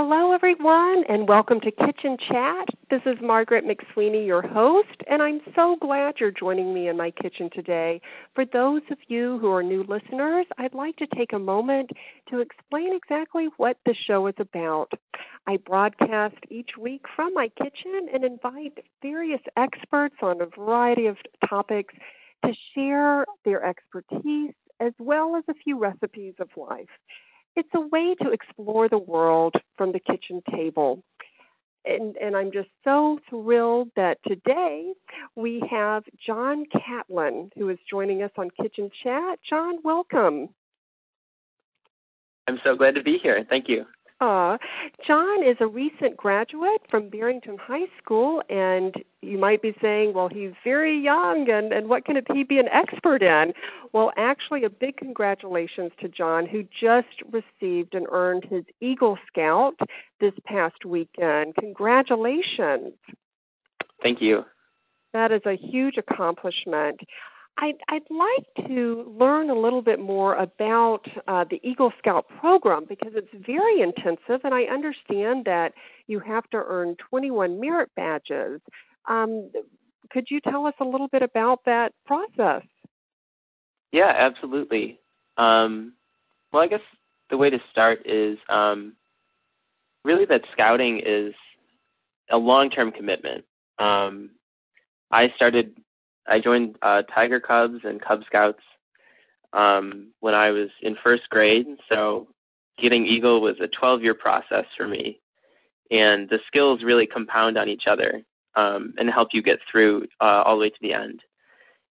Hello, 0.00 0.30
everyone, 0.30 1.02
and 1.08 1.26
welcome 1.26 1.58
to 1.58 1.72
Kitchen 1.72 2.16
Chat. 2.28 2.68
This 2.88 3.00
is 3.04 3.16
Margaret 3.20 3.64
McSweeney, 3.64 4.24
your 4.24 4.46
host, 4.46 4.96
and 5.10 5.20
I'm 5.20 5.40
so 5.56 5.74
glad 5.80 6.14
you're 6.20 6.30
joining 6.30 6.72
me 6.72 6.86
in 6.86 6.96
my 6.96 7.10
kitchen 7.10 7.50
today. 7.52 8.00
For 8.36 8.44
those 8.44 8.82
of 8.92 8.98
you 9.08 9.40
who 9.40 9.50
are 9.50 9.60
new 9.60 9.82
listeners, 9.82 10.46
I'd 10.56 10.72
like 10.72 10.94
to 10.98 11.08
take 11.16 11.32
a 11.32 11.38
moment 11.40 11.90
to 12.30 12.38
explain 12.38 12.94
exactly 12.94 13.48
what 13.56 13.78
the 13.86 13.94
show 14.06 14.28
is 14.28 14.36
about. 14.38 14.92
I 15.48 15.56
broadcast 15.56 16.36
each 16.48 16.70
week 16.80 17.02
from 17.16 17.34
my 17.34 17.48
kitchen 17.60 18.08
and 18.14 18.22
invite 18.22 18.78
various 19.02 19.42
experts 19.56 20.14
on 20.22 20.40
a 20.40 20.46
variety 20.46 21.06
of 21.06 21.16
topics 21.50 21.94
to 22.44 22.52
share 22.72 23.24
their 23.44 23.66
expertise 23.66 24.54
as 24.78 24.92
well 25.00 25.34
as 25.34 25.42
a 25.50 25.54
few 25.54 25.76
recipes 25.76 26.34
of 26.38 26.50
life. 26.56 26.86
It's 27.58 27.68
a 27.74 27.80
way 27.80 28.14
to 28.22 28.30
explore 28.30 28.88
the 28.88 28.98
world 28.98 29.56
from 29.76 29.90
the 29.90 29.98
kitchen 29.98 30.44
table. 30.48 31.02
And, 31.84 32.16
and 32.16 32.36
I'm 32.36 32.52
just 32.52 32.68
so 32.84 33.18
thrilled 33.28 33.88
that 33.96 34.18
today 34.24 34.92
we 35.34 35.60
have 35.68 36.04
Jon 36.24 36.66
Catlin 36.70 37.50
who 37.56 37.68
is 37.68 37.78
joining 37.90 38.22
us 38.22 38.30
on 38.38 38.50
Kitchen 38.62 38.92
Chat. 39.02 39.40
Jon, 39.50 39.78
welcome. 39.82 40.50
I'm 42.46 42.60
so 42.62 42.76
glad 42.76 42.94
to 42.94 43.02
be 43.02 43.18
here. 43.20 43.44
Thank 43.50 43.68
you. 43.68 43.86
Uh, 44.20 44.58
Jon 45.06 45.44
is 45.44 45.56
a 45.60 45.66
recent 45.66 46.16
graduate 46.16 46.82
from 46.90 47.08
Barrington 47.08 47.56
High 47.56 47.86
School, 48.02 48.42
and 48.50 48.92
you 49.22 49.38
might 49.38 49.62
be 49.62 49.74
saying, 49.80 50.12
well, 50.12 50.28
he's 50.28 50.50
very 50.64 50.98
young, 50.98 51.48
and, 51.48 51.72
and 51.72 51.88
what 51.88 52.04
can 52.04 52.16
he 52.32 52.42
be 52.42 52.58
an 52.58 52.68
expert 52.68 53.22
in? 53.22 53.52
Well, 53.92 54.10
actually, 54.16 54.64
a 54.64 54.70
big 54.70 54.96
congratulations 54.96 55.92
to 56.00 56.08
Jon, 56.08 56.46
who 56.46 56.64
just 56.64 57.22
received 57.30 57.94
and 57.94 58.06
earned 58.10 58.44
his 58.50 58.64
Eagle 58.80 59.18
Scout 59.28 59.78
this 60.20 60.34
past 60.44 60.84
weekend. 60.84 61.54
Congratulations. 61.54 62.94
Thank 64.02 64.20
you. 64.20 64.44
That 65.12 65.30
is 65.32 65.42
a 65.46 65.56
huge 65.56 65.94
accomplishment. 65.96 67.00
I'd, 67.60 67.74
I'd 67.88 68.02
like 68.08 68.68
to 68.68 69.14
learn 69.18 69.50
a 69.50 69.58
little 69.58 69.82
bit 69.82 69.98
more 69.98 70.36
about 70.36 71.00
uh, 71.26 71.44
the 71.50 71.60
Eagle 71.68 71.92
Scout 71.98 72.26
program 72.40 72.84
because 72.88 73.12
it's 73.16 73.46
very 73.46 73.80
intensive, 73.80 74.42
and 74.44 74.54
I 74.54 74.62
understand 74.64 75.44
that 75.46 75.72
you 76.06 76.20
have 76.20 76.48
to 76.50 76.56
earn 76.56 76.96
21 77.10 77.60
merit 77.60 77.90
badges. 77.96 78.60
Um, 79.08 79.50
could 80.10 80.26
you 80.30 80.40
tell 80.40 80.66
us 80.66 80.74
a 80.80 80.84
little 80.84 81.08
bit 81.08 81.22
about 81.22 81.64
that 81.66 81.92
process? 82.06 82.62
Yeah, 83.92 84.12
absolutely. 84.16 85.00
Um, 85.36 85.94
well, 86.52 86.62
I 86.62 86.68
guess 86.68 86.80
the 87.28 87.36
way 87.36 87.50
to 87.50 87.58
start 87.72 88.06
is 88.06 88.38
um, 88.48 88.94
really 90.04 90.26
that 90.26 90.42
scouting 90.52 91.02
is 91.04 91.34
a 92.30 92.36
long 92.36 92.70
term 92.70 92.92
commitment. 92.92 93.44
Um, 93.78 94.30
I 95.10 95.32
started 95.34 95.74
I 96.28 96.40
joined 96.40 96.76
uh, 96.82 97.02
Tiger 97.14 97.40
Cubs 97.40 97.80
and 97.84 98.00
Cub 98.00 98.20
Scouts 98.26 98.62
um, 99.52 100.12
when 100.20 100.34
I 100.34 100.50
was 100.50 100.68
in 100.82 100.96
first 101.02 101.28
grade. 101.30 101.66
So 101.88 102.28
getting 102.80 103.06
Eagle 103.06 103.40
was 103.40 103.56
a 103.60 103.68
12 103.68 104.02
year 104.02 104.14
process 104.14 104.64
for 104.76 104.86
me. 104.86 105.20
And 105.90 106.28
the 106.28 106.38
skills 106.46 106.82
really 106.84 107.06
compound 107.06 107.56
on 107.56 107.68
each 107.68 107.84
other 107.90 108.22
um, 108.54 108.94
and 108.98 109.08
help 109.08 109.28
you 109.32 109.42
get 109.42 109.58
through 109.70 110.06
uh, 110.20 110.42
all 110.44 110.56
the 110.56 110.62
way 110.62 110.70
to 110.70 110.76
the 110.82 110.92
end. 110.92 111.20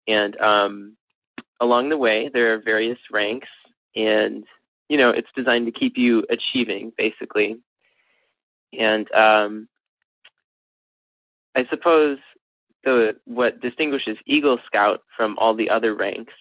And 0.06 0.41
um, 0.41 0.96
along 1.61 1.89
the 1.89 1.96
way, 1.96 2.30
there 2.33 2.55
are 2.55 2.62
various 2.62 2.98
ranks, 3.11 3.48
and 3.94 4.44
you 4.89 4.96
know 4.96 5.11
it's 5.11 5.28
designed 5.36 5.67
to 5.67 5.78
keep 5.78 5.96
you 5.96 6.24
achieving, 6.30 6.92
basically. 6.96 7.58
And 8.72 9.11
um, 9.12 9.69
I 11.55 11.67
suppose 11.70 12.19
the 12.84 13.16
what 13.25 13.61
distinguishes 13.61 14.16
Eagle 14.27 14.58
Scout 14.66 15.02
from 15.16 15.38
all 15.38 15.55
the 15.55 15.70
other 15.70 15.95
ranks, 15.95 16.34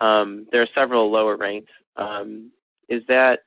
um, 0.00 0.46
there 0.50 0.62
are 0.62 0.68
several 0.74 1.10
lower 1.10 1.36
ranks, 1.36 1.70
um, 1.96 2.50
is 2.88 3.02
that 3.08 3.40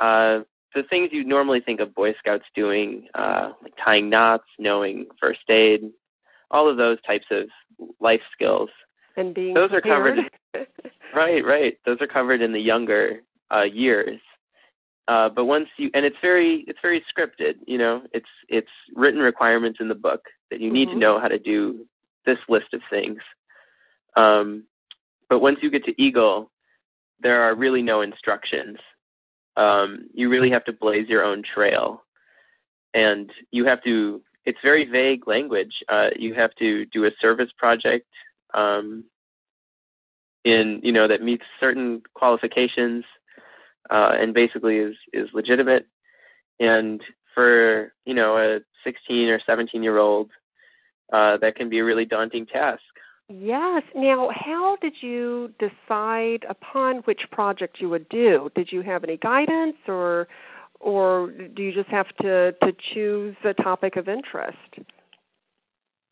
uh, 0.00 0.40
the 0.74 0.82
things 0.88 1.10
you 1.12 1.24
normally 1.24 1.60
think 1.60 1.80
of 1.80 1.94
Boy 1.94 2.14
Scouts 2.18 2.44
doing, 2.54 3.08
uh, 3.14 3.52
like 3.62 3.74
tying 3.82 4.10
knots, 4.10 4.44
knowing 4.58 5.06
first 5.20 5.48
aid, 5.48 5.82
all 6.50 6.68
of 6.68 6.76
those 6.76 6.98
types 7.06 7.26
of 7.30 7.48
life 8.00 8.20
skills. 8.32 8.70
And 9.16 9.34
being 9.34 9.54
those 9.54 9.70
prepared. 9.70 10.18
are 10.18 10.30
covered. 10.54 10.68
right, 11.14 11.44
right. 11.44 11.78
Those 11.86 11.98
are 12.00 12.06
covered 12.06 12.42
in 12.42 12.52
the 12.52 12.60
younger 12.60 13.22
uh, 13.52 13.62
years. 13.62 14.20
Uh, 15.06 15.28
but 15.28 15.44
once 15.44 15.68
you 15.76 15.90
and 15.92 16.06
it's 16.06 16.16
very 16.22 16.64
it's 16.66 16.78
very 16.80 17.04
scripted 17.14 17.56
you 17.66 17.76
know 17.76 18.00
it's 18.14 18.28
it's 18.48 18.70
written 18.94 19.20
requirements 19.20 19.78
in 19.78 19.88
the 19.88 19.94
book 19.94 20.22
that 20.54 20.60
you 20.60 20.72
need 20.72 20.88
mm-hmm. 20.88 20.98
to 20.98 21.00
know 21.00 21.20
how 21.20 21.28
to 21.28 21.38
do 21.38 21.86
this 22.26 22.38
list 22.48 22.72
of 22.72 22.80
things 22.88 23.18
um, 24.16 24.64
but 25.28 25.40
once 25.40 25.58
you 25.62 25.70
get 25.70 25.84
to 25.84 26.02
eagle 26.02 26.50
there 27.20 27.42
are 27.42 27.54
really 27.54 27.82
no 27.82 28.00
instructions 28.00 28.78
um, 29.56 30.08
you 30.14 30.28
really 30.28 30.50
have 30.50 30.64
to 30.64 30.72
blaze 30.72 31.08
your 31.08 31.24
own 31.24 31.42
trail 31.42 32.02
and 32.92 33.30
you 33.50 33.64
have 33.66 33.82
to 33.82 34.22
it's 34.44 34.58
very 34.62 34.84
vague 34.84 35.26
language 35.26 35.74
uh, 35.88 36.08
you 36.16 36.34
have 36.34 36.54
to 36.54 36.86
do 36.86 37.04
a 37.04 37.10
service 37.20 37.50
project 37.58 38.06
um, 38.54 39.04
in 40.44 40.80
you 40.82 40.92
know 40.92 41.08
that 41.08 41.22
meets 41.22 41.44
certain 41.58 42.02
qualifications 42.14 43.04
uh, 43.90 44.12
and 44.18 44.34
basically 44.34 44.78
is 44.78 44.96
is 45.12 45.28
legitimate. 45.32 45.86
And 46.60 47.02
for 47.34 47.92
you 48.04 48.14
know 48.14 48.36
a 48.36 48.60
16 48.84 49.28
or 49.28 49.40
17 49.44 49.82
year 49.82 49.98
old, 49.98 50.30
uh, 51.12 51.36
that 51.38 51.56
can 51.56 51.68
be 51.68 51.78
a 51.78 51.84
really 51.84 52.04
daunting 52.04 52.46
task. 52.46 52.82
Yes. 53.28 53.82
Now, 53.94 54.30
how 54.34 54.76
did 54.82 54.94
you 55.00 55.52
decide 55.58 56.44
upon 56.48 56.96
which 56.98 57.22
project 57.30 57.78
you 57.80 57.88
would 57.88 58.08
do? 58.08 58.50
Did 58.54 58.70
you 58.70 58.82
have 58.82 59.02
any 59.02 59.16
guidance, 59.16 59.76
or 59.88 60.28
or 60.80 61.30
do 61.30 61.62
you 61.62 61.72
just 61.72 61.88
have 61.88 62.08
to 62.20 62.52
to 62.52 62.72
choose 62.92 63.36
a 63.44 63.54
topic 63.54 63.96
of 63.96 64.08
interest? 64.08 64.58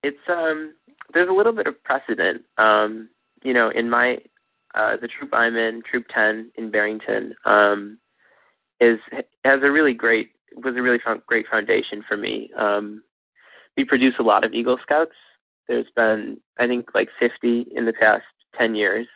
It's 0.03 0.17
um 0.29 0.75
there's 1.13 1.29
a 1.29 1.33
little 1.33 1.53
bit 1.53 1.67
of 1.67 1.83
precedent. 1.85 2.43
Um, 2.57 3.11
you 3.43 3.53
know, 3.53 3.69
in 3.69 3.91
my 3.91 4.19
uh, 4.75 4.97
the 4.97 5.09
troop 5.09 5.35
I'm 5.35 5.57
in, 5.57 5.83
Troop 5.89 6.07
10 6.15 6.53
in 6.57 6.71
Barrington, 6.71 7.35
um, 7.45 7.99
is 8.81 8.99
has 9.45 9.61
a 9.63 9.71
really 9.71 9.93
great 9.93 10.31
was 10.57 10.75
a 10.77 10.83
really 10.83 10.99
great 11.27 11.47
foundation 11.51 12.03
for 12.07 12.17
me. 12.17 12.51
Um, 12.59 13.03
we 13.77 13.85
produce 13.85 14.15
a 14.19 14.23
lot 14.23 14.45
of 14.45 14.53
Eagle 14.53 14.79
Scouts. 14.83 15.13
There's 15.69 15.87
been 15.95 16.39
I 16.59 16.67
think 16.67 16.95
like 16.95 17.09
50 17.19 17.67
in 17.75 17.87
the 17.87 17.93
past 17.93 18.25
10 18.59 18.75
years. 18.75 19.07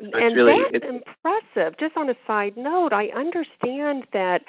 So 0.00 0.10
and 0.14 0.36
really, 0.36 0.62
that's 0.72 0.84
impressive. 0.84 1.78
Just 1.78 1.96
on 1.96 2.08
a 2.08 2.14
side 2.26 2.56
note, 2.56 2.92
I 2.92 3.08
understand 3.08 4.06
that 4.12 4.42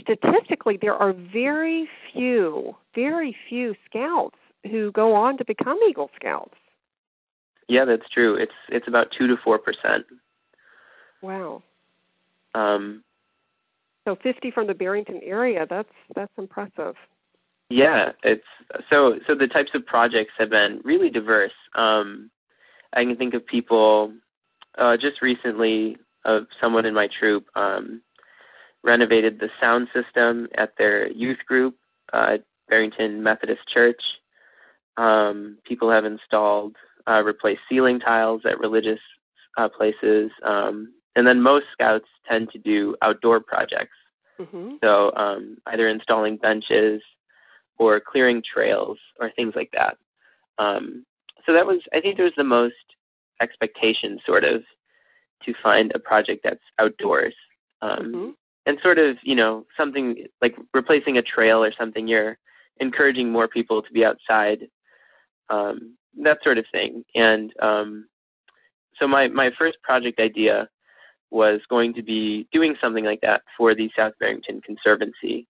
statistically 0.00 0.78
there 0.80 0.94
are 0.94 1.12
very 1.12 1.88
few, 2.12 2.76
very 2.94 3.36
few 3.48 3.74
scouts 3.88 4.36
who 4.70 4.92
go 4.92 5.14
on 5.14 5.36
to 5.38 5.44
become 5.44 5.78
Eagle 5.88 6.10
Scouts. 6.16 6.54
Yeah, 7.68 7.84
that's 7.84 8.08
true. 8.12 8.36
It's 8.36 8.52
it's 8.68 8.86
about 8.86 9.08
two 9.16 9.26
to 9.26 9.36
four 9.42 9.58
percent. 9.58 10.06
Wow. 11.22 11.62
Um, 12.54 13.02
so 14.04 14.16
fifty 14.22 14.50
from 14.50 14.66
the 14.66 14.74
Barrington 14.74 15.20
area. 15.24 15.66
That's 15.68 15.88
that's 16.14 16.32
impressive. 16.36 16.94
Yeah, 17.70 18.12
it's 18.22 18.44
so 18.90 19.18
so 19.26 19.34
the 19.34 19.46
types 19.46 19.70
of 19.74 19.86
projects 19.86 20.32
have 20.38 20.50
been 20.50 20.80
really 20.84 21.10
diverse. 21.10 21.52
Um, 21.74 22.30
I 22.92 23.04
can 23.04 23.16
think 23.16 23.34
of 23.34 23.46
people 23.46 24.12
uh, 24.78 24.96
just 24.96 25.22
recently 25.22 25.96
of 26.24 26.46
someone 26.60 26.86
in 26.86 26.94
my 26.94 27.08
troop 27.18 27.46
um, 27.56 28.02
renovated 28.82 29.40
the 29.40 29.48
sound 29.60 29.88
system 29.94 30.48
at 30.56 30.74
their 30.78 31.10
youth 31.10 31.38
group 31.46 31.76
uh, 32.12 32.34
at 32.34 32.44
Barrington 32.68 33.22
Methodist 33.22 33.62
Church. 33.72 34.00
Um, 34.96 35.58
people 35.64 35.90
have 35.90 36.04
installed 36.04 36.76
uh, 37.08 37.22
replace 37.22 37.58
ceiling 37.68 38.00
tiles 38.00 38.42
at 38.44 38.60
religious 38.60 39.00
uh, 39.56 39.68
places. 39.68 40.30
Um, 40.42 40.94
and 41.16 41.26
then 41.26 41.42
most 41.42 41.66
scouts 41.72 42.06
tend 42.28 42.50
to 42.50 42.58
do 42.58 42.96
outdoor 43.02 43.40
projects. 43.40 43.96
Mm-hmm. 44.40 44.76
So 44.82 45.12
um, 45.14 45.58
either 45.66 45.88
installing 45.88 46.36
benches 46.36 47.02
or 47.78 48.00
clearing 48.00 48.42
trails 48.42 48.98
or 49.20 49.30
things 49.30 49.54
like 49.56 49.70
that. 49.72 49.96
Um, 50.58 51.04
so 51.46 51.52
that 51.52 51.66
was, 51.66 51.80
I 51.92 52.00
think, 52.00 52.16
there 52.16 52.24
was 52.24 52.34
the 52.36 52.44
most 52.44 52.74
expectation, 53.40 54.18
sort 54.24 54.44
of, 54.44 54.62
to 55.44 55.54
find 55.62 55.92
a 55.94 55.98
project 55.98 56.40
that's 56.44 56.60
outdoors. 56.78 57.34
Um, 57.82 57.98
mm-hmm. 57.98 58.30
And 58.66 58.78
sort 58.82 58.98
of, 58.98 59.18
you 59.22 59.34
know, 59.34 59.66
something 59.76 60.26
like 60.40 60.56
replacing 60.72 61.18
a 61.18 61.22
trail 61.22 61.62
or 61.62 61.72
something, 61.78 62.08
you're 62.08 62.38
encouraging 62.80 63.30
more 63.30 63.46
people 63.46 63.82
to 63.82 63.92
be 63.92 64.04
outside 64.06 64.68
um, 65.50 65.96
that 66.22 66.38
sort 66.42 66.56
of 66.56 66.64
thing. 66.72 67.04
And 67.14 67.52
um, 67.60 68.06
so 68.98 69.06
my 69.06 69.28
my 69.28 69.50
first 69.58 69.76
project 69.82 70.18
idea 70.18 70.68
was 71.30 71.60
going 71.68 71.92
to 71.94 72.02
be 72.02 72.48
doing 72.52 72.76
something 72.80 73.04
like 73.04 73.20
that 73.20 73.42
for 73.58 73.74
the 73.74 73.90
South 73.96 74.12
Barrington 74.18 74.62
Conservancy, 74.62 75.46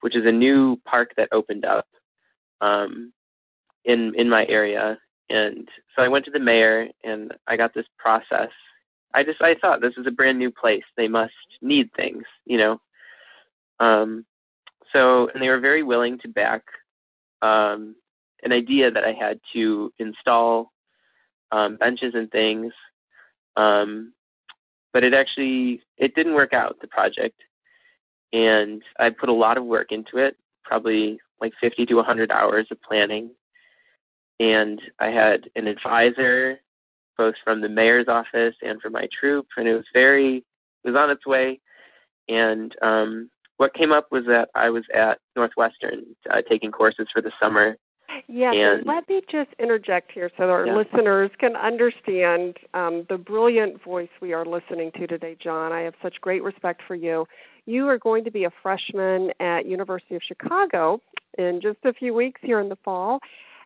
which 0.00 0.16
is 0.16 0.26
a 0.26 0.32
new 0.32 0.76
park 0.84 1.12
that 1.16 1.28
opened 1.32 1.64
up 1.64 1.86
um, 2.60 3.12
in 3.84 4.14
in 4.16 4.28
my 4.28 4.46
area. 4.46 4.98
And 5.28 5.68
so 5.94 6.02
I 6.02 6.08
went 6.08 6.24
to 6.26 6.30
the 6.30 6.38
mayor 6.38 6.88
and 7.02 7.32
I 7.46 7.56
got 7.56 7.74
this 7.74 7.86
process. 7.98 8.50
I 9.14 9.24
just 9.24 9.40
I 9.40 9.54
thought 9.54 9.80
this 9.80 9.94
is 9.96 10.06
a 10.06 10.12
brand 10.12 10.38
new 10.38 10.50
place. 10.50 10.84
They 10.96 11.08
must 11.08 11.32
need 11.62 11.90
things, 11.94 12.24
you 12.44 12.58
know. 12.58 12.80
Um, 13.80 14.24
so 14.92 15.28
and 15.28 15.42
they 15.42 15.48
were 15.48 15.60
very 15.60 15.82
willing 15.82 16.18
to 16.20 16.28
back 16.28 16.62
um, 17.42 17.96
an 18.42 18.52
idea 18.52 18.90
that 18.90 19.04
I 19.04 19.12
had 19.12 19.40
to 19.54 19.92
install 19.98 20.72
um, 21.52 21.76
benches 21.76 22.14
and 22.14 22.30
things. 22.30 22.72
Um, 23.56 24.12
but 24.92 25.04
it 25.04 25.14
actually 25.14 25.82
it 25.98 26.14
didn't 26.14 26.34
work 26.34 26.52
out 26.52 26.76
the 26.80 26.88
project, 26.88 27.40
and 28.32 28.82
I 28.98 29.10
put 29.10 29.28
a 29.28 29.34
lot 29.34 29.58
of 29.58 29.64
work 29.64 29.92
into 29.92 30.18
it, 30.18 30.36
probably 30.64 31.20
like 31.40 31.52
50 31.60 31.86
to 31.86 31.94
100 31.94 32.30
hours 32.30 32.66
of 32.70 32.82
planning, 32.82 33.30
and 34.40 34.80
I 34.98 35.08
had 35.08 35.50
an 35.54 35.66
advisor, 35.66 36.60
both 37.16 37.34
from 37.42 37.60
the 37.60 37.68
mayor's 37.68 38.08
office 38.08 38.54
and 38.62 38.80
from 38.80 38.92
my 38.92 39.08
troop, 39.18 39.46
and 39.56 39.68
it 39.68 39.74
was 39.74 39.86
very 39.92 40.44
it 40.84 40.90
was 40.90 40.96
on 40.96 41.10
its 41.10 41.26
way, 41.26 41.60
and 42.28 42.74
um, 42.82 43.30
what 43.56 43.74
came 43.74 43.92
up 43.92 44.08
was 44.12 44.24
that 44.26 44.48
I 44.54 44.70
was 44.70 44.84
at 44.94 45.18
Northwestern 45.34 46.04
uh, 46.30 46.42
taking 46.48 46.70
courses 46.70 47.08
for 47.12 47.22
the 47.22 47.32
summer. 47.40 47.76
Yeah, 48.28 48.52
and, 48.52 48.86
let 48.86 49.08
me 49.08 49.20
just 49.30 49.50
interject 49.58 50.12
here 50.12 50.30
so 50.36 50.44
our 50.44 50.66
Yeah. 50.66 50.76
listeners 50.76 51.30
can 51.38 51.56
understand 51.56 52.56
um, 52.72 53.04
the 53.08 53.18
brilliant 53.18 53.82
voice 53.82 54.08
we 54.20 54.32
are 54.32 54.44
listening 54.44 54.92
to 54.92 55.06
today, 55.06 55.36
Jon. 55.38 55.72
I 55.72 55.80
have 55.80 55.94
such 56.02 56.20
great 56.20 56.42
respect 56.42 56.82
for 56.86 56.94
you. 56.94 57.26
You 57.66 57.88
are 57.88 57.98
going 57.98 58.24
to 58.24 58.30
be 58.30 58.44
a 58.44 58.50
freshman 58.62 59.32
at 59.40 59.66
University 59.66 60.14
of 60.14 60.22
Chicago 60.26 61.00
in 61.36 61.60
just 61.60 61.78
a 61.84 61.92
few 61.92 62.14
weeks 62.14 62.40
here 62.42 62.60
in 62.60 62.68
the 62.68 62.76
fall. 62.84 63.20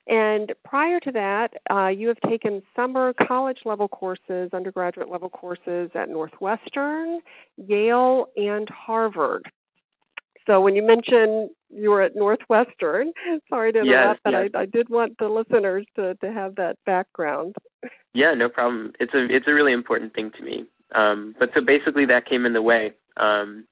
And 0.06 0.52
prior 0.64 0.98
to 1.00 1.12
that, 1.12 1.52
uh, 1.70 1.88
you 1.88 2.08
have 2.08 2.20
taken 2.28 2.62
summer 2.74 3.12
college 3.12 3.58
level 3.64 3.86
courses, 3.86 4.50
undergraduate 4.52 5.10
level 5.10 5.28
courses 5.28 5.90
at 5.94 6.08
Northwestern, 6.08 7.20
Yale, 7.56 8.26
and 8.36 8.68
Harvard. 8.70 9.50
So 10.46 10.60
when 10.60 10.74
you 10.74 10.82
mentioned 10.84 11.50
you 11.68 11.90
were 11.90 12.02
at 12.02 12.16
Northwestern, 12.16 13.12
sorry 13.48 13.72
to 13.72 13.78
Yes, 13.80 13.86
interrupt, 13.86 14.20
but 14.24 14.32
yes. 14.32 14.50
I, 14.54 14.60
I 14.60 14.66
did 14.66 14.88
want 14.88 15.16
the 15.18 15.28
listeners 15.28 15.86
to, 15.96 16.14
to 16.16 16.32
have 16.32 16.56
that 16.56 16.76
background. 16.86 17.54
Yeah, 18.14 18.34
no 18.34 18.48
problem. 18.48 18.92
It's 18.98 19.14
a 19.14 19.26
it's 19.30 19.46
a 19.46 19.54
really 19.54 19.72
important 19.72 20.14
thing 20.14 20.32
to 20.36 20.42
me. 20.42 20.64
Um, 20.92 21.36
but 21.38 21.50
so 21.54 21.60
basically, 21.60 22.06
that 22.06 22.26
came 22.26 22.46
in 22.46 22.52
the 22.52 22.62
way. 22.62 22.92
Um, 23.16 23.66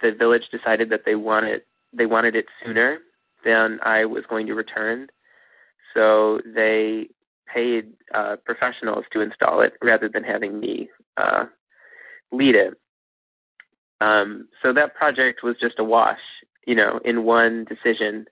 the 0.00 0.12
village 0.12 0.44
decided 0.50 0.90
that 0.90 1.04
they 1.04 1.14
wanted 1.14 1.62
they 1.92 2.06
wanted 2.06 2.36
it 2.36 2.46
sooner 2.64 2.98
than 3.44 3.78
I 3.82 4.04
was 4.04 4.24
going 4.28 4.46
to 4.48 4.54
return, 4.54 5.08
so 5.94 6.40
they 6.44 7.08
paid 7.52 7.92
uh, 8.14 8.36
professionals 8.44 9.04
to 9.12 9.20
install 9.20 9.60
it 9.60 9.74
rather 9.82 10.08
than 10.08 10.24
having 10.24 10.58
me 10.58 10.88
uh, 11.16 11.44
lead 12.32 12.54
it. 12.54 12.74
Um, 14.00 14.48
so 14.62 14.72
that 14.72 14.94
project 14.94 15.42
was 15.42 15.56
just 15.60 15.78
a 15.78 15.84
wash. 15.84 16.20
You 16.66 16.74
know, 16.74 17.00
in 17.04 17.24
one 17.24 17.64
decision, 17.64 18.26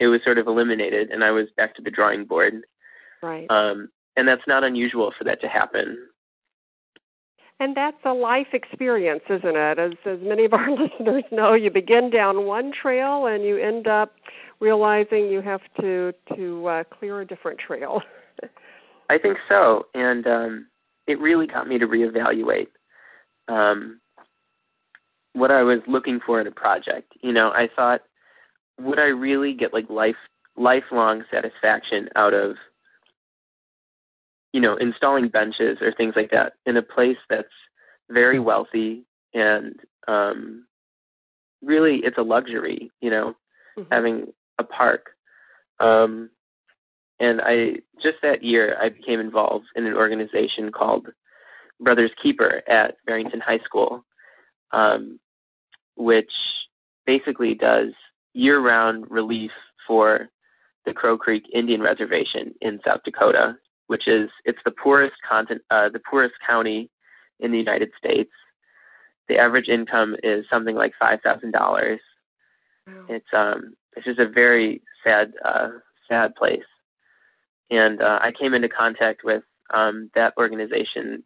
it 0.00 0.06
was 0.06 0.20
sort 0.24 0.38
of 0.38 0.46
eliminated, 0.46 1.10
and 1.10 1.22
I 1.22 1.30
was 1.30 1.46
back 1.56 1.76
to 1.76 1.82
the 1.82 1.90
drawing 1.90 2.24
board. 2.24 2.62
Right. 3.22 3.46
Um, 3.50 3.90
and 4.16 4.26
that's 4.26 4.46
not 4.46 4.64
unusual 4.64 5.12
for 5.16 5.24
that 5.24 5.40
to 5.42 5.48
happen. 5.48 5.96
And 7.62 7.76
that's 7.76 8.04
a 8.04 8.12
life 8.12 8.48
experience, 8.52 9.22
isn't 9.30 9.56
it? 9.56 9.78
As 9.78 9.92
as 10.04 10.18
many 10.20 10.46
of 10.46 10.52
our 10.52 10.68
listeners 10.76 11.22
know, 11.30 11.54
you 11.54 11.70
begin 11.70 12.10
down 12.10 12.44
one 12.44 12.72
trail 12.72 13.26
and 13.26 13.44
you 13.44 13.56
end 13.56 13.86
up 13.86 14.10
realizing 14.58 15.30
you 15.30 15.42
have 15.42 15.60
to 15.80 16.12
to 16.34 16.66
uh, 16.66 16.84
clear 16.84 17.20
a 17.20 17.24
different 17.24 17.60
trail. 17.60 18.02
I 19.10 19.18
think 19.18 19.38
so, 19.48 19.86
and 19.94 20.26
um, 20.26 20.66
it 21.06 21.20
really 21.20 21.46
got 21.46 21.68
me 21.68 21.78
to 21.78 21.86
reevaluate 21.86 22.66
um, 23.46 24.00
what 25.32 25.52
I 25.52 25.62
was 25.62 25.82
looking 25.86 26.18
for 26.26 26.40
in 26.40 26.48
a 26.48 26.52
project. 26.52 27.12
You 27.22 27.32
know, 27.32 27.50
I 27.50 27.68
thought, 27.76 28.00
would 28.80 28.98
I 28.98 29.06
really 29.06 29.54
get 29.54 29.72
like 29.72 29.88
life 29.88 30.16
lifelong 30.56 31.22
satisfaction 31.30 32.08
out 32.16 32.34
of, 32.34 32.56
you 34.52 34.60
know, 34.60 34.76
installing 34.76 35.28
benches 35.28 35.78
or 35.80 35.92
things 35.92 36.14
like 36.16 36.30
that 36.30 36.54
in 36.66 36.76
a 36.76 36.82
place 36.82 37.16
that's 37.30 37.48
very 38.10 38.38
wealthy 38.38 39.04
and 39.32 39.80
um, 40.08 40.66
really 41.62 42.00
it's 42.04 42.18
a 42.18 42.22
luxury. 42.22 42.90
You 43.00 43.10
know, 43.10 43.36
Mhm. 43.78 43.86
having 43.90 44.34
a 44.58 44.64
park. 44.64 45.16
Um, 45.80 46.28
and 47.18 47.40
I 47.42 47.76
just 48.02 48.20
that 48.22 48.42
year 48.42 48.76
I 48.80 48.90
became 48.90 49.20
involved 49.20 49.66
in 49.74 49.86
an 49.86 49.94
organization 49.94 50.70
called 50.72 51.08
Brothers 51.80 52.10
Keeper 52.22 52.62
at 52.68 52.96
Barrington 53.06 53.40
High 53.40 53.60
School, 53.60 54.04
um, 54.72 55.18
which 55.96 56.32
basically 57.06 57.54
does 57.54 57.92
year-round 58.34 59.10
relief 59.10 59.52
for 59.86 60.28
the 60.84 60.92
Crow 60.92 61.16
Creek 61.16 61.44
Indian 61.52 61.80
Reservation 61.80 62.54
in 62.60 62.80
South 62.84 63.00
Dakota, 63.04 63.56
which 63.92 64.08
is 64.08 64.30
it's 64.46 64.64
the 64.64 64.70
poorest 64.70 65.16
content, 65.28 65.60
uh, 65.70 65.90
the 65.90 66.00
poorest 66.10 66.32
county 66.48 66.88
in 67.40 67.52
the 67.52 67.58
United 67.58 67.90
States. 67.98 68.30
The 69.28 69.36
average 69.36 69.68
income 69.68 70.16
is 70.22 70.46
something 70.48 70.74
like 70.74 70.94
five 70.98 71.20
thousand 71.20 71.52
dollars. 71.52 72.00
Wow. 72.86 73.04
It's 73.10 73.32
um 73.34 73.74
it's 73.94 74.06
just 74.06 74.18
a 74.18 74.26
very 74.26 74.80
sad 75.04 75.34
uh 75.44 75.68
sad 76.08 76.34
place. 76.36 76.70
And 77.70 78.00
uh, 78.00 78.18
I 78.22 78.32
came 78.32 78.54
into 78.54 78.70
contact 78.70 79.20
with 79.24 79.42
um 79.74 80.10
that 80.14 80.32
organization 80.38 81.22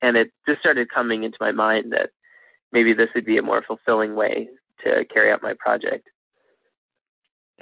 and 0.00 0.16
it 0.16 0.32
just 0.48 0.60
started 0.60 0.88
coming 0.88 1.22
into 1.22 1.36
my 1.38 1.52
mind 1.52 1.92
that 1.92 2.08
maybe 2.72 2.94
this 2.94 3.10
would 3.14 3.26
be 3.26 3.36
a 3.36 3.42
more 3.42 3.62
fulfilling 3.66 4.14
way 4.14 4.48
to 4.84 5.04
carry 5.12 5.30
out 5.30 5.42
my 5.42 5.52
project. 5.58 6.08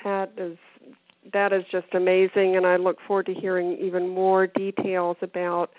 That 0.04 0.30
is 0.36 0.58
that 1.32 1.52
is 1.52 1.64
just 1.70 1.86
amazing, 1.94 2.56
and 2.56 2.66
I 2.66 2.76
look 2.76 2.98
forward 3.06 3.26
to 3.26 3.34
hearing 3.34 3.78
even 3.80 4.08
more 4.08 4.46
details 4.46 5.16
about 5.22 5.70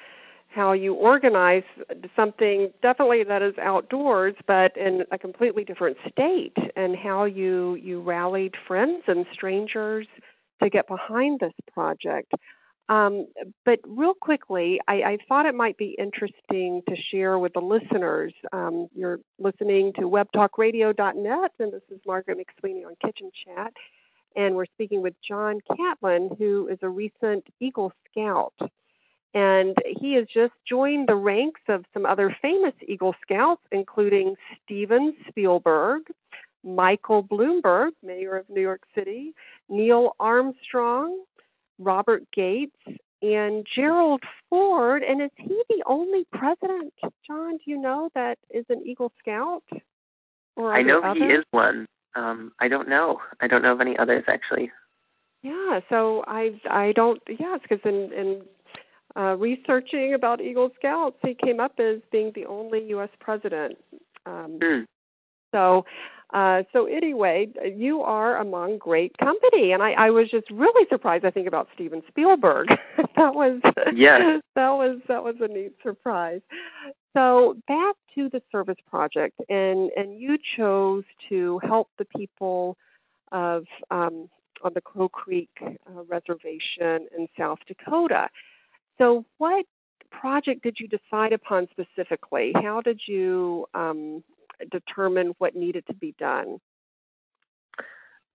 how 0.47 0.71
you 0.71 0.94
organize 0.94 1.63
something 2.15 2.71
definitely 2.81 3.24
that 3.25 3.42
is 3.42 3.53
outdoors, 3.62 4.36
but 4.47 4.75
in 4.77 5.03
a 5.12 5.18
completely 5.18 5.65
different 5.65 5.97
state, 6.09 6.56
and 6.75 6.95
how 6.95 7.25
you 7.25 7.75
you 7.75 8.01
rallied 8.01 8.56
friends 8.68 9.04
and 9.07 9.25
strangers 9.33 10.07
to 10.64 10.69
get 10.69 10.87
behind 10.87 11.42
this 11.42 11.54
project. 11.73 12.31
Um, 12.87 13.28
but 13.66 13.80
real 13.83 14.14
quickly, 14.14 14.80
I, 14.87 14.94
I 14.94 15.18
thought 15.28 15.47
it 15.47 15.56
might 15.56 15.78
be 15.78 15.95
interesting 15.97 16.83
to 16.87 16.95
share 17.11 17.40
with 17.40 17.54
the 17.54 17.59
listeners. 17.59 18.31
Um, 18.54 18.87
you're 18.95 19.19
listening 19.40 19.92
to 19.94 20.02
webtalkradio.net, 20.02 21.52
and 21.59 21.73
this 21.73 21.81
is 21.90 21.99
Margaret 22.06 22.37
McSweeney 22.37 22.85
on 22.85 22.95
Kitchen 23.04 23.31
Chat 23.44 23.73
and 24.35 24.56
we're 24.56 24.65
speaking 24.65 25.01
with 25.01 25.13
Jon 25.27 25.59
Catlin, 25.75 26.30
who 26.37 26.68
is 26.68 26.80
a 26.81 26.89
recent 26.89 27.45
Eagle 27.59 27.94
Scout. 28.09 28.54
And 29.33 29.75
he 29.99 30.13
has 30.13 30.25
just 30.33 30.54
joined 30.68 31.09
the 31.09 31.15
ranks 31.15 31.61
of 31.68 31.83
some 31.94 32.06
other 32.06 32.35
famous 32.42 32.73
Eagle 32.87 33.13
Scouts, 33.21 33.61
including 33.71 34.35
Steven 34.63 35.13
Spielberg, 35.27 36.04
Michael 36.63 37.23
Bloomberg, 37.23 37.92
mayor 38.01 38.37
of 38.37 38.49
New 38.49 38.61
York 38.61 38.81
City, 38.95 39.33
Neil 39.69 40.15
Armstrong, 40.19 41.21
Robert 41.80 42.23
Gates, 42.33 42.77
and 43.21 43.65
Gerald 43.75 44.23
Ford. 44.49 45.04
And 45.04 45.21
is 45.21 45.31
he 45.37 45.61
the 45.69 45.83
only 45.85 46.25
president, 46.31 46.94
Jon, 47.27 47.57
do 47.57 47.63
you 47.65 47.77
know, 47.77 48.09
that 48.15 48.37
is 48.49 48.65
an 48.69 48.83
Eagle 48.85 49.11
Scout? 49.19 49.63
I 50.57 50.81
know 50.81 51.13
he 51.13 51.25
is 51.25 51.44
one. 51.51 51.87
Um 52.16 52.52
I 52.60 52.68
don't 52.68 52.90
know. 52.90 53.19
I 53.42 53.48
don't 53.48 53.62
know 53.62 53.74
of 53.74 53.81
any 53.81 53.98
others 53.98 54.24
actually. 54.28 54.72
Yeah, 55.44 55.80
so 55.90 56.24
I 56.28 56.60
I 56.69 56.92
don't 56.94 57.22
yes 57.28 57.60
because 57.62 57.80
in 57.86 58.12
in 58.14 58.42
uh, 59.18 59.36
researching 59.38 60.14
about 60.14 60.42
Eagle 60.42 60.72
Scouts, 60.76 61.18
he 61.22 61.34
came 61.36 61.60
up 61.62 61.80
as 61.80 62.00
being 62.12 62.34
the 62.36 62.45
only 62.45 62.84
U.S. 62.90 63.10
president. 63.19 63.78
Um, 64.26 64.60
Hmm. 64.62 64.81
so 65.54 65.86
uh, 66.34 66.64
so 66.74 66.86
anyway, 66.86 67.48
you 67.64 68.02
are 68.02 68.38
among 68.38 68.78
great 68.78 69.18
company, 69.18 69.72
and 69.72 69.81
I, 69.81 69.92
I 69.92 70.10
was 70.10 70.30
just 70.30 70.50
really 70.52 70.86
surprised. 70.90 71.24
I 71.24 71.31
think 71.31 71.48
about 71.48 71.69
Steven 71.76 72.02
Spielberg. 72.10 72.68
that 73.16 73.36
was 73.36 73.62
Yes. 73.94 74.42
that 74.56 74.72
was 74.72 75.00
that 75.07 75.24
was 75.24 75.36
a 75.40 75.48
neat 75.48 75.74
surprise. 75.84 76.42
So 77.16 77.56
back 77.68 77.95
to 78.16 78.30
the 78.30 78.42
service 78.52 78.78
project, 78.90 79.40
and 79.48 79.90
and 79.95 80.19
you 80.19 80.38
chose 80.57 81.06
to 81.30 81.60
help 81.64 81.90
the 81.98 82.06
people 82.06 82.78
of 83.31 83.66
um, 83.90 84.30
on 84.64 84.74
the 84.74 84.81
Crow 84.81 85.07
Creek 85.07 85.50
uh, 85.62 86.04
Reservation 86.10 87.07
in 87.18 87.28
South 87.38 87.60
Dakota. 87.68 88.28
So, 88.98 89.26
what 89.38 89.66
project 90.12 90.64
did 90.64 90.78
you 90.80 90.88
decide 90.88 91.34
upon 91.34 91.68
specifically? 91.72 92.52
How 92.56 92.81
did 92.81 93.00
you 93.07 93.66
um, 93.74 94.24
determine 94.72 95.34
what 95.38 95.56
needed 95.56 95.86
to 95.88 95.94
be 95.94 96.16
done? 96.19 96.60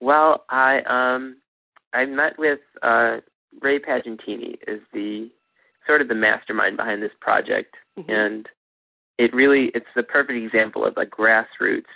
Well, 0.01 0.45
I 0.49 0.81
um, 0.87 1.37
I 1.93 2.07
met 2.07 2.39
with 2.39 2.61
uh, 2.83 3.19
Ray 3.61 3.79
Pagentini, 3.79 4.55
is 4.67 4.81
the 4.95 5.31
sort 5.87 6.01
of 6.01 6.09
the 6.09 6.15
mastermind 6.15 6.77
behind 6.77 7.03
this 7.03 7.11
project, 7.21 7.75
mm-hmm. 7.99 8.11
and 8.11 8.49
it 9.21 9.35
really 9.35 9.71
it's 9.75 9.95
the 9.95 10.03
perfect 10.03 10.43
example 10.43 10.83
of 10.83 10.97
a 10.97 11.05
grassroots 11.05 11.93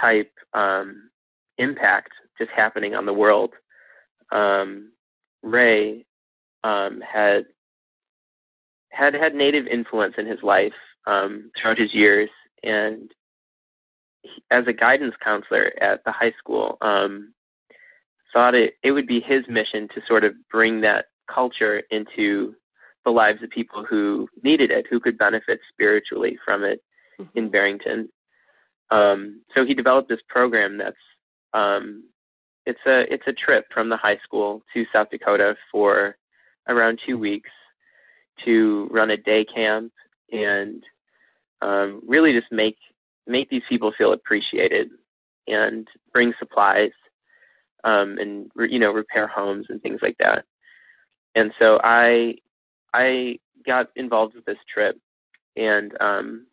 type 0.00 0.32
um, 0.54 1.10
impact 1.58 2.12
just 2.38 2.50
happening 2.50 2.94
on 2.94 3.04
the 3.04 3.12
world. 3.12 3.52
Um, 4.32 4.92
Ray 5.42 6.06
um, 6.64 7.02
had 7.02 7.44
had 8.90 9.12
had 9.12 9.34
native 9.34 9.66
influence 9.66 10.14
in 10.16 10.26
his 10.26 10.42
life 10.42 10.72
um, 11.06 11.50
throughout 11.60 11.78
his 11.78 11.92
years, 11.92 12.30
and 12.62 13.10
he, 14.22 14.42
as 14.50 14.64
a 14.66 14.72
guidance 14.72 15.16
counselor 15.22 15.70
at 15.82 16.02
the 16.04 16.12
high 16.12 16.32
school, 16.38 16.78
um, 16.80 17.34
thought 18.32 18.54
it 18.54 18.72
it 18.82 18.92
would 18.92 19.06
be 19.06 19.20
his 19.20 19.42
mission 19.50 19.86
to 19.94 20.00
sort 20.08 20.24
of 20.24 20.32
bring 20.50 20.80
that 20.80 21.06
culture 21.30 21.82
into 21.90 22.54
the 23.08 23.12
lives 23.12 23.42
of 23.42 23.48
people 23.48 23.86
who 23.88 24.28
needed 24.42 24.70
it, 24.70 24.84
who 24.90 25.00
could 25.00 25.16
benefit 25.16 25.60
spiritually 25.72 26.38
from 26.44 26.62
it 26.62 26.82
mm-hmm. 27.18 27.38
in 27.38 27.50
Barrington. 27.50 28.10
Um, 28.90 29.40
so 29.54 29.64
he 29.64 29.72
developed 29.72 30.10
this 30.10 30.20
program 30.28 30.76
that's 30.76 30.96
um, 31.54 32.04
it's 32.66 32.80
a 32.86 33.10
it's 33.12 33.26
a 33.26 33.32
trip 33.32 33.64
from 33.72 33.88
the 33.88 33.96
high 33.96 34.18
school 34.22 34.62
to 34.74 34.84
South 34.92 35.08
Dakota 35.10 35.54
for 35.72 36.16
around 36.68 37.00
two 37.06 37.16
weeks 37.16 37.48
to 38.44 38.88
run 38.90 39.10
a 39.10 39.16
day 39.16 39.46
camp 39.46 39.92
and 40.30 40.82
um, 41.62 42.02
really 42.06 42.34
just 42.38 42.52
make 42.52 42.76
make 43.26 43.48
these 43.48 43.62
people 43.70 43.92
feel 43.96 44.12
appreciated 44.12 44.90
and 45.46 45.88
bring 46.12 46.34
supplies 46.38 46.90
um, 47.84 48.18
and 48.18 48.50
you 48.70 48.78
know 48.78 48.92
repair 48.92 49.26
homes 49.26 49.66
and 49.70 49.80
things 49.80 50.00
like 50.02 50.16
that. 50.18 50.44
And 51.34 51.52
so 51.58 51.80
I 51.82 52.34
I 52.94 53.38
got 53.66 53.88
involved 53.96 54.34
with 54.34 54.44
this 54.44 54.58
trip, 54.72 54.96
and 55.56 55.92
um, 56.00 56.46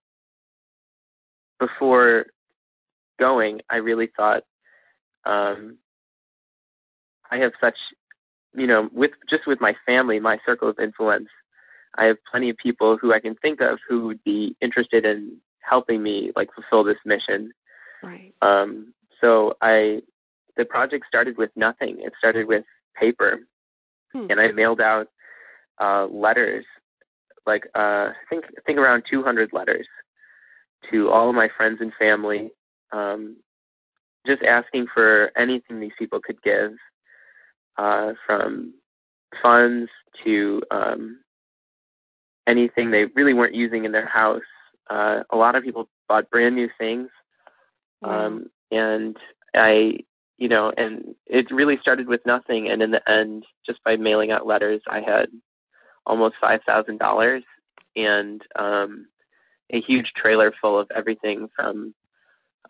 before 1.59 2.25
going, 3.19 3.61
I 3.69 3.77
really 3.77 4.09
thought 4.15 4.43
um, 5.25 5.77
I 7.31 7.37
have 7.37 7.53
such 7.61 7.77
you 8.55 8.67
know 8.67 8.89
with 8.91 9.11
just 9.29 9.47
with 9.47 9.61
my 9.61 9.73
family, 9.85 10.19
my 10.19 10.37
circle 10.45 10.69
of 10.69 10.79
influence. 10.79 11.29
I 11.97 12.05
have 12.05 12.17
plenty 12.29 12.49
of 12.49 12.57
people 12.57 12.97
who 12.97 13.13
I 13.13 13.19
can 13.19 13.35
think 13.35 13.61
of 13.61 13.79
who 13.87 14.07
would 14.07 14.23
be 14.23 14.55
interested 14.61 15.05
in 15.05 15.37
helping 15.61 16.03
me 16.03 16.31
like 16.35 16.49
fulfill 16.53 16.83
this 16.83 16.99
mission. 17.05 17.51
Right. 18.03 18.33
Um, 18.41 18.93
so 19.21 19.55
I 19.61 20.01
the 20.57 20.65
project 20.65 21.05
started 21.07 21.37
with 21.37 21.51
nothing. 21.55 21.97
It 21.99 22.13
started 22.17 22.47
with 22.47 22.63
paper, 22.99 23.39
hmm. 24.13 24.27
and 24.29 24.39
I 24.39 24.51
mailed 24.51 24.81
out 24.81 25.07
uh, 25.79 26.07
letters, 26.07 26.65
like 27.45 27.63
uh, 27.75 28.09
I 28.11 28.25
think 28.29 28.45
I 28.45 28.61
think 28.65 28.77
around 28.77 29.03
200 29.09 29.51
letters 29.53 29.87
to 30.91 31.09
all 31.09 31.29
of 31.29 31.35
my 31.35 31.49
friends 31.55 31.77
and 31.81 31.91
family, 31.97 32.49
um, 32.91 33.37
just 34.25 34.43
asking 34.43 34.87
for 34.93 35.31
anything 35.37 35.79
these 35.79 35.91
people 35.97 36.19
could 36.23 36.41
give, 36.41 36.71
uh, 37.77 38.13
from 38.25 38.73
funds 39.41 39.89
to 40.23 40.61
um, 40.71 41.19
anything 42.47 42.91
they 42.91 43.05
really 43.15 43.33
weren't 43.33 43.55
using 43.55 43.85
in 43.85 43.91
their 43.91 44.07
house. 44.07 44.41
Uh, 44.89 45.23
a 45.31 45.35
lot 45.35 45.55
of 45.55 45.63
people 45.63 45.89
bought 46.07 46.29
brand 46.29 46.55
new 46.55 46.69
things, 46.77 47.09
um, 48.03 48.47
and 48.71 49.17
I 49.55 49.99
you 50.37 50.49
know, 50.49 50.71
and 50.75 51.15
it 51.27 51.49
really 51.51 51.77
started 51.81 52.07
with 52.07 52.21
nothing. 52.25 52.69
And 52.69 52.81
in 52.81 52.91
the 52.91 53.09
end, 53.09 53.45
just 53.65 53.83
by 53.83 53.95
mailing 53.95 54.31
out 54.31 54.45
letters, 54.45 54.81
I 54.87 54.99
had 54.99 55.27
almost 56.05 56.35
five 56.39 56.61
thousand 56.65 56.99
dollars 56.99 57.43
and 57.95 58.41
um, 58.57 59.07
a 59.71 59.81
huge 59.81 60.11
trailer 60.15 60.53
full 60.61 60.79
of 60.79 60.89
everything 60.95 61.49
from 61.55 61.93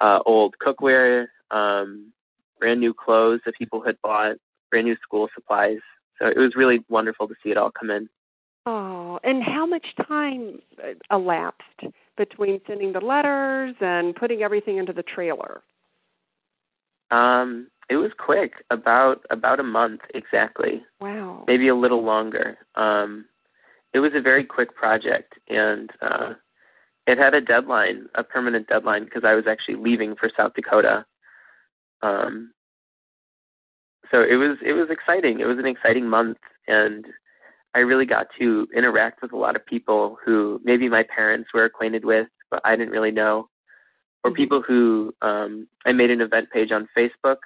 uh, 0.02 0.20
old 0.26 0.56
cookware, 0.64 1.28
um, 1.52 2.12
brand 2.60 2.80
new 2.80 2.94
clothes 2.94 3.42
that 3.46 3.56
people 3.58 3.82
had 3.82 3.96
bought, 4.02 4.36
brand 4.70 4.88
new 4.88 4.96
school 5.02 5.30
supplies. 5.34 5.80
So 6.20 6.28
it 6.28 6.38
was 6.38 6.54
really 6.56 6.80
wonderful 6.90 7.28
to 7.28 7.36
see 7.44 7.50
it 7.50 7.58
all 7.58 7.72
come 7.72 7.90
in. 7.90 8.10
Oh, 8.66 9.20
and 9.24 9.44
how 9.44 9.66
much 9.66 9.86
time 10.08 10.60
uh, 10.84 11.16
elapsed 11.16 11.94
between 12.18 12.62
sending 12.66 12.94
the 12.94 13.00
letters 13.00 13.76
and 13.80 14.16
putting 14.16 14.42
everything 14.42 14.78
into 14.78 14.94
the 14.94 15.04
trailer? 15.04 15.62
Um, 17.12 17.68
it 17.90 17.98
was 17.98 18.12
quick, 18.18 18.64
about 18.72 19.26
about 19.30 19.60
a 19.60 19.64
month 19.64 20.02
exactly. 20.14 20.84
Wow. 21.00 21.44
Maybe 21.48 21.68
a 21.68 21.76
little 21.76 22.04
longer. 22.04 22.58
Um, 22.76 23.26
it 23.94 24.00
was 24.00 24.12
a 24.16 24.22
very 24.22 24.44
quick 24.44 24.76
project, 24.76 25.34
and 25.48 25.90
uh, 26.02 26.34
it 27.08 27.18
had 27.18 27.34
a 27.34 27.42
deadline, 27.42 28.08
a 28.16 28.24
permanent 28.24 28.68
deadline, 28.68 29.06
because 29.06 29.24
I 29.24 29.36
was 29.36 29.46
actually 29.48 29.76
leaving 29.76 30.16
for 30.16 30.30
South 30.36 30.54
Dakota. 30.56 31.06
Um, 32.02 32.52
so 34.12 34.22
it 34.22 34.36
was 34.36 34.58
it 34.66 34.74
was 34.74 34.90
exciting. 34.90 35.40
It 35.40 35.46
was 35.46 35.60
an 35.60 35.68
exciting 35.68 36.10
month, 36.10 36.40
and 36.68 37.06
I 37.76 37.80
really 37.80 38.06
got 38.06 38.28
to 38.40 38.68
interact 38.76 39.22
with 39.22 39.32
a 39.32 39.38
lot 39.38 39.56
of 39.56 39.66
people 39.66 40.18
who 40.26 40.60
maybe 40.64 40.90
my 40.90 41.04
parents 41.04 41.50
were 41.54 41.66
acquainted 41.66 42.06
with, 42.06 42.28
but 42.50 42.62
I 42.66 42.76
didn't 42.76 42.94
really 42.94 43.12
know 43.12 43.50
or 44.26 44.32
mm-hmm. 44.32 44.38
people 44.38 44.62
who 44.68 45.14
um, 45.22 45.68
I 45.86 45.94
made 45.94 46.10
an 46.10 46.20
event 46.20 46.50
page 46.52 46.72
on 46.72 46.90
Facebook, 46.98 47.38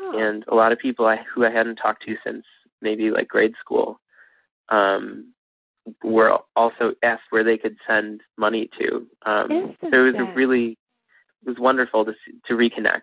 oh. 0.00 0.18
and 0.18 0.44
a 0.48 0.54
lot 0.54 0.72
of 0.72 0.78
people 0.78 1.06
I, 1.06 1.18
who 1.34 1.44
I 1.44 1.50
hadn't 1.50 1.76
talked 1.76 2.04
to 2.06 2.16
since 2.24 2.44
maybe 2.80 3.10
like 3.10 3.28
grade 3.28 3.54
school 3.60 4.00
um, 4.68 5.32
were 6.02 6.38
also 6.54 6.92
asked 7.02 7.22
where 7.30 7.44
they 7.44 7.58
could 7.58 7.76
send 7.86 8.20
money 8.36 8.70
to. 8.78 9.06
Um, 9.24 9.76
so 9.80 10.04
it 10.04 10.16
was 10.16 10.28
really 10.34 10.78
it 11.42 11.48
was 11.48 11.58
wonderful 11.58 12.04
to 12.04 12.12
to 12.46 12.54
reconnect. 12.54 13.02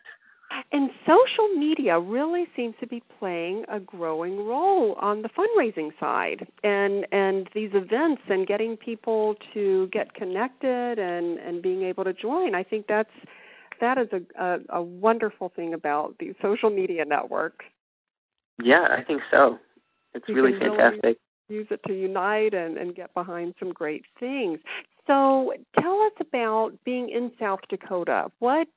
And 0.71 0.89
social 1.05 1.47
media 1.57 1.99
really 1.99 2.45
seems 2.55 2.75
to 2.79 2.87
be 2.87 3.01
playing 3.19 3.65
a 3.67 3.79
growing 3.79 4.45
role 4.45 4.93
on 5.01 5.23
the 5.23 5.29
fundraising 5.29 5.91
side 5.99 6.47
and 6.63 7.05
and 7.11 7.49
these 7.53 7.71
events 7.73 8.21
and 8.29 8.45
getting 8.47 8.77
people 8.77 9.35
to 9.53 9.87
get 9.91 10.13
connected 10.13 10.99
and 10.99 11.39
and 11.39 11.61
being 11.61 11.83
able 11.83 12.03
to 12.03 12.13
join. 12.13 12.55
I 12.55 12.63
think 12.63 12.85
that's 12.87 13.09
that 13.79 13.97
is 13.97 14.07
a 14.11 14.43
a, 14.43 14.59
a 14.69 14.81
wonderful 14.81 15.51
thing 15.55 15.73
about 15.73 16.15
these 16.19 16.33
social 16.41 16.69
media 16.69 17.05
networks. 17.05 17.65
Yeah, 18.61 18.87
I 18.97 19.03
think 19.03 19.21
so. 19.31 19.59
It's 20.13 20.25
you 20.27 20.35
really 20.35 20.57
fantastic. 20.57 21.03
Really 21.03 21.17
use 21.49 21.67
it 21.69 21.81
to 21.87 21.93
unite 21.93 22.53
and, 22.53 22.77
and 22.77 22.95
get 22.95 23.13
behind 23.13 23.53
some 23.59 23.71
great 23.71 24.03
things. 24.19 24.59
So 25.07 25.53
tell 25.79 26.01
us 26.01 26.13
about 26.19 26.71
being 26.83 27.09
in 27.09 27.31
South 27.39 27.59
Dakota. 27.69 28.31
What 28.39 28.67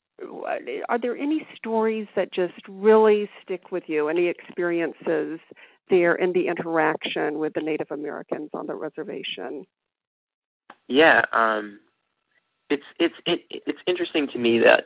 are 0.89 0.99
there 1.01 1.17
any 1.17 1.47
stories 1.57 2.09
that 2.17 2.33
just 2.33 2.61
really 2.69 3.31
stick 3.43 3.71
with 3.71 3.85
you? 3.87 4.09
Any 4.09 4.27
experiences 4.27 5.39
there 5.91 6.17
in 6.17 6.33
the 6.33 6.49
interaction 6.49 7.39
with 7.39 7.55
the 7.55 7.61
Native 7.61 7.91
Americans 7.91 8.51
on 8.53 8.67
the 8.67 8.75
reservation? 8.75 9.65
Yeah, 10.89 11.23
um, 11.33 11.79
it's 12.71 12.85
it's 12.99 13.15
it, 13.27 13.41
it's 13.51 13.79
interesting 13.87 14.29
to 14.33 14.39
me 14.39 14.61
that 14.61 14.85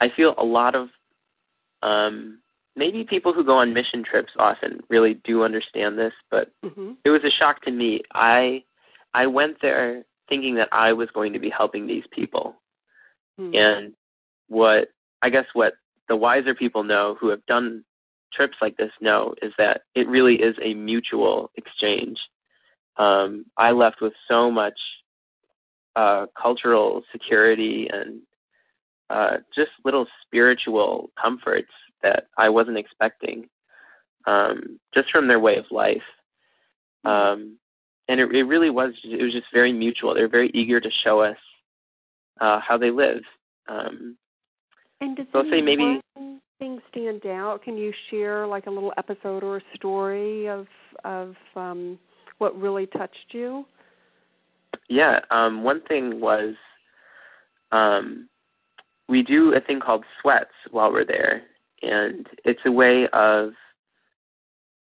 I 0.00 0.08
feel 0.14 0.34
a 0.36 0.44
lot 0.44 0.74
of 0.74 0.88
um, 1.82 2.40
maybe 2.76 3.04
people 3.04 3.32
who 3.32 3.44
go 3.44 3.58
on 3.58 3.74
mission 3.74 4.04
trips 4.04 4.32
often 4.38 4.80
really 4.88 5.14
do 5.14 5.44
understand 5.44 5.98
this, 5.98 6.12
but 6.30 6.50
mm-hmm. 6.64 6.92
it 7.04 7.10
was 7.10 7.22
a 7.24 7.30
shock 7.30 7.62
to 7.62 7.70
me. 7.70 8.02
I 8.12 8.64
I 9.14 9.26
went 9.26 9.58
there 9.60 10.04
thinking 10.28 10.56
that 10.56 10.68
I 10.72 10.92
was 10.92 11.08
going 11.12 11.34
to 11.34 11.38
be 11.38 11.50
helping 11.50 11.86
these 11.86 12.04
people, 12.10 12.56
mm-hmm. 13.38 13.54
and 13.54 13.94
what 14.48 14.88
I 15.22 15.30
guess 15.30 15.46
what 15.52 15.74
the 16.08 16.16
wiser 16.16 16.54
people 16.54 16.84
know 16.84 17.16
who 17.20 17.28
have 17.28 17.44
done 17.46 17.84
trips 18.32 18.56
like 18.60 18.76
this 18.76 18.92
know 19.00 19.34
is 19.42 19.52
that 19.58 19.82
it 19.94 20.08
really 20.08 20.36
is 20.36 20.56
a 20.62 20.74
mutual 20.74 21.50
exchange. 21.56 22.18
Um, 22.96 23.46
I 23.56 23.72
left 23.72 24.00
with 24.00 24.12
so 24.28 24.50
much 24.50 24.78
uh, 25.96 26.26
cultural 26.40 27.02
security 27.12 27.88
and 27.92 28.20
uh, 29.10 29.38
just 29.54 29.70
little 29.84 30.06
spiritual 30.24 31.10
comforts 31.20 31.72
that 32.02 32.28
I 32.38 32.48
wasn't 32.48 32.78
expecting, 32.78 33.48
um, 34.26 34.80
just 34.94 35.10
from 35.10 35.28
their 35.28 35.40
way 35.40 35.56
of 35.56 35.64
life. 35.70 36.02
Um, 37.04 37.58
and 38.08 38.20
it, 38.20 38.34
it 38.34 38.44
really 38.44 38.70
was, 38.70 38.94
it 39.04 39.22
was 39.22 39.32
just 39.32 39.46
very 39.52 39.72
mutual. 39.72 40.14
They're 40.14 40.28
very 40.28 40.50
eager 40.54 40.80
to 40.80 40.90
show 41.04 41.20
us 41.20 41.36
uh, 42.40 42.60
how 42.66 42.78
they 42.78 42.90
live. 42.90 43.22
Um, 43.68 44.16
and 45.00 45.16
does 45.16 45.26
so 45.32 45.42
say 45.50 45.60
maybe 45.60 46.00
thing 46.62 46.80
stand 46.90 47.26
out? 47.26 47.62
Can 47.64 47.76
you 47.76 47.92
share 48.08 48.46
like 48.46 48.66
a 48.66 48.70
little 48.70 48.92
episode 48.96 49.42
or 49.42 49.56
a 49.56 49.62
story 49.74 50.48
of 50.48 50.66
of 51.04 51.34
um, 51.56 51.98
what 52.38 52.58
really 52.58 52.86
touched 52.86 53.32
you? 53.32 53.64
Yeah. 54.88 55.20
Um, 55.30 55.64
one 55.64 55.80
thing 55.80 56.20
was 56.20 56.54
um, 57.70 58.28
we 59.08 59.22
do 59.22 59.54
a 59.54 59.60
thing 59.60 59.80
called 59.80 60.04
sweats 60.20 60.54
while 60.70 60.92
we're 60.92 61.04
there, 61.04 61.42
and 61.82 62.26
it's 62.44 62.60
a 62.64 62.72
way 62.72 63.08
of 63.12 63.52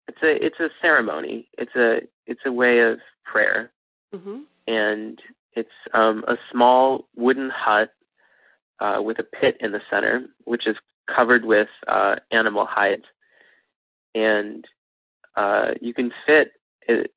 it's 0.09 0.23
a 0.23 0.45
it's 0.45 0.61
a 0.61 0.69
ceremony. 0.83 1.49
It's 1.57 1.75
a 1.77 2.01
it's 2.27 2.41
a 2.45 2.53
way 2.53 2.81
of 2.81 2.99
prayer, 3.25 3.71
mm-hmm. 4.15 4.41
and 4.67 5.21
it's 5.55 5.69
um, 5.95 6.25
a 6.27 6.37
small 6.51 7.07
wooden 7.17 7.51
hut 7.55 7.93
uh, 8.81 9.01
with 9.03 9.19
a 9.19 9.25
pit 9.25 9.57
in 9.61 9.73
the 9.73 9.81
center, 9.91 10.27
which 10.45 10.67
is 10.67 10.77
covered 11.15 11.45
with 11.45 11.69
uh, 11.89 12.17
animal 12.31 12.67
hides, 12.69 13.05
and 14.15 14.65
uh, 15.37 15.69
you 15.81 15.95
can 15.95 16.13
fit, 16.27 16.53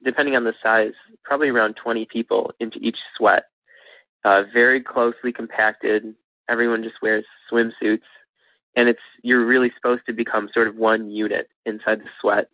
depending 0.03 0.35
on 0.35 0.43
the 0.43 0.53
size, 0.61 0.93
probably 1.23 1.49
around 1.49 1.75
20 1.75 2.07
people 2.11 2.51
into 2.59 2.77
each 2.79 2.97
sweat. 3.17 3.43
Uh, 4.25 4.43
very 4.53 4.81
closely 4.81 5.33
compacted. 5.33 6.15
Everyone 6.49 6.83
just 6.83 7.01
wears 7.01 7.25
swimsuits, 7.51 8.07
and 8.75 8.87
it's 8.87 9.01
you're 9.21 9.45
really 9.45 9.71
supposed 9.75 10.03
to 10.05 10.13
become 10.13 10.49
sort 10.53 10.67
of 10.67 10.75
one 10.75 11.11
unit 11.11 11.49
inside 11.65 11.99
the 11.99 12.09
sweat. 12.21 12.49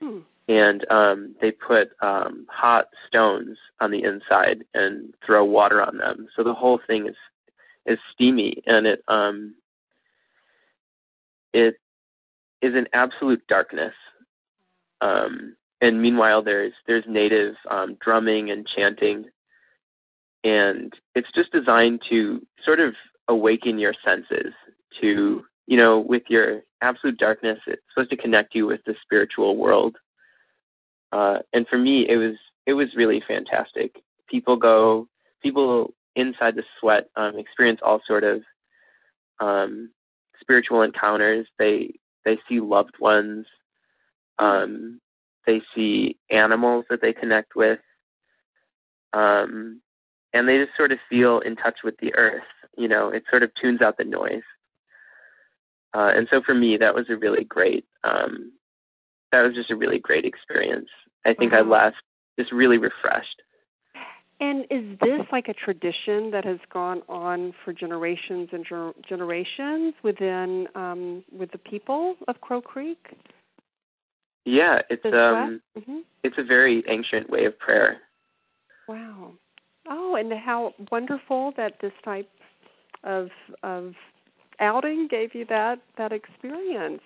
Hmm. 0.00 0.20
And 0.48 0.90
um, 0.90 1.34
they 1.40 1.50
put 1.50 1.90
um, 2.00 2.46
hot 2.48 2.86
stones 3.06 3.58
on 3.80 3.90
the 3.90 4.02
inside 4.02 4.64
and 4.74 5.12
throw 5.26 5.44
water 5.44 5.82
on 5.82 5.98
them, 5.98 6.28
so 6.36 6.42
the 6.42 6.54
whole 6.54 6.80
thing 6.86 7.08
is 7.08 7.16
is 7.84 7.98
steamy, 8.14 8.62
and 8.66 8.86
it 8.86 9.02
um, 9.08 9.54
it 11.52 11.74
is 12.62 12.74
an 12.74 12.86
absolute 12.92 13.46
darkness. 13.48 13.94
Um, 15.00 15.56
and 15.80 16.02
meanwhile, 16.02 16.42
there's 16.42 16.72
there's 16.86 17.04
native 17.06 17.54
um, 17.70 17.96
drumming 18.04 18.50
and 18.50 18.66
chanting, 18.66 19.26
and 20.42 20.92
it's 21.14 21.30
just 21.34 21.52
designed 21.52 22.00
to 22.10 22.44
sort 22.64 22.80
of 22.80 22.94
awaken 23.28 23.78
your 23.78 23.94
senses 24.04 24.52
to 25.00 25.44
you 25.66 25.76
know 25.76 26.00
with 26.00 26.24
your 26.28 26.62
absolute 26.82 27.18
darkness. 27.18 27.58
It's 27.66 27.82
supposed 27.92 28.10
to 28.10 28.16
connect 28.16 28.54
you 28.54 28.66
with 28.66 28.80
the 28.86 28.94
spiritual 29.02 29.56
world. 29.56 29.96
Uh, 31.12 31.38
and 31.52 31.66
for 31.68 31.78
me, 31.78 32.06
it 32.08 32.16
was 32.16 32.36
it 32.66 32.72
was 32.74 32.88
really 32.96 33.22
fantastic. 33.26 34.02
People 34.28 34.56
go, 34.56 35.08
people 35.42 35.94
inside 36.16 36.56
the 36.56 36.64
sweat 36.80 37.08
um, 37.16 37.38
experience 37.38 37.80
all 37.82 38.00
sort 38.06 38.24
of 38.24 38.42
um, 39.40 39.90
spiritual 40.40 40.82
encounters. 40.82 41.46
They 41.58 41.94
they 42.24 42.38
see 42.48 42.58
loved 42.60 42.96
ones. 42.98 43.46
Um, 44.40 45.00
they 45.46 45.62
see 45.74 46.18
animals 46.30 46.84
that 46.90 47.00
they 47.00 47.12
connect 47.12 47.54
with. 47.56 47.78
Um, 49.12 49.80
and 50.32 50.48
they 50.48 50.58
just 50.58 50.76
sort 50.76 50.92
of 50.92 50.98
feel 51.08 51.40
in 51.40 51.56
touch 51.56 51.78
with 51.82 51.96
the 52.00 52.14
earth. 52.14 52.42
You 52.76 52.88
know, 52.88 53.08
it 53.08 53.24
sort 53.30 53.42
of 53.42 53.50
tunes 53.60 53.80
out 53.80 53.96
the 53.96 54.04
noise. 54.04 54.42
Uh, 55.94 56.10
and 56.14 56.28
so 56.30 56.42
for 56.44 56.54
me, 56.54 56.76
that 56.76 56.94
was 56.94 57.06
a 57.08 57.16
really 57.16 57.44
great. 57.44 57.84
Um, 58.04 58.52
that 59.32 59.42
was 59.42 59.54
just 59.54 59.70
a 59.70 59.76
really 59.76 59.98
great 59.98 60.24
experience. 60.24 60.88
I 61.24 61.34
think 61.34 61.52
I 61.52 61.60
left 61.60 61.96
just 62.38 62.52
really 62.52 62.78
refreshed. 62.78 63.42
And 64.40 64.66
is 64.70 64.98
this 65.00 65.26
like 65.32 65.48
a 65.48 65.52
tradition 65.52 66.30
that 66.30 66.44
has 66.44 66.60
gone 66.72 67.02
on 67.08 67.52
for 67.64 67.72
generations 67.72 68.50
and 68.52 68.64
ger- 68.64 68.92
generations 69.08 69.94
within 70.04 70.68
um, 70.76 71.24
with 71.32 71.50
the 71.50 71.58
people 71.58 72.14
of 72.28 72.40
Crow 72.40 72.60
Creek? 72.60 73.04
Yeah, 74.48 74.78
it's 74.88 75.04
um, 75.04 75.60
mm-hmm. 75.76 75.98
it's 76.24 76.36
a 76.38 76.42
very 76.42 76.82
ancient 76.88 77.28
way 77.28 77.44
of 77.44 77.58
prayer. 77.58 77.98
Wow. 78.88 79.32
Oh, 79.86 80.16
and 80.16 80.32
how 80.32 80.72
wonderful 80.90 81.52
that 81.58 81.74
this 81.82 81.92
type 82.02 82.30
of 83.04 83.28
of 83.62 83.92
outing 84.58 85.06
gave 85.10 85.34
you 85.34 85.44
that 85.50 85.80
that 85.98 86.12
experience 86.12 87.02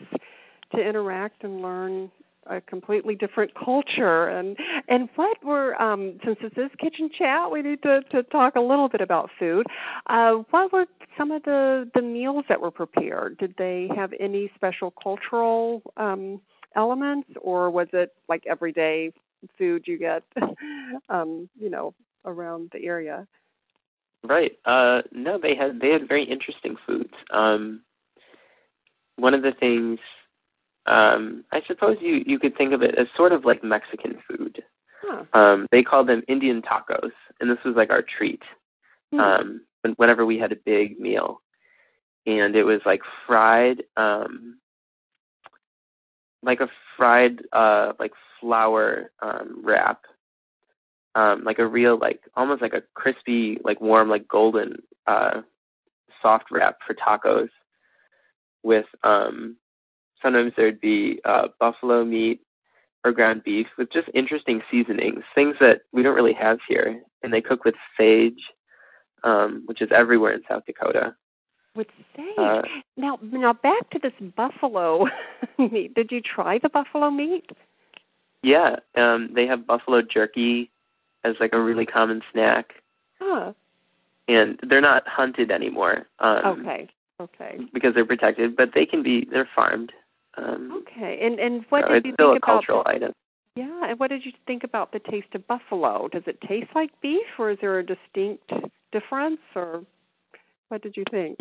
to 0.73 0.81
interact 0.81 1.43
and 1.43 1.61
learn 1.63 2.13
a 2.47 2.61
completely 2.61 3.17
different 3.17 3.53
culture 3.55 4.29
and 4.29 4.57
and 4.89 5.09
what 5.17 5.37
were 5.45 5.81
um 5.81 6.19
since 6.25 6.39
this 6.43 6.53
is 6.57 6.71
kitchen 6.79 7.09
chat 7.17 7.51
we 7.53 7.63
need 7.63 7.81
to 7.83 8.03
to 8.11 8.23
talk 8.25 8.57
a 8.57 8.61
little 8.61 8.89
bit 8.89 9.01
about 9.01 9.31
food 9.39 9.65
uh 10.09 10.33
what 10.51 10.73
were 10.73 10.87
some 11.17 11.31
of 11.31 11.43
the 11.45 11.89
the 11.95 12.03
meals 12.03 12.45
that 12.49 12.61
were 12.61 12.73
prepared 12.73 13.39
did 13.39 13.55
they 13.59 13.89
have 13.95 14.13
any 14.19 14.51
special 14.57 14.93
cultural 15.01 15.83
um 15.99 16.41
elements 16.77 17.29
or 17.41 17.71
was 17.71 17.89
it 17.93 18.13
like 18.29 18.45
everyday 18.47 19.13
food 19.59 19.85
you 19.87 19.99
get 19.99 20.23
um 21.09 21.49
you 21.59 21.71
know 21.71 21.95
around 22.25 22.71
the 22.73 22.85
area 22.85 23.27
right 24.25 24.53
uh 24.65 25.03
no 25.11 25.39
they 25.39 25.55
had 25.55 25.81
they 25.81 25.91
had 25.91 26.09
very 26.09 26.25
interesting 26.25 26.77
foods 26.87 27.13
um 27.33 27.81
one 29.17 29.35
of 29.35 29.43
the 29.43 29.53
things 29.59 29.99
um, 30.87 31.45
I 31.53 31.61
suppose 31.67 31.99
you 32.01 32.23
you 32.27 32.39
could 32.39 32.57
think 32.57 32.73
of 32.73 32.83
it 32.83 32.97
as 32.99 33.07
sort 33.17 33.33
of 33.33 33.45
like 33.45 33.63
Mexican 33.63 34.19
food. 34.29 34.63
Huh. 35.03 35.25
Um, 35.33 35.67
they 35.71 35.83
called 35.83 36.09
them 36.09 36.23
Indian 36.29 36.63
tacos, 36.63 37.13
and 37.41 37.51
this 37.51 37.63
was 37.65 37.77
like 37.77 37.91
our 37.91 38.03
treat. 38.03 38.43
Hmm. 39.13 39.21
Um, 39.21 39.61
whenever 39.97 40.27
we 40.27 40.39
had 40.39 40.53
a 40.53 40.57
big 40.57 40.99
meal, 40.99 41.41
and 42.27 42.57
it 42.57 42.65
was 42.65 42.81
like 42.85 43.01
fried, 43.27 43.85
um, 43.97 44.59
like 46.43 46.61
a 46.61 46.69
fried 46.97 47.41
uh, 47.53 47.93
like 47.99 48.13
flour 48.41 49.11
um, 49.23 49.63
wrap, 49.65 50.03
um, 51.15 51.45
like 51.45 51.59
a 51.59 51.67
real 51.67 51.99
like 51.99 52.21
almost 52.37 52.63
like 52.63 52.75
a 52.75 52.83
crispy, 52.95 53.59
like 53.65 53.81
warm, 53.81 54.09
like 54.09 54.29
golden 54.29 54.77
uh, 55.07 55.43
soft 56.21 56.47
wrap 56.51 56.79
for 56.87 56.95
tacos 56.95 57.49
with 58.63 58.87
um 59.03 59.57
sometimes 60.23 60.53
there'd 60.57 60.81
be 60.81 61.21
uh, 61.25 61.49
buffalo 61.59 62.05
meat 62.05 62.41
or 63.05 63.13
ground 63.13 63.43
beef 63.45 63.67
with 63.77 63.93
just 63.93 64.09
interesting 64.15 64.63
seasonings, 64.71 65.25
things 65.35 65.57
that 65.61 65.81
we 65.93 66.03
don't 66.03 66.15
really 66.15 66.33
have 66.33 66.59
here. 66.69 67.03
And 67.23 67.33
they 67.33 67.41
cook 67.41 67.65
with 67.65 67.75
sage, 67.99 68.39
um, 69.25 69.63
which 69.67 69.83
is 69.83 69.91
everywhere 69.93 70.33
in 70.33 70.43
South 70.49 70.63
Dakota. 70.67 71.15
With 71.75 71.87
sage. 72.15 72.27
Uh, 72.37 72.63
now, 72.97 73.19
now 73.23 73.55
back 73.55 73.89
to 73.91 73.99
this 73.99 74.13
buffalo 74.37 75.07
meat. 75.59 75.95
Did 75.95 76.11
you 76.11 76.21
try 76.21 76.59
the 76.59 76.69
buffalo 76.69 77.11
meat? 77.11 77.51
Yeah, 78.43 78.77
um, 78.97 79.31
they 79.35 79.47
have 79.47 79.67
buffalo 79.67 80.03
jerky 80.03 80.71
as 81.25 81.35
like 81.41 81.53
a 81.53 81.61
really 81.61 81.87
common 81.87 82.21
snack. 82.33 82.75
Huh. 83.19 83.53
And 84.29 84.61
they're 84.69 84.81
not 84.81 85.07
hunted 85.07 85.51
anymore. 85.51 86.07
Um, 86.19 86.61
okay. 86.61 86.89
Okay. 87.21 87.59
Because 87.73 87.95
they're 87.95 88.05
protected, 88.05 88.57
but 88.57 88.71
they 88.75 88.85
can 88.85 89.03
be. 89.03 89.27
They're 89.31 89.49
farmed. 89.55 89.93
Um, 90.37 90.83
okay, 90.83 91.21
and 91.23 91.39
and 91.39 91.65
what 91.69 91.85
so 91.87 91.93
did 91.93 92.07
you 92.07 92.15
think 92.17 92.37
about 92.39 92.43
cultural 92.43 92.83
the, 92.85 92.91
item. 92.91 93.13
Yeah, 93.55 93.91
and 93.91 94.01
what 94.01 94.09
did 94.09 94.25
you 94.25 94.33
think 94.47 94.65
about 94.65 94.93
the 94.93 94.99
taste 94.99 95.35
of 95.35 95.47
buffalo? 95.47 96.09
Does 96.09 96.23
it 96.27 96.41
taste 96.41 96.71
like 96.75 96.91
beef, 97.03 97.27
or 97.39 97.51
is 97.51 97.59
there 97.61 97.79
a 97.79 97.85
distinct 97.85 98.51
difference, 98.93 99.41
or 99.55 99.85
what 100.69 100.83
did 100.83 100.97
you 100.97 101.05
think? 101.11 101.39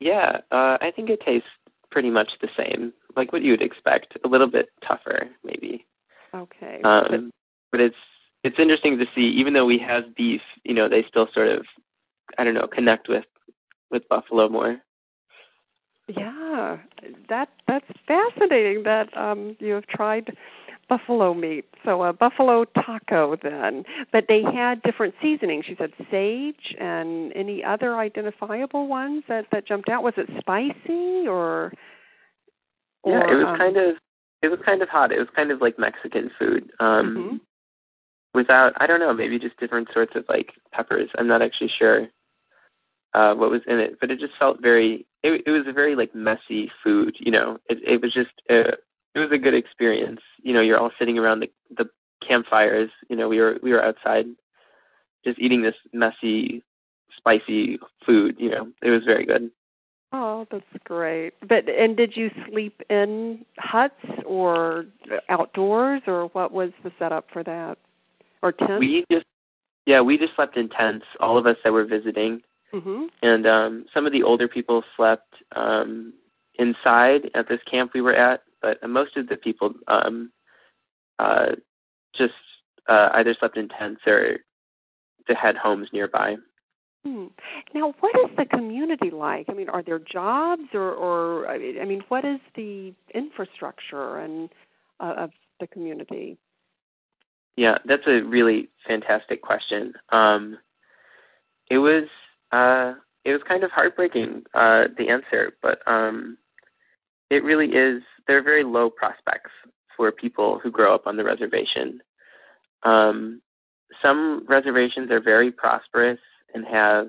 Yeah 0.00 0.38
uh, 0.50 0.78
I 0.80 0.90
think 0.94 1.10
it 1.10 1.20
tastes 1.24 1.48
pretty 1.90 2.10
much 2.10 2.32
the 2.40 2.48
same, 2.56 2.92
like 3.16 3.32
what 3.32 3.42
you 3.42 3.52
would 3.52 3.62
expect. 3.62 4.18
A 4.24 4.28
little 4.28 4.50
bit 4.50 4.68
tougher, 4.86 5.30
maybe. 5.44 5.86
Okay. 6.34 6.80
Um, 6.84 7.30
but, 7.72 7.80
it's 7.80 7.96
it's 8.44 8.58
interesting 8.58 8.98
to 8.98 9.06
see, 9.14 9.34
even 9.38 9.54
though 9.54 9.64
we 9.64 9.78
have 9.78 10.14
beef, 10.14 10.42
you 10.64 10.74
know, 10.74 10.88
they 10.88 11.04
still 11.08 11.26
sort 11.32 11.48
of, 11.48 11.64
I 12.38 12.44
don't 12.44 12.54
know, 12.54 12.66
connect 12.66 13.08
with 13.08 13.24
with 13.90 14.08
buffalo 14.08 14.48
more. 14.48 14.78
Yeah, 16.08 16.76
that 17.28 17.48
that's 17.66 17.86
fascinating. 18.06 18.84
That 18.84 19.16
um, 19.16 19.56
you 19.58 19.72
have 19.72 19.86
tried 19.86 20.36
buffalo 20.88 21.34
meat, 21.34 21.64
so 21.84 22.02
a 22.02 22.12
buffalo 22.12 22.64
taco 22.64 23.36
then. 23.42 23.84
But 24.12 24.24
they 24.28 24.42
had 24.42 24.82
different 24.82 25.14
seasonings. 25.20 25.66
You 25.68 25.76
said 25.78 25.92
sage 26.10 26.74
and 26.78 27.32
any 27.34 27.64
other 27.64 27.96
identifiable 27.96 28.86
ones 28.88 29.24
that 29.28 29.46
that 29.52 29.66
jumped 29.66 29.88
out. 29.88 30.02
Was 30.02 30.14
it 30.16 30.28
spicy 30.38 31.26
or? 31.26 31.72
or 33.02 33.12
yeah, 33.12 33.32
it 33.32 33.36
was 33.36 33.46
um, 33.48 33.58
kind 33.58 33.76
of 33.76 33.96
it 34.42 34.48
was 34.48 34.58
kind 34.64 34.82
of 34.82 34.88
hot. 34.88 35.12
It 35.12 35.18
was 35.18 35.28
kind 35.34 35.50
of 35.50 35.60
like 35.60 35.78
Mexican 35.78 36.30
food. 36.38 36.70
Um 36.80 37.16
mm-hmm. 37.16 37.36
without 38.34 38.72
I 38.76 38.86
don't 38.86 39.00
know, 39.00 39.14
maybe 39.14 39.38
just 39.38 39.58
different 39.58 39.88
sorts 39.92 40.12
of 40.14 40.24
like 40.28 40.52
peppers. 40.72 41.10
I'm 41.18 41.28
not 41.28 41.42
actually 41.42 41.70
sure 41.78 42.08
uh 43.14 43.34
what 43.34 43.50
was 43.50 43.62
in 43.66 43.78
it, 43.78 43.98
but 44.00 44.10
it 44.10 44.20
just 44.20 44.34
felt 44.38 44.62
very 44.62 45.06
it, 45.22 45.42
it 45.46 45.50
was 45.50 45.66
a 45.66 45.72
very 45.72 45.96
like 45.96 46.14
messy 46.14 46.70
food. 46.82 47.16
You 47.18 47.32
know, 47.32 47.58
it 47.68 47.78
it 47.86 48.02
was 48.02 48.12
just 48.12 48.30
uh, 48.48 48.76
it 49.16 49.18
was 49.18 49.32
a 49.32 49.38
good 49.38 49.54
experience. 49.54 50.20
You 50.42 50.52
know, 50.52 50.60
you're 50.60 50.78
all 50.78 50.90
sitting 50.98 51.18
around 51.18 51.40
the 51.40 51.50
the 51.76 51.88
campfires. 52.26 52.90
You 53.08 53.16
know, 53.16 53.28
we 53.28 53.40
were 53.40 53.58
we 53.62 53.72
were 53.72 53.82
outside, 53.82 54.26
just 55.24 55.38
eating 55.40 55.62
this 55.62 55.74
messy, 55.92 56.62
spicy 57.16 57.78
food. 58.04 58.36
You 58.38 58.50
know, 58.50 58.68
it 58.82 58.90
was 58.90 59.04
very 59.04 59.24
good. 59.24 59.50
Oh, 60.12 60.46
that's 60.50 60.64
great. 60.84 61.32
But 61.40 61.66
and 61.68 61.96
did 61.96 62.12
you 62.14 62.30
sleep 62.48 62.82
in 62.90 63.44
huts 63.58 63.94
or 64.26 64.84
outdoors 65.30 66.02
or 66.06 66.26
what 66.28 66.52
was 66.52 66.70
the 66.84 66.92
setup 66.98 67.26
for 67.32 67.42
that? 67.42 67.78
Or 68.42 68.52
tents? 68.52 68.78
We 68.78 69.06
just 69.10 69.26
Yeah, 69.86 70.02
we 70.02 70.18
just 70.18 70.36
slept 70.36 70.58
in 70.58 70.68
tents. 70.68 71.06
All 71.20 71.38
of 71.38 71.46
us 71.46 71.56
that 71.64 71.72
were 71.72 71.86
visiting, 71.86 72.42
mm-hmm. 72.74 73.04
and 73.22 73.46
um, 73.46 73.86
some 73.94 74.04
of 74.04 74.12
the 74.12 74.24
older 74.24 74.46
people 74.46 74.84
slept 74.94 75.34
um, 75.54 76.12
inside 76.58 77.30
at 77.34 77.48
this 77.48 77.60
camp 77.70 77.92
we 77.94 78.02
were 78.02 78.14
at. 78.14 78.42
But 78.62 78.78
most 78.88 79.16
of 79.16 79.28
the 79.28 79.36
people 79.36 79.74
um, 79.88 80.32
uh, 81.18 81.52
just 82.16 82.34
uh, 82.88 83.10
either 83.14 83.34
slept 83.38 83.56
in 83.56 83.68
tents 83.68 84.00
or 84.06 84.38
they 85.28 85.34
had 85.34 85.56
homes 85.56 85.88
nearby. 85.92 86.36
Hmm. 87.04 87.26
Now, 87.72 87.94
what 88.00 88.16
is 88.16 88.36
the 88.36 88.46
community 88.46 89.10
like? 89.10 89.46
I 89.48 89.52
mean, 89.52 89.68
are 89.68 89.82
there 89.82 90.00
jobs, 90.00 90.74
or, 90.74 90.90
or 90.92 91.48
I 91.48 91.84
mean, 91.84 92.02
what 92.08 92.24
is 92.24 92.40
the 92.56 92.94
infrastructure 93.14 94.18
and 94.18 94.50
uh, 94.98 95.14
of 95.18 95.30
the 95.60 95.68
community? 95.68 96.36
Yeah, 97.56 97.78
that's 97.84 98.06
a 98.06 98.22
really 98.22 98.70
fantastic 98.86 99.40
question. 99.40 99.94
Um, 100.10 100.58
it 101.70 101.78
was 101.78 102.08
uh, 102.52 102.94
it 103.24 103.32
was 103.32 103.40
kind 103.46 103.64
of 103.64 103.70
heartbreaking 103.70 104.44
uh, 104.54 104.84
the 104.98 105.08
answer, 105.08 105.52
but 105.62 105.78
um, 105.86 106.38
it 107.30 107.44
really 107.44 107.68
is. 107.68 108.02
There 108.26 108.38
are 108.38 108.42
very 108.42 108.64
low 108.64 108.90
prospects 108.90 109.50
for 109.96 110.12
people 110.12 110.60
who 110.62 110.70
grow 110.70 110.94
up 110.94 111.06
on 111.06 111.16
the 111.16 111.24
reservation. 111.24 112.00
Um, 112.82 113.40
some 114.02 114.44
reservations 114.48 115.10
are 115.10 115.20
very 115.20 115.50
prosperous 115.50 116.18
and 116.54 116.64
have, 116.66 117.08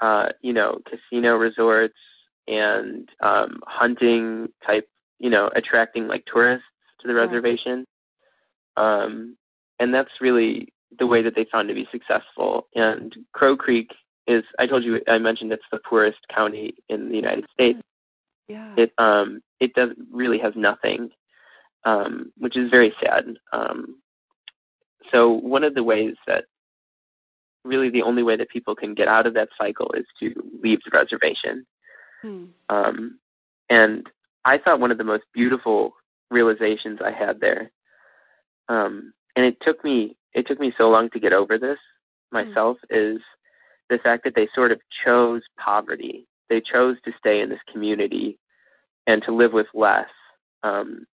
uh, 0.00 0.26
you 0.40 0.52
know, 0.52 0.78
casino 0.88 1.36
resorts 1.36 1.94
and 2.46 3.08
um, 3.22 3.60
hunting 3.66 4.48
type, 4.66 4.88
you 5.18 5.30
know, 5.30 5.50
attracting 5.54 6.08
like 6.08 6.24
tourists 6.30 6.66
to 7.00 7.08
the 7.08 7.14
reservation. 7.14 7.84
Um, 8.76 9.36
and 9.78 9.94
that's 9.94 10.20
really 10.20 10.72
the 10.98 11.06
way 11.06 11.22
that 11.22 11.34
they 11.34 11.46
found 11.50 11.68
to 11.68 11.74
be 11.74 11.88
successful. 11.90 12.66
And 12.74 13.14
Crow 13.32 13.56
Creek 13.56 13.90
is, 14.26 14.44
I 14.58 14.66
told 14.66 14.84
you, 14.84 15.00
I 15.08 15.18
mentioned 15.18 15.52
it's 15.52 15.62
the 15.70 15.78
poorest 15.78 16.18
county 16.34 16.74
in 16.88 17.08
the 17.08 17.16
United 17.16 17.46
States. 17.52 17.80
Yeah. 18.48 18.74
It 18.76 18.92
um 18.98 19.40
it 19.60 19.74
does 19.74 19.90
really 20.12 20.38
has 20.38 20.52
nothing, 20.56 21.10
um, 21.84 22.32
which 22.36 22.56
is 22.56 22.70
very 22.70 22.94
sad. 23.02 23.24
Um, 23.52 23.96
so 25.12 25.30
one 25.30 25.64
of 25.64 25.74
the 25.74 25.82
ways 25.82 26.14
that 26.26 26.44
really 27.64 27.90
the 27.90 28.02
only 28.02 28.22
way 28.22 28.36
that 28.36 28.50
people 28.50 28.74
can 28.74 28.94
get 28.94 29.08
out 29.08 29.26
of 29.26 29.34
that 29.34 29.48
cycle 29.58 29.90
is 29.96 30.04
to 30.20 30.32
leave 30.62 30.80
the 30.84 30.96
reservation. 30.96 31.66
Hmm. 32.22 32.44
Um, 32.68 33.18
and 33.70 34.06
I 34.44 34.58
thought 34.58 34.80
one 34.80 34.90
of 34.90 34.98
the 34.98 35.04
most 35.04 35.24
beautiful 35.32 35.94
realizations 36.30 37.00
I 37.02 37.10
had 37.10 37.40
there, 37.40 37.70
um, 38.68 39.14
and 39.36 39.44
it 39.46 39.56
took 39.62 39.82
me 39.84 40.16
it 40.32 40.46
took 40.46 40.60
me 40.60 40.72
so 40.76 40.90
long 40.90 41.10
to 41.10 41.20
get 41.20 41.32
over 41.32 41.58
this 41.58 41.78
myself, 42.32 42.76
hmm. 42.90 42.96
is 42.96 43.20
the 43.88 43.98
fact 44.02 44.24
that 44.24 44.34
they 44.34 44.48
sort 44.54 44.72
of 44.72 44.80
chose 45.04 45.42
poverty. 45.62 46.26
They 46.48 46.60
chose 46.60 46.96
to 47.04 47.12
stay 47.18 47.40
in 47.40 47.48
this 47.48 47.60
community 47.72 48.38
and 49.06 49.22
to 49.24 49.34
live 49.34 49.52
with 49.52 49.66
less 49.74 50.08
um, 50.62 51.06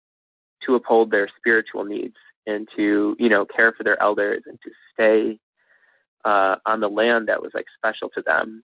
to 0.66 0.76
uphold 0.76 1.12
their 1.12 1.30
spiritual 1.38 1.84
needs 1.86 2.16
and 2.46 2.68
to 2.76 3.16
you 3.20 3.30
know 3.30 3.46
care 3.46 3.74
for 3.74 3.84
their 3.84 4.02
elders 4.02 4.44
and 4.46 4.60
to 4.64 4.72
stay 4.94 5.40
uh, 6.26 6.56
on 6.66 6.80
the 6.80 6.90
land 6.90 7.28
that 7.28 7.42
was 7.42 7.52
like 7.54 7.66
special 7.78 8.10
to 8.10 8.22
them, 8.22 8.64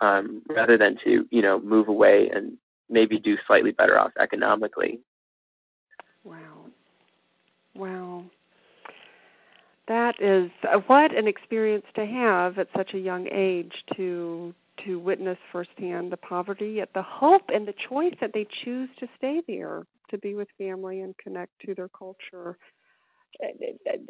um, 0.00 0.42
rather 0.48 0.78
than 0.78 0.96
to 1.04 1.26
you 1.30 1.42
know 1.42 1.60
move 1.60 1.88
away 1.88 2.30
and 2.32 2.56
maybe 2.88 3.18
do 3.18 3.36
slightly 3.46 3.70
better 3.70 3.98
off 3.98 4.12
economically. 4.20 5.00
Wow, 6.24 6.66
wow, 7.74 8.24
that 9.88 10.20
is 10.20 10.50
uh, 10.64 10.78
what 10.86 11.16
an 11.16 11.26
experience 11.26 11.86
to 11.94 12.06
have 12.06 12.58
at 12.58 12.68
such 12.76 12.94
a 12.94 12.98
young 12.98 13.26
age 13.32 13.72
to 13.96 14.54
to 14.84 14.98
witness 14.98 15.38
firsthand 15.52 16.12
the 16.12 16.16
poverty, 16.16 16.74
yet 16.76 16.90
the 16.94 17.02
hope 17.02 17.42
and 17.48 17.66
the 17.66 17.74
choice 17.88 18.14
that 18.20 18.32
they 18.32 18.46
choose 18.64 18.88
to 18.98 19.08
stay 19.16 19.40
there, 19.46 19.84
to 20.10 20.18
be 20.18 20.34
with 20.34 20.48
family 20.58 21.00
and 21.00 21.16
connect 21.18 21.52
to 21.66 21.74
their 21.74 21.88
culture. 21.88 22.56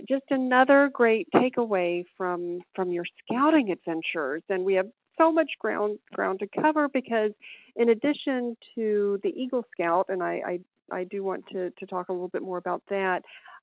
Just 0.09 0.25
another 0.31 0.91
great 0.93 1.29
takeaway 1.35 2.05
from 2.17 2.61
from 2.75 2.91
your 2.91 3.05
scouting 3.25 3.71
adventures. 3.71 4.43
And 4.49 4.65
we 4.65 4.75
have 4.75 4.87
so 5.19 5.31
much 5.31 5.51
ground 5.59 5.99
ground 6.15 6.41
to 6.41 6.63
cover 6.63 6.89
because 6.89 7.33
in 7.77 7.91
addition 7.91 8.57
to 8.75 9.19
the 9.23 9.29
eagle 9.29 9.65
scout 9.73 10.07
and 10.09 10.23
i 10.23 10.41
i, 10.47 10.97
I 10.97 11.05
do 11.05 11.23
want 11.23 11.45
to 11.53 11.71
to 11.71 11.87
talk 11.87 12.09
a 12.09 12.13
little 12.13 12.29
bit 12.29 12.43
more 12.43 12.59
about 12.59 12.83
that 12.89 13.23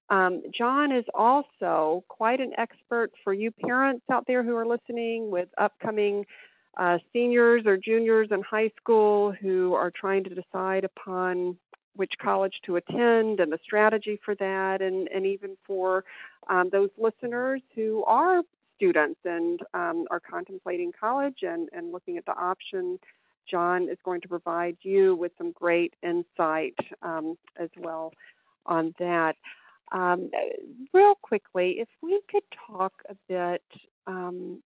um, 0.10 0.42
Jon 0.58 0.96
is 0.96 1.04
also 1.14 2.04
quite 2.08 2.40
an 2.40 2.54
expert 2.58 3.12
for 3.24 3.34
you 3.34 3.52
parents 3.52 4.06
out 4.10 4.26
there 4.26 4.44
who 4.44 4.56
are 4.56 4.66
listening 4.66 5.30
with 5.30 5.50
upcoming 5.58 6.26
uh, 6.78 6.98
seniors 7.12 7.64
or 7.66 7.78
juniors 7.78 8.30
in 8.32 8.42
high 8.42 8.72
school 8.80 9.32
who 9.32 9.74
are 9.74 9.92
trying 9.92 10.24
to 10.24 10.30
decide 10.30 10.84
upon 10.84 11.58
which 11.96 12.14
college 12.22 12.54
to 12.64 12.76
attend 12.76 13.40
and 13.40 13.52
the 13.52 13.60
strategy 13.64 14.20
for 14.24 14.36
that, 14.36 14.82
and, 14.82 15.08
and 15.08 15.26
even 15.26 15.58
for 15.66 16.04
um, 16.48 16.70
those 16.72 16.90
listeners 16.98 17.62
who 17.76 18.04
are 18.06 18.44
students 18.76 19.20
and 19.26 19.62
um, 19.74 20.06
are 20.12 20.20
contemplating 20.20 20.92
college 20.98 21.40
and, 21.42 21.68
and 21.74 21.92
looking 21.92 22.18
at 22.18 22.26
the 22.26 22.38
option. 22.38 23.00
Jon 23.50 23.90
is 23.90 23.98
going 24.04 24.22
to 24.22 24.28
provide 24.28 24.78
you 24.82 25.16
with 25.16 25.32
some 25.38 25.52
great 25.52 25.94
insight 26.04 26.76
um, 27.02 27.38
as 27.60 27.70
well 27.78 28.14
on 28.66 28.94
that. 29.00 29.36
Um, 29.92 30.30
real 30.94 31.16
quickly, 31.22 31.78
if 31.80 31.88
we 32.04 32.22
could 32.30 32.44
talk 32.68 32.94
a 33.10 33.16
bit 33.28 33.64
um, 34.06 34.62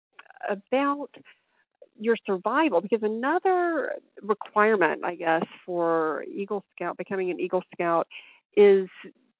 about 0.50 1.10
your 2.00 2.16
survival 2.26 2.82
because 2.82 3.04
another 3.04 3.94
requirement 4.22 5.04
i 5.04 5.16
guess 5.16 5.44
for 5.66 6.24
eagle 6.24 6.64
scout 6.76 6.98
becoming 6.98 7.32
an 7.32 7.40
eagle 7.40 7.64
scout 7.74 8.08
is 8.56 8.88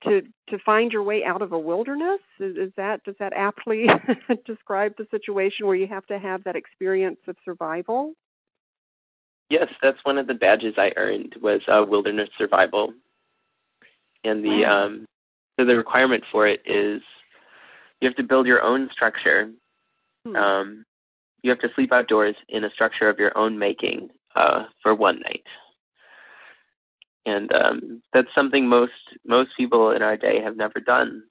to 0.04 0.22
to 0.50 0.58
find 0.66 0.92
your 0.92 1.04
way 1.04 1.24
out 1.24 1.42
of 1.42 1.52
a 1.52 1.60
wilderness 1.60 2.20
is, 2.40 2.56
is 2.56 2.72
that 2.78 3.04
does 3.04 3.16
that 3.20 3.34
aptly 3.34 3.88
describe 4.46 4.94
the 4.98 5.08
situation 5.12 5.66
where 5.66 5.76
you 5.76 5.88
have 5.88 6.06
to 6.08 6.20
have 6.20 6.44
that 6.44 6.56
experience 6.56 7.20
of 7.28 7.36
survival 7.44 8.14
yes 9.50 9.68
that's 9.82 10.00
one 10.04 10.18
of 10.18 10.28
the 10.28 10.34
badges 10.34 10.76
i 10.78 10.92
earned 10.98 11.36
was 11.42 11.62
uh, 11.68 11.84
wilderness 11.88 12.30
survival 12.38 12.94
and 14.24 14.44
the 14.44 14.64
wow. 14.64 14.86
um 14.86 15.06
so 15.60 15.66
the 15.66 15.76
requirement 15.76 16.24
for 16.32 16.48
it 16.48 16.62
is 16.66 17.02
you 18.00 18.08
have 18.08 18.16
to 18.16 18.24
build 18.24 18.46
your 18.46 18.62
own 18.62 18.90
structure 18.92 19.50
hmm. 20.26 20.36
um 20.36 20.86
you 21.44 21.50
have 21.50 21.60
to 21.60 21.70
sleep 21.76 21.92
outdoors 21.92 22.36
in 22.50 22.64
a 22.64 22.70
structure 22.70 23.10
of 23.10 23.20
your 23.20 23.38
own 23.38 23.58
making 23.60 24.10
uh, 24.36 24.66
for 24.82 24.94
one 24.96 25.20
night. 25.20 25.44
And 27.26 27.52
um, 27.52 28.02
that's 28.14 28.34
something 28.34 28.68
most 28.68 28.94
most 29.26 29.50
people 29.58 29.92
in 29.92 30.02
our 30.02 30.16
day 30.16 30.42
have 30.42 30.56
never 30.56 30.80
done. 30.80 31.24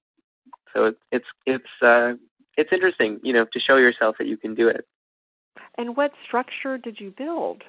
So 0.74 0.84
it's 0.86 0.98
it's 1.10 1.26
it's 1.46 1.82
uh, 1.82 2.14
it's 2.56 2.72
interesting, 2.72 3.20
you 3.22 3.32
know, 3.32 3.46
to 3.52 3.60
show 3.60 3.76
yourself 3.76 4.16
that 4.18 4.26
you 4.26 4.36
can 4.36 4.54
do 4.54 4.68
it. 4.68 4.86
And 5.78 5.96
what 5.96 6.12
structure 6.26 6.78
did 6.78 7.00
you 7.00 7.14
build? 7.16 7.62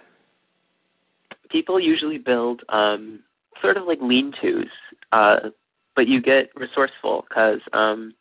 People 1.49 1.79
usually 1.79 2.17
build 2.17 2.63
um, 2.69 3.21
sort 3.61 3.77
of 3.77 3.85
like 3.85 3.99
lean-tos, 4.01 4.67
uh, 5.11 5.49
but 5.95 6.07
you 6.07 6.21
get 6.21 6.49
resourceful 6.55 7.25
because 7.27 7.59
um, 7.73 8.13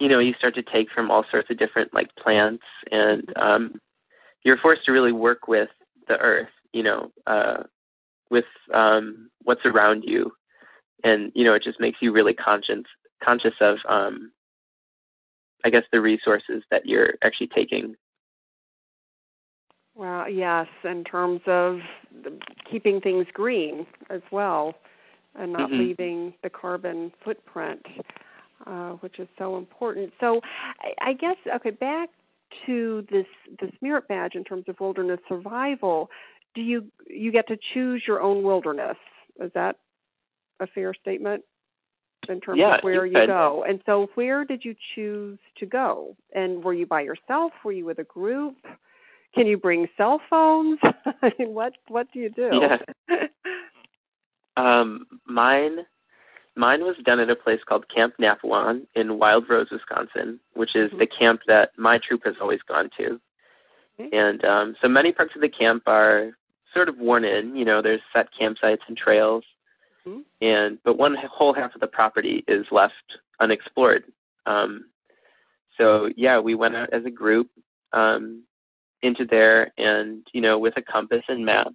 you 0.00 0.08
know, 0.08 0.18
you 0.18 0.34
start 0.34 0.54
to 0.56 0.62
take 0.62 0.88
from 0.90 1.10
all 1.10 1.24
sorts 1.30 1.50
of 1.50 1.58
different 1.58 1.94
like 1.94 2.14
plants 2.16 2.64
and 2.90 3.32
um 3.36 3.80
you're 4.42 4.58
forced 4.58 4.84
to 4.84 4.92
really 4.92 5.12
work 5.12 5.48
with 5.48 5.70
the 6.08 6.16
earth, 6.18 6.48
you 6.72 6.82
know, 6.82 7.10
uh 7.26 7.62
with 8.30 8.44
um 8.72 9.30
what's 9.42 9.64
around 9.64 10.04
you. 10.04 10.32
And, 11.02 11.32
you 11.34 11.44
know, 11.44 11.54
it 11.54 11.62
just 11.62 11.80
makes 11.80 11.98
you 12.00 12.12
really 12.12 12.34
conscious 12.34 12.84
conscious 13.22 13.54
of 13.60 13.78
um 13.88 14.32
I 15.64 15.70
guess 15.70 15.84
the 15.92 16.00
resources 16.00 16.62
that 16.70 16.86
you're 16.86 17.14
actually 17.22 17.48
taking. 17.48 17.96
Well, 19.94 20.28
yes, 20.28 20.66
in 20.82 21.04
terms 21.04 21.40
of 21.46 21.78
keeping 22.70 23.00
things 23.00 23.26
green 23.32 23.86
as 24.10 24.22
well 24.30 24.74
and 25.36 25.52
not 25.52 25.70
mm-hmm. 25.70 25.78
leaving 25.78 26.34
the 26.42 26.50
carbon 26.50 27.12
footprint 27.24 27.86
uh, 28.66 28.90
which 29.00 29.18
is 29.18 29.28
so 29.38 29.56
important. 29.56 30.12
So, 30.20 30.40
I, 30.80 31.10
I 31.10 31.12
guess 31.12 31.36
okay, 31.56 31.70
back 31.70 32.10
to 32.66 33.06
this 33.10 33.26
this 33.60 33.70
merit 33.80 34.08
badge 34.08 34.34
in 34.34 34.44
terms 34.44 34.64
of 34.68 34.78
wilderness 34.80 35.20
survival. 35.28 36.10
Do 36.54 36.62
you 36.62 36.86
you 37.08 37.32
get 37.32 37.48
to 37.48 37.56
choose 37.72 38.02
your 38.06 38.20
own 38.20 38.42
wilderness? 38.42 38.96
Is 39.40 39.50
that 39.54 39.76
a 40.60 40.66
fair 40.66 40.94
statement 40.94 41.42
in 42.28 42.40
terms 42.40 42.58
yeah, 42.58 42.76
of 42.76 42.82
where 42.82 43.04
you, 43.04 43.26
go? 43.26 43.64
And 43.68 43.80
so, 43.86 44.08
where 44.14 44.44
did 44.44 44.64
you 44.64 44.74
choose 44.94 45.38
to 45.58 45.66
go? 45.66 46.16
And 46.34 46.62
were 46.62 46.74
you 46.74 46.86
by 46.86 47.02
yourself? 47.02 47.52
Were 47.64 47.72
you 47.72 47.84
with 47.84 47.98
a 47.98 48.04
group? 48.04 48.56
Can 49.34 49.46
you 49.46 49.58
bring 49.58 49.88
cell 49.96 50.20
phones? 50.30 50.78
I 51.22 51.32
mean, 51.38 51.54
what 51.54 51.74
what 51.88 52.06
do 52.12 52.20
you 52.20 52.30
do? 52.30 52.50
Yeah. 53.08 53.26
um, 54.56 55.06
mine 55.26 55.78
mine 56.56 56.82
was 56.82 56.96
done 57.04 57.20
at 57.20 57.30
a 57.30 57.36
place 57.36 57.60
called 57.66 57.86
Camp 57.94 58.14
Napowan 58.20 58.86
in 58.94 59.18
Wild 59.18 59.48
Rose, 59.48 59.68
Wisconsin, 59.70 60.40
which 60.54 60.74
is 60.74 60.90
mm-hmm. 60.90 60.98
the 60.98 61.06
camp 61.06 61.40
that 61.46 61.70
my 61.76 61.98
troop 61.98 62.22
has 62.24 62.34
always 62.40 62.60
gone 62.66 62.90
to. 62.98 63.20
Okay. 63.98 64.16
And 64.16 64.44
um, 64.44 64.76
so 64.82 64.88
many 64.88 65.12
parts 65.12 65.32
of 65.34 65.40
the 65.40 65.48
camp 65.48 65.84
are 65.86 66.32
sort 66.72 66.88
of 66.88 66.98
worn 66.98 67.24
in. 67.24 67.56
You 67.56 67.64
know, 67.64 67.82
there's 67.82 68.00
set 68.12 68.28
campsites 68.40 68.82
and 68.88 68.96
trails, 68.96 69.44
mm-hmm. 70.06 70.20
and 70.40 70.78
but 70.84 70.98
one 70.98 71.16
whole 71.30 71.54
half 71.54 71.74
of 71.74 71.80
the 71.80 71.86
property 71.86 72.44
is 72.48 72.66
left 72.70 72.94
unexplored. 73.40 74.04
Um, 74.46 74.86
so 75.78 76.10
yeah, 76.16 76.40
we 76.40 76.54
went 76.54 76.76
out 76.76 76.92
as 76.92 77.04
a 77.04 77.10
group 77.10 77.50
um, 77.92 78.42
into 79.02 79.24
there, 79.24 79.72
and 79.78 80.26
you 80.32 80.40
know, 80.40 80.58
with 80.58 80.76
a 80.76 80.82
compass 80.82 81.22
and 81.28 81.44
map, 81.44 81.72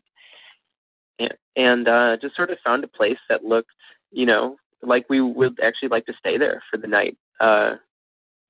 and, 1.19 1.33
and 1.55 1.87
uh, 1.87 2.17
just 2.21 2.35
sort 2.35 2.49
of 2.51 2.57
found 2.63 2.83
a 2.83 2.87
place 2.87 3.19
that 3.29 3.45
looked, 3.45 3.71
you 4.11 4.25
know, 4.25 4.57
like 4.81 5.05
we 5.09 5.21
would 5.21 5.59
actually 5.63 5.89
like 5.89 6.05
to 6.05 6.13
stay 6.19 6.37
there 6.37 6.63
for 6.69 6.77
the 6.77 6.87
night. 6.87 7.17
Uh, 7.39 7.75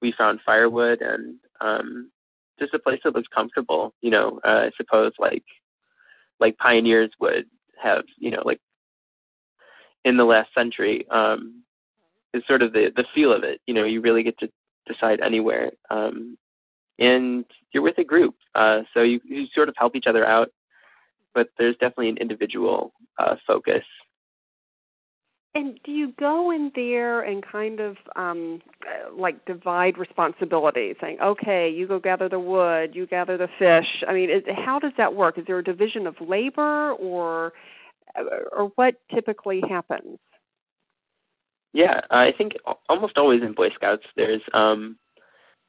we 0.01 0.13
found 0.17 0.39
firewood 0.45 1.01
and 1.01 1.37
um, 1.61 2.11
just 2.59 2.73
a 2.73 2.79
place 2.79 2.99
that 3.03 3.15
looks 3.15 3.27
comfortable. 3.33 3.93
You 4.01 4.11
know, 4.11 4.39
uh, 4.45 4.67
I 4.67 4.71
suppose 4.77 5.13
like 5.19 5.43
like 6.39 6.57
pioneers 6.57 7.11
would 7.19 7.45
have. 7.81 8.03
You 8.17 8.31
know, 8.31 8.43
like 8.45 8.59
in 10.05 10.17
the 10.17 10.25
last 10.25 10.53
century. 10.53 11.07
Um, 11.09 11.63
is 12.33 12.43
sort 12.47 12.61
of 12.61 12.73
the 12.73 12.91
the 12.95 13.05
feel 13.13 13.33
of 13.33 13.43
it. 13.43 13.61
You 13.65 13.73
know, 13.73 13.85
you 13.85 14.01
really 14.01 14.23
get 14.23 14.37
to 14.39 14.49
decide 14.87 15.19
anywhere, 15.21 15.71
um, 15.89 16.37
and 16.97 17.45
you're 17.73 17.83
with 17.83 17.97
a 17.97 18.03
group, 18.03 18.35
uh, 18.55 18.81
so 18.93 19.01
you 19.01 19.19
you 19.23 19.47
sort 19.53 19.69
of 19.69 19.75
help 19.77 19.95
each 19.95 20.07
other 20.07 20.25
out. 20.25 20.49
But 21.33 21.49
there's 21.57 21.75
definitely 21.75 22.09
an 22.09 22.17
individual 22.17 22.93
uh, 23.17 23.35
focus 23.45 23.83
and 25.55 25.79
do 25.83 25.91
you 25.91 26.13
go 26.19 26.51
in 26.51 26.71
there 26.75 27.21
and 27.21 27.43
kind 27.43 27.79
of 27.79 27.97
um 28.15 28.61
like 29.17 29.45
divide 29.45 29.97
responsibilities, 29.97 30.95
saying, 31.01 31.19
"Okay, 31.21 31.69
you 31.69 31.87
go 31.87 31.99
gather 31.99 32.29
the 32.29 32.39
wood, 32.39 32.95
you 32.95 33.07
gather 33.07 33.37
the 33.37 33.49
fish." 33.57 34.03
I 34.07 34.13
mean, 34.13 34.29
is, 34.29 34.43
how 34.65 34.79
does 34.79 34.93
that 34.97 35.15
work? 35.15 35.37
Is 35.37 35.45
there 35.47 35.57
a 35.57 35.63
division 35.63 36.07
of 36.07 36.15
labor, 36.21 36.93
or 36.93 37.53
or 38.15 38.71
what 38.75 38.95
typically 39.13 39.61
happens? 39.67 40.19
Yeah, 41.73 42.01
I 42.09 42.31
think 42.35 42.53
almost 42.87 43.17
always 43.17 43.41
in 43.41 43.53
Boy 43.53 43.69
Scouts 43.75 44.05
there's 44.15 44.41
um 44.53 44.97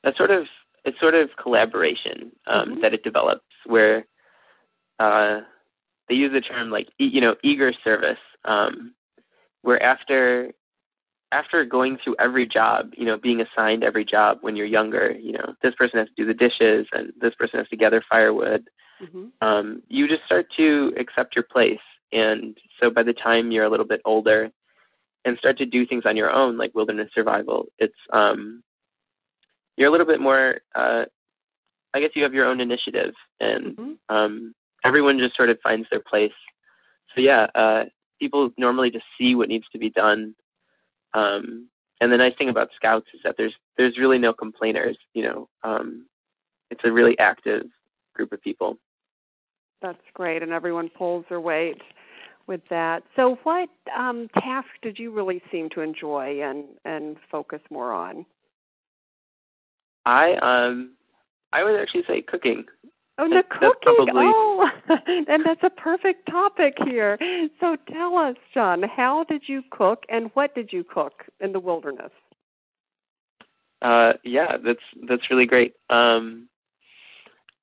a 0.04 0.12
sort 0.16 0.30
of 0.30 0.46
a 0.86 0.90
sort 1.00 1.14
of 1.14 1.30
collaboration 1.40 2.32
um, 2.46 2.68
mm-hmm. 2.68 2.80
that 2.82 2.94
it 2.94 3.04
develops 3.04 3.44
where 3.66 4.06
uh, 4.98 5.40
they 6.08 6.14
use 6.14 6.32
the 6.32 6.40
term 6.40 6.70
like 6.70 6.88
you 6.98 7.20
know 7.20 7.34
eager 7.42 7.72
service. 7.84 8.18
Um, 8.44 8.94
where 9.62 9.82
after 9.82 10.52
after 11.32 11.64
going 11.64 11.96
through 12.02 12.16
every 12.18 12.46
job, 12.46 12.90
you 12.96 13.04
know, 13.04 13.16
being 13.16 13.40
assigned 13.40 13.84
every 13.84 14.04
job 14.04 14.38
when 14.40 14.56
you're 14.56 14.66
younger, 14.66 15.12
you 15.12 15.30
know, 15.32 15.54
this 15.62 15.74
person 15.76 16.00
has 16.00 16.08
to 16.08 16.14
do 16.16 16.26
the 16.26 16.34
dishes 16.34 16.88
and 16.92 17.12
this 17.20 17.34
person 17.38 17.60
has 17.60 17.68
to 17.68 17.76
gather 17.76 18.02
firewood. 18.08 18.68
Mm-hmm. 19.00 19.46
Um, 19.46 19.82
you 19.88 20.08
just 20.08 20.24
start 20.24 20.46
to 20.56 20.92
accept 20.98 21.36
your 21.36 21.44
place, 21.44 21.78
and 22.12 22.56
so 22.80 22.90
by 22.90 23.02
the 23.02 23.12
time 23.12 23.52
you're 23.52 23.64
a 23.64 23.70
little 23.70 23.86
bit 23.86 24.02
older 24.04 24.50
and 25.24 25.38
start 25.38 25.58
to 25.58 25.66
do 25.66 25.86
things 25.86 26.02
on 26.04 26.16
your 26.16 26.30
own, 26.30 26.58
like 26.58 26.74
wilderness 26.74 27.10
survival, 27.14 27.66
it's 27.78 27.94
um, 28.12 28.62
you're 29.76 29.88
a 29.88 29.90
little 29.90 30.06
bit 30.06 30.20
more. 30.20 30.60
Uh, 30.74 31.04
I 31.94 32.00
guess 32.00 32.10
you 32.14 32.22
have 32.24 32.34
your 32.34 32.46
own 32.46 32.60
initiative, 32.60 33.14
and 33.40 33.76
mm-hmm. 33.76 34.14
um, 34.14 34.54
everyone 34.84 35.18
just 35.18 35.36
sort 35.36 35.50
of 35.50 35.58
finds 35.62 35.88
their 35.90 36.00
place. 36.00 36.32
So 37.14 37.20
yeah, 37.22 37.46
uh, 37.54 37.84
people 38.20 38.50
normally 38.56 38.90
just 38.90 39.04
see 39.18 39.34
what 39.34 39.48
needs 39.48 39.64
to 39.72 39.78
be 39.78 39.90
done. 39.90 40.34
Um, 41.14 41.68
and 42.00 42.12
the 42.12 42.16
nice 42.16 42.34
thing 42.38 42.48
about 42.48 42.68
scouts 42.76 43.06
is 43.12 43.20
that 43.24 43.34
there's 43.36 43.54
there's 43.76 43.98
really 43.98 44.18
no 44.18 44.32
complainers. 44.32 44.96
You 45.14 45.24
know, 45.24 45.48
um, 45.64 46.06
it's 46.70 46.82
a 46.84 46.92
really 46.92 47.18
active 47.18 47.66
group 48.14 48.32
of 48.32 48.40
people. 48.42 48.78
That's 49.82 49.98
great, 50.14 50.42
and 50.42 50.52
everyone 50.52 50.90
pulls 50.90 51.24
their 51.28 51.40
weight 51.40 51.80
with 52.46 52.60
that. 52.70 53.02
So, 53.16 53.38
what 53.42 53.68
um, 53.96 54.28
task 54.34 54.68
did 54.82 54.98
you 54.98 55.10
really 55.12 55.42
seem 55.50 55.68
to 55.70 55.80
enjoy 55.80 56.40
and 56.42 56.64
and 56.84 57.16
focus 57.30 57.60
more 57.70 57.92
on? 57.92 58.24
I 60.06 60.34
um 60.42 60.92
I 61.52 61.64
would 61.64 61.80
actually 61.80 62.04
say 62.06 62.22
cooking. 62.22 62.64
Oh, 63.18 63.28
the 63.28 63.42
cooking. 63.48 63.72
Probably... 63.82 64.24
Oh, 64.26 64.68
and 65.06 65.44
that's 65.44 65.62
a 65.62 65.70
perfect 65.70 66.26
topic 66.30 66.74
here. 66.84 67.18
So 67.60 67.76
tell 67.92 68.16
us, 68.16 68.36
Jon, 68.54 68.82
how 68.82 69.24
did 69.24 69.42
you 69.46 69.62
cook 69.70 70.04
and 70.08 70.30
what 70.34 70.54
did 70.54 70.72
you 70.72 70.84
cook 70.84 71.24
in 71.38 71.52
the 71.52 71.60
wilderness? 71.60 72.12
Uh, 73.82 74.12
yeah, 74.24 74.56
that's 74.64 74.80
that's 75.08 75.30
really 75.30 75.46
great. 75.46 75.74
Um, 75.88 76.48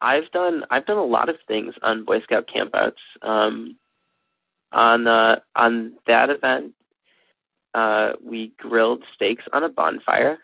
I've 0.01 0.29
done 0.31 0.63
I've 0.69 0.86
done 0.86 0.97
a 0.97 1.05
lot 1.05 1.29
of 1.29 1.38
things 1.47 1.73
on 1.81 2.05
Boy 2.05 2.21
Scout 2.21 2.49
campouts. 2.53 3.01
Um, 3.21 3.77
on 4.71 5.07
uh, 5.07 5.38
on 5.55 5.93
that 6.07 6.29
event, 6.29 6.73
uh, 7.73 8.13
we 8.23 8.53
grilled 8.57 9.03
steaks 9.15 9.43
on 9.53 9.63
a 9.63 9.69
bonfire. 9.69 10.39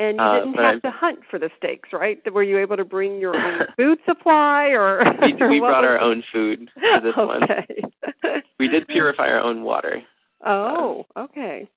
And 0.00 0.16
you 0.16 0.40
didn't 0.40 0.58
uh, 0.58 0.62
have 0.62 0.74
I'm, 0.76 0.80
to 0.80 0.90
hunt 0.90 1.18
for 1.30 1.38
the 1.38 1.50
steaks, 1.58 1.90
right? 1.92 2.18
Were 2.32 2.42
you 2.42 2.58
able 2.58 2.78
to 2.78 2.86
bring 2.86 3.20
your 3.20 3.36
own 3.36 3.66
food 3.76 3.98
supply, 4.06 4.68
or 4.68 5.04
we, 5.20 5.34
we 5.34 5.60
brought 5.60 5.84
our 5.84 6.00
own 6.00 6.24
food 6.32 6.70
for 6.74 7.00
this 7.02 7.12
okay. 7.18 7.82
one? 8.24 8.42
we 8.58 8.68
did 8.68 8.88
purify 8.88 9.28
our 9.28 9.40
own 9.40 9.62
water. 9.62 10.02
Oh, 10.44 11.04
um, 11.14 11.24
okay. 11.24 11.68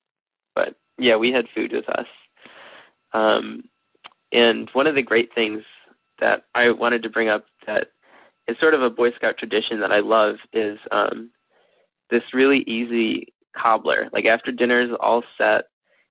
But 0.56 0.76
yeah, 0.98 1.18
we 1.18 1.34
had 1.34 1.48
food 1.54 1.74
with 1.74 1.90
us. 1.90 2.06
Um, 3.12 3.66
and 4.32 4.70
one 4.72 4.88
of 4.88 4.96
the 4.96 5.02
great 5.02 5.36
things 5.36 5.64
that 6.22 6.46
I 6.56 6.72
wanted 6.72 7.04
to 7.04 7.10
bring 7.10 7.28
up 7.28 7.44
that 7.68 7.88
is 8.48 8.56
sort 8.58 8.74
of 8.74 8.82
a 8.82 8.90
Boy 8.90 9.12
Scout 9.18 9.38
tradition 9.38 9.82
that 9.82 9.92
I 9.92 10.00
love 10.00 10.36
is 10.54 10.80
um, 10.92 11.30
this 12.10 12.24
really 12.34 12.60
easy 12.60 13.34
cobbler. 13.54 14.08
Like 14.14 14.26
after 14.26 14.54
dinner 14.54 14.82
is 14.82 14.92
all 14.98 15.24
set, 15.38 15.66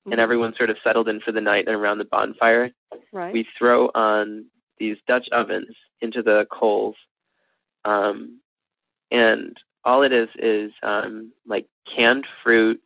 and 0.05 0.15
mm-hmm. 0.15 0.21
everyone's 0.21 0.57
sort 0.57 0.71
of 0.71 0.77
settled 0.83 1.09
in 1.09 1.21
for 1.21 1.33
the 1.33 1.41
night 1.41 1.67
and 1.67 1.77
around 1.77 1.99
the 1.99 2.05
bonfire, 2.05 2.71
right. 3.13 3.33
we 3.33 3.47
throw 3.59 3.87
on 3.95 4.47
these 4.79 4.97
Dutch 5.07 5.29
ovens 5.33 5.77
into 6.01 6.23
the 6.23 6.47
coals. 6.51 6.97
Um, 7.85 8.41
and 9.11 9.57
all 9.85 10.03
it 10.03 10.13
is 10.13 10.29
is 10.39 10.73
um, 10.83 11.33
like 11.47 11.67
canned 11.95 12.27
fruit, 12.43 12.81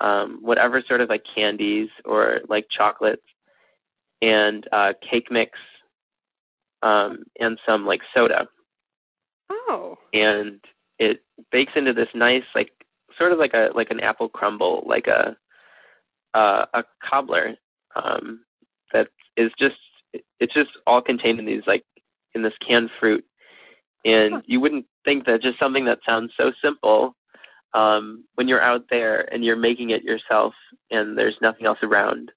um, 0.00 0.38
whatever 0.42 0.82
sort 0.86 1.00
of 1.00 1.08
like 1.08 1.22
candies 1.34 1.88
or 2.04 2.40
like 2.48 2.66
chocolates, 2.70 3.22
and 4.20 4.66
uh, 4.72 4.92
cake 5.08 5.28
mix, 5.30 5.58
um, 6.82 7.24
and 7.38 7.58
some 7.66 7.86
like 7.86 8.00
soda. 8.14 8.48
Oh. 9.50 9.96
And 10.12 10.60
it 10.98 11.20
bakes 11.52 11.72
into 11.76 11.92
this 11.92 12.08
nice 12.14 12.44
like 12.54 12.70
sort 13.18 13.32
of 13.32 13.38
like 13.38 13.54
a 13.54 13.70
like 13.74 13.90
an 13.90 14.00
apple 14.00 14.28
crumble, 14.28 14.84
like 14.86 15.06
a 15.06 15.36
uh, 16.34 16.66
a 16.74 16.84
cobbler 17.08 17.54
um, 17.94 18.40
that 18.92 19.08
is 19.36 19.50
just 19.58 19.76
it's 20.40 20.54
just 20.54 20.70
all 20.86 21.02
contained 21.02 21.38
in 21.38 21.46
these 21.46 21.62
like 21.66 21.84
in 22.34 22.42
this 22.42 22.54
canned 22.66 22.90
fruit, 23.00 23.24
and 24.04 24.42
you 24.46 24.60
wouldn't 24.60 24.86
think 25.04 25.26
that 25.26 25.42
just 25.42 25.58
something 25.58 25.84
that 25.86 25.98
sounds 26.06 26.32
so 26.36 26.52
simple 26.62 27.14
um, 27.76 28.24
when 28.34 28.48
you're 28.48 28.62
out 28.62 28.84
there 28.90 29.32
and 29.32 29.44
you're 29.44 29.56
making 29.56 29.90
it 29.90 30.02
yourself 30.02 30.54
and 30.90 31.16
there's 31.16 31.36
nothing 31.42 31.66
else 31.66 31.78
around, 31.82 32.32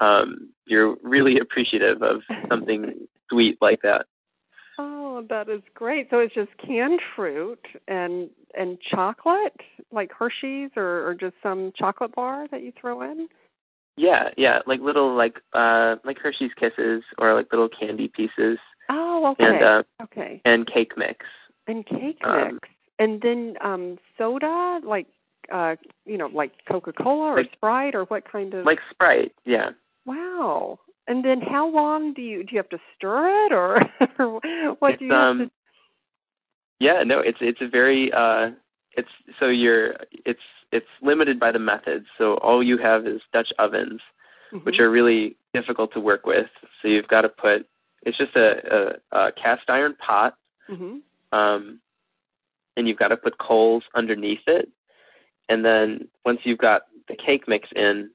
um, 0.00 0.50
you're 0.66 0.96
really 1.02 1.38
appreciative 1.38 2.02
of 2.02 2.22
something 2.48 3.06
sweet 3.30 3.58
like 3.60 3.80
that. 3.82 4.06
Oh, 5.14 5.22
that 5.28 5.50
is 5.50 5.60
great. 5.74 6.08
So 6.08 6.20
it's 6.20 6.34
just 6.34 6.50
canned 6.56 7.00
fruit 7.14 7.60
and 7.86 8.30
and 8.54 8.78
chocolate, 8.80 9.60
like 9.90 10.10
Hershey's 10.10 10.70
or, 10.74 11.06
or 11.06 11.14
just 11.14 11.34
some 11.42 11.70
chocolate 11.76 12.14
bar 12.14 12.48
that 12.50 12.62
you 12.62 12.72
throw 12.80 13.02
in? 13.02 13.28
Yeah, 13.98 14.30
yeah, 14.38 14.60
like 14.66 14.80
little 14.80 15.14
like 15.14 15.40
uh 15.52 15.96
like 16.02 16.18
Hershey's 16.18 16.52
Kisses 16.58 17.02
or 17.18 17.34
like 17.34 17.52
little 17.52 17.68
candy 17.68 18.08
pieces. 18.08 18.58
Oh, 18.88 19.32
okay. 19.32 19.44
And 19.44 19.62
uh, 19.64 19.82
okay. 20.04 20.40
And 20.46 20.66
cake 20.66 20.92
mix. 20.96 21.26
And 21.66 21.84
cake 21.84 22.20
um, 22.24 22.54
mix. 22.54 22.68
And 22.98 23.20
then 23.20 23.56
um 23.62 23.98
soda, 24.16 24.80
like 24.82 25.08
uh 25.52 25.76
you 26.06 26.16
know, 26.16 26.28
like 26.28 26.52
Coca 26.66 26.94
Cola 26.94 27.32
or 27.32 27.36
like, 27.36 27.52
Sprite 27.52 27.94
or 27.94 28.04
what 28.04 28.30
kind 28.30 28.54
of 28.54 28.64
Like 28.64 28.78
Sprite, 28.90 29.34
yeah. 29.44 29.70
Wow. 30.06 30.78
And 31.08 31.24
then 31.24 31.40
how 31.40 31.68
long 31.68 32.14
do 32.14 32.22
you 32.22 32.44
do 32.44 32.50
you 32.52 32.58
have 32.58 32.68
to 32.70 32.78
stir 32.96 33.46
it 33.46 33.52
or, 33.52 33.80
or 34.18 34.40
what 34.78 34.98
do 34.98 35.06
you 35.06 35.12
have 35.12 35.20
um, 35.20 35.38
to 35.38 35.50
Yeah, 36.80 37.02
no, 37.04 37.20
it's 37.20 37.38
it's 37.40 37.60
a 37.60 37.68
very 37.68 38.12
uh 38.12 38.50
it's 38.96 39.08
so 39.40 39.48
you're 39.48 39.96
it's 40.24 40.40
it's 40.70 40.86
limited 41.02 41.40
by 41.40 41.52
the 41.52 41.58
methods. 41.58 42.06
So 42.18 42.34
all 42.34 42.62
you 42.62 42.78
have 42.78 43.06
is 43.06 43.20
Dutch 43.32 43.52
ovens, 43.58 44.00
mm-hmm. 44.52 44.64
which 44.64 44.78
are 44.78 44.90
really 44.90 45.36
difficult 45.52 45.92
to 45.94 46.00
work 46.00 46.24
with. 46.26 46.46
So 46.80 46.88
you've 46.88 47.08
got 47.08 47.22
to 47.22 47.28
put 47.28 47.66
it's 48.02 48.18
just 48.18 48.34
a, 48.36 48.98
a, 49.12 49.16
a 49.16 49.32
cast 49.32 49.68
iron 49.68 49.94
pot, 49.94 50.34
mm-hmm. 50.68 51.36
um, 51.36 51.80
and 52.76 52.88
you've 52.88 52.98
got 52.98 53.08
to 53.08 53.16
put 53.16 53.38
coals 53.38 53.84
underneath 53.94 54.42
it, 54.46 54.68
and 55.48 55.64
then 55.64 56.08
once 56.24 56.40
you've 56.44 56.58
got 56.58 56.82
the 57.08 57.14
cake 57.14 57.44
mix 57.46 57.68
in, 57.74 58.10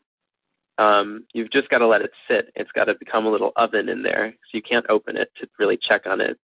um, 0.77 1.25
you've 1.33 1.51
just 1.51 1.69
got 1.69 1.79
to 1.79 1.87
let 1.87 2.01
it 2.01 2.11
sit. 2.29 2.51
It's 2.55 2.71
got 2.71 2.85
to 2.85 2.95
become 2.97 3.25
a 3.25 3.31
little 3.31 3.51
oven 3.55 3.89
in 3.89 4.03
there, 4.03 4.31
so 4.31 4.57
you 4.57 4.61
can't 4.61 4.85
open 4.89 5.17
it 5.17 5.31
to 5.39 5.47
really 5.57 5.77
check 5.77 6.03
on 6.05 6.21
it. 6.21 6.37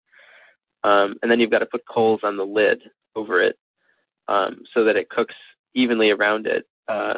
Um, 0.84 1.16
and 1.22 1.32
then 1.32 1.40
you've 1.40 1.52
got 1.52 1.60
to 1.60 1.66
put 1.66 1.88
coals 1.88 2.22
on 2.24 2.38
the 2.38 2.46
lid 2.46 2.82
over 3.16 3.42
it 3.42 3.58
um, 4.28 4.64
so 4.74 4.84
that 4.86 4.96
it 4.96 5.10
cooks 5.10 5.36
evenly 5.76 6.10
around 6.10 6.48
it. 6.48 6.66
Uh, 6.88 7.16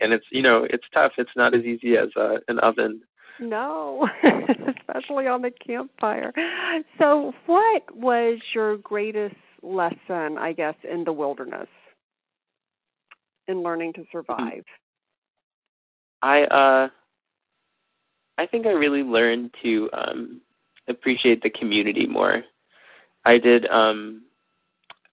and 0.00 0.12
it's 0.12 0.24
you 0.30 0.42
know 0.42 0.66
it's 0.68 0.86
tough. 0.94 1.12
It's 1.18 1.30
not 1.36 1.54
as 1.54 1.62
easy 1.62 1.96
as 1.96 2.08
uh, 2.16 2.36
an 2.48 2.58
oven. 2.60 3.02
No, 3.40 4.08
especially 4.22 5.26
on 5.26 5.42
the 5.42 5.50
campfire. 5.50 6.32
So, 6.98 7.32
what 7.46 7.94
was 7.94 8.40
your 8.54 8.76
greatest 8.76 9.36
lesson, 9.62 10.38
I 10.38 10.52
guess, 10.52 10.74
in 10.88 11.04
the 11.04 11.12
wilderness 11.12 11.68
in 13.48 13.62
learning 13.62 13.94
to 13.94 14.04
survive? 14.12 14.64
I 16.22 16.44
uh, 16.44 16.88
I 18.38 18.46
think 18.46 18.66
I 18.66 18.70
really 18.70 19.02
learned 19.02 19.54
to 19.62 19.90
um, 19.92 20.40
appreciate 20.88 21.42
the 21.42 21.50
community 21.50 22.06
more. 22.06 22.42
I 23.24 23.38
did 23.38 23.66
um, 23.66 24.22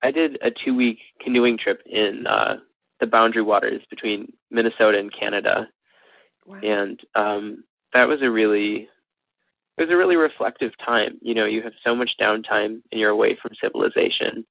I 0.04 0.12
did 0.12 0.38
a 0.42 0.52
two 0.52 0.76
week 0.76 1.00
canoeing 1.22 1.58
trip 1.58 1.82
in 1.86 2.26
uh, 2.28 2.58
the 3.00 3.08
boundary 3.08 3.42
waters 3.42 3.82
between 3.90 4.34
Minnesota 4.52 5.00
and 5.00 5.12
Canada, 5.12 5.68
wow. 6.46 6.60
and 6.62 7.00
um, 7.16 7.64
that 7.94 8.08
was 8.08 8.20
a 8.22 8.30
really 8.30 8.88
it 9.78 9.82
was 9.82 9.90
a 9.90 9.98
really 9.98 10.16
reflective 10.16 10.72
time. 10.86 11.18
You 11.22 11.34
know, 11.34 11.46
you 11.46 11.64
have 11.64 11.74
so 11.84 11.96
much 11.96 12.12
downtime 12.22 12.82
and 12.92 13.00
you're 13.00 13.10
away 13.10 13.38
from 13.42 13.52
civilization, 13.62 14.46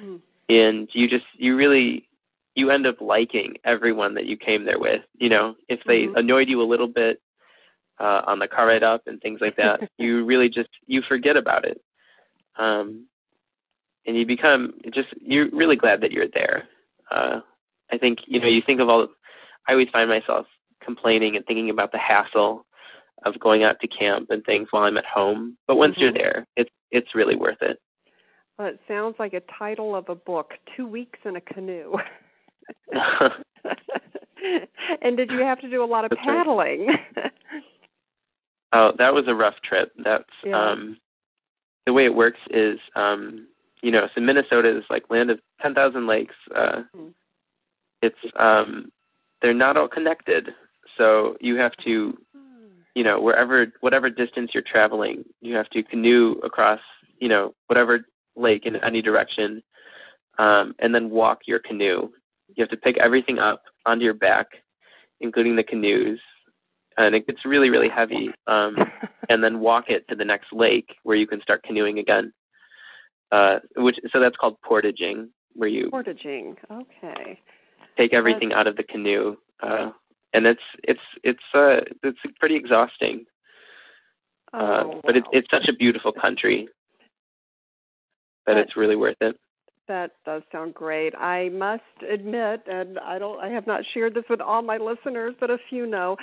mm. 0.00 0.20
and 0.48 0.88
you 0.92 1.08
just 1.08 1.26
you 1.34 1.54
really 1.54 2.07
you 2.58 2.70
end 2.70 2.86
up 2.86 3.00
liking 3.00 3.54
everyone 3.64 4.14
that 4.14 4.26
you 4.26 4.36
came 4.36 4.64
there 4.64 4.78
with. 4.78 5.02
You 5.14 5.28
know, 5.28 5.54
if 5.68 5.80
they 5.86 6.02
mm-hmm. 6.02 6.16
annoyed 6.16 6.48
you 6.48 6.60
a 6.60 6.66
little 6.68 6.88
bit 6.88 7.20
uh, 8.00 8.22
on 8.26 8.40
the 8.40 8.48
car 8.48 8.66
ride 8.66 8.82
up 8.82 9.02
and 9.06 9.20
things 9.20 9.40
like 9.40 9.56
that, 9.56 9.88
you 9.98 10.24
really 10.24 10.48
just 10.48 10.70
you 10.86 11.02
forget 11.06 11.36
about 11.36 11.64
it, 11.64 11.80
um, 12.58 13.06
and 14.06 14.16
you 14.16 14.26
become 14.26 14.74
just 14.92 15.08
you're 15.20 15.48
really 15.50 15.76
glad 15.76 16.00
that 16.00 16.12
you're 16.12 16.28
there. 16.32 16.64
Uh, 17.10 17.40
I 17.92 17.98
think 17.98 18.18
you 18.26 18.40
know 18.40 18.48
you 18.48 18.62
think 18.64 18.80
of 18.80 18.88
all. 18.88 19.08
I 19.68 19.72
always 19.72 19.88
find 19.92 20.08
myself 20.08 20.46
complaining 20.82 21.36
and 21.36 21.44
thinking 21.46 21.70
about 21.70 21.92
the 21.92 21.98
hassle 21.98 22.64
of 23.24 23.38
going 23.40 23.62
out 23.62 23.76
to 23.80 23.88
camp 23.88 24.30
and 24.30 24.44
things 24.44 24.68
while 24.70 24.84
I'm 24.84 24.96
at 24.96 25.04
home. 25.04 25.56
But 25.66 25.76
once 25.76 25.92
mm-hmm. 25.92 26.02
you're 26.02 26.12
there, 26.12 26.46
it's 26.56 26.70
it's 26.90 27.14
really 27.14 27.36
worth 27.36 27.60
it. 27.60 27.78
Well, 28.58 28.68
it 28.68 28.80
sounds 28.88 29.14
like 29.20 29.34
a 29.34 29.42
title 29.58 29.94
of 29.94 30.08
a 30.08 30.14
book: 30.16 30.52
Two 30.76 30.86
Weeks 30.86 31.20
in 31.24 31.36
a 31.36 31.40
Canoe. 31.40 31.94
and 35.02 35.16
did 35.16 35.30
you 35.30 35.40
have 35.40 35.60
to 35.60 35.70
do 35.70 35.82
a 35.82 35.86
lot 35.86 36.04
of 36.04 36.10
That's 36.10 36.22
paddling? 36.22 36.86
Right. 36.86 37.00
oh, 38.72 38.92
that 38.98 39.14
was 39.14 39.24
a 39.28 39.34
rough 39.34 39.56
trip. 39.62 39.92
That's 40.02 40.24
yeah. 40.44 40.70
um 40.70 40.98
the 41.86 41.92
way 41.92 42.04
it 42.04 42.14
works 42.14 42.40
is 42.50 42.78
um 42.96 43.46
you 43.82 43.92
know, 43.92 44.08
so 44.14 44.20
Minnesota 44.20 44.76
is 44.76 44.84
like 44.90 45.04
land 45.08 45.30
of 45.30 45.38
10,000 45.62 46.06
lakes. 46.06 46.34
Uh 46.54 46.82
mm. 46.96 47.12
it's 48.02 48.16
um 48.38 48.90
they're 49.42 49.54
not 49.54 49.76
all 49.76 49.88
connected. 49.88 50.48
So 50.96 51.36
you 51.40 51.56
have 51.56 51.72
to 51.84 52.16
you 52.94 53.04
know, 53.04 53.20
wherever 53.20 53.66
whatever 53.80 54.10
distance 54.10 54.50
you're 54.52 54.62
traveling, 54.62 55.24
you 55.40 55.54
have 55.54 55.70
to 55.70 55.84
canoe 55.84 56.32
across, 56.42 56.80
you 57.20 57.28
know, 57.28 57.54
whatever 57.68 58.00
lake 58.34 58.66
in 58.66 58.76
any 58.76 59.02
direction. 59.02 59.62
Um, 60.38 60.74
and 60.78 60.94
then 60.94 61.10
walk 61.10 61.40
your 61.46 61.58
canoe 61.58 62.10
you 62.48 62.62
have 62.62 62.70
to 62.70 62.76
pick 62.76 62.98
everything 62.98 63.38
up 63.38 63.62
onto 63.86 64.04
your 64.04 64.14
back, 64.14 64.46
including 65.20 65.56
the 65.56 65.62
canoes, 65.62 66.20
and 66.96 67.14
it 67.14 67.26
gets 67.26 67.44
really, 67.44 67.70
really 67.70 67.88
heavy. 67.88 68.30
Um, 68.46 68.76
and 69.28 69.42
then 69.42 69.60
walk 69.60 69.84
it 69.88 70.06
to 70.08 70.16
the 70.16 70.24
next 70.24 70.52
lake 70.52 70.96
where 71.02 71.16
you 71.16 71.26
can 71.26 71.40
start 71.42 71.62
canoeing 71.62 71.98
again. 71.98 72.32
Uh, 73.30 73.58
which 73.76 73.96
so 74.10 74.20
that's 74.20 74.36
called 74.36 74.56
portaging, 74.64 75.28
where 75.52 75.68
you 75.68 75.90
portaging. 75.90 76.56
Okay. 76.70 77.38
Take 77.98 78.14
everything 78.14 78.52
out 78.52 78.66
of 78.66 78.76
the 78.76 78.82
canoe, 78.82 79.36
uh, 79.62 79.90
and 80.32 80.46
it's 80.46 80.62
it's 80.82 81.00
it's 81.22 81.42
uh 81.54 81.80
it's 82.02 82.18
pretty 82.40 82.56
exhausting. 82.56 83.26
Oh, 84.54 84.58
uh, 84.58 84.86
wow. 84.86 85.00
but 85.04 85.16
it's 85.16 85.26
it's 85.32 85.48
such 85.50 85.68
a 85.68 85.74
beautiful 85.74 86.10
country 86.10 86.68
that 88.46 88.56
it's 88.56 88.76
really 88.76 88.96
worth 88.96 89.18
it. 89.20 89.36
That 89.88 90.12
does 90.26 90.42
sound 90.52 90.74
great. 90.74 91.14
I 91.14 91.48
must 91.48 91.82
admit, 92.08 92.62
and 92.70 92.98
I 92.98 93.18
don't 93.18 93.40
I 93.40 93.48
have 93.48 93.66
not 93.66 93.82
shared 93.94 94.14
this 94.14 94.24
with 94.28 94.40
all 94.40 94.60
my 94.60 94.76
listeners, 94.76 95.34
but 95.40 95.50
a 95.50 95.56
few 95.70 95.86
know, 95.86 96.16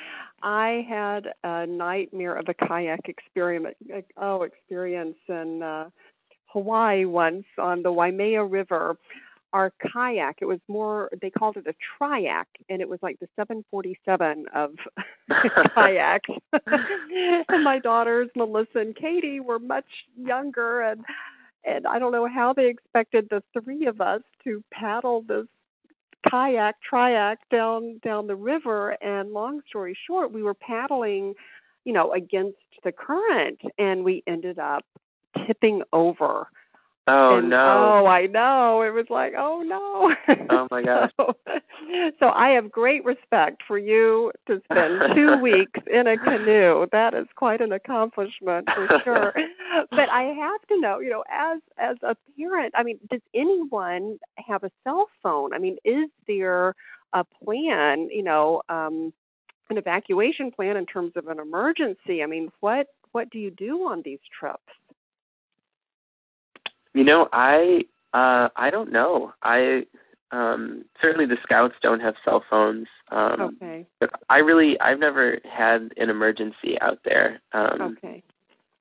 I 0.43 0.85
had 0.87 1.27
a 1.43 1.65
nightmare 1.65 2.35
of 2.35 2.45
a 2.47 2.53
kayak 2.53 3.09
experiment 3.09 3.75
oh 4.17 4.43
experience 4.43 5.17
in 5.27 5.63
uh 5.63 5.89
Hawaii 6.47 7.05
once 7.05 7.45
on 7.57 7.81
the 7.81 7.91
Waimea 7.91 8.43
River. 8.43 8.97
Our 9.51 9.71
kayak, 9.91 10.35
it 10.41 10.45
was 10.45 10.59
more 10.67 11.09
they 11.21 11.29
called 11.29 11.57
it 11.57 11.65
a 11.65 11.73
triac 11.97 12.45
and 12.69 12.81
it 12.81 12.89
was 12.89 12.99
like 13.01 13.19
the 13.19 13.27
747 13.35 14.45
of 14.53 14.71
kayaks. 15.75 16.29
and 17.49 17.63
my 17.63 17.79
daughters 17.79 18.29
Melissa 18.35 18.79
and 18.79 18.95
Katie 18.95 19.39
were 19.39 19.59
much 19.59 19.85
younger 20.17 20.81
and 20.81 21.03
and 21.65 21.87
I 21.87 21.99
don't 21.99 22.11
know 22.11 22.27
how 22.27 22.53
they 22.53 22.67
expected 22.67 23.27
the 23.29 23.43
three 23.53 23.85
of 23.87 24.01
us 24.01 24.21
to 24.43 24.63
paddle 24.71 25.23
this 25.27 25.45
kayak 26.29 26.75
triac 26.91 27.37
down 27.51 27.99
down 28.03 28.27
the 28.27 28.35
river 28.35 28.91
and 29.03 29.31
long 29.31 29.61
story 29.67 29.95
short 30.07 30.31
we 30.31 30.41
were 30.41 30.55
paddling 30.55 31.35
you 31.83 31.93
know 31.93 32.13
against 32.13 32.57
the 32.83 32.91
current 32.91 33.59
and 33.77 34.03
we 34.03 34.23
ended 34.25 34.57
up 34.57 34.83
tipping 35.45 35.83
over 35.93 36.47
Oh 37.07 37.37
and, 37.37 37.51
no! 37.51 38.01
Oh, 38.01 38.07
I 38.07 38.25
know. 38.25 38.81
It 38.81 38.89
was 38.89 39.05
like, 39.11 39.33
oh 39.37 39.61
no. 39.61 40.35
Oh 40.49 40.67
my 40.71 40.81
gosh. 40.81 41.11
so, 41.17 41.35
so 42.19 42.29
I 42.29 42.49
have 42.49 42.71
great 42.71 43.03
respect 43.05 43.61
for 43.67 43.77
you 43.77 44.31
to 44.47 44.61
spend 44.65 45.15
two 45.15 45.37
weeks 45.41 45.79
in 45.91 46.07
a 46.07 46.17
canoe. 46.17 46.85
That 46.91 47.13
is 47.13 47.27
quite 47.35 47.61
an 47.61 47.71
accomplishment 47.71 48.67
for 48.73 49.01
sure. 49.03 49.33
but 49.91 50.09
I 50.09 50.23
have 50.23 50.61
to 50.69 50.79
know, 50.79 50.99
you 50.99 51.09
know, 51.09 51.23
as 51.31 51.61
as 51.77 51.97
a 52.03 52.15
parent, 52.37 52.73
I 52.75 52.83
mean, 52.83 52.99
does 53.09 53.21
anyone 53.33 54.19
have 54.37 54.63
a 54.63 54.71
cell 54.83 55.07
phone? 55.21 55.53
I 55.53 55.59
mean, 55.59 55.77
is 55.85 56.09
there 56.27 56.75
a 57.13 57.23
plan, 57.23 58.09
you 58.11 58.23
know, 58.23 58.61
um 58.69 59.13
an 59.69 59.77
evacuation 59.77 60.51
plan 60.51 60.77
in 60.77 60.85
terms 60.85 61.13
of 61.15 61.27
an 61.27 61.39
emergency? 61.39 62.21
I 62.23 62.25
mean, 62.25 62.51
what 62.59 62.87
what 63.11 63.29
do 63.29 63.39
you 63.39 63.51
do 63.51 63.87
on 63.87 64.01
these 64.03 64.19
trips? 64.39 64.61
You 66.93 67.03
know, 67.03 67.27
I 67.31 67.81
uh 68.13 68.49
I 68.55 68.69
don't 68.69 68.91
know. 68.91 69.33
I 69.41 69.85
um 70.35 70.85
certainly 71.01 71.25
the 71.25 71.37
scouts 71.43 71.75
don't 71.81 72.01
have 72.01 72.15
cell 72.23 72.43
phones. 72.49 72.87
Um 73.11 73.57
okay. 73.61 73.87
but 73.99 74.09
I 74.29 74.37
really 74.37 74.79
I've 74.79 74.99
never 74.99 75.39
had 75.43 75.93
an 75.97 76.09
emergency 76.09 76.79
out 76.81 76.99
there. 77.05 77.41
Um 77.53 77.97
okay. 77.97 78.23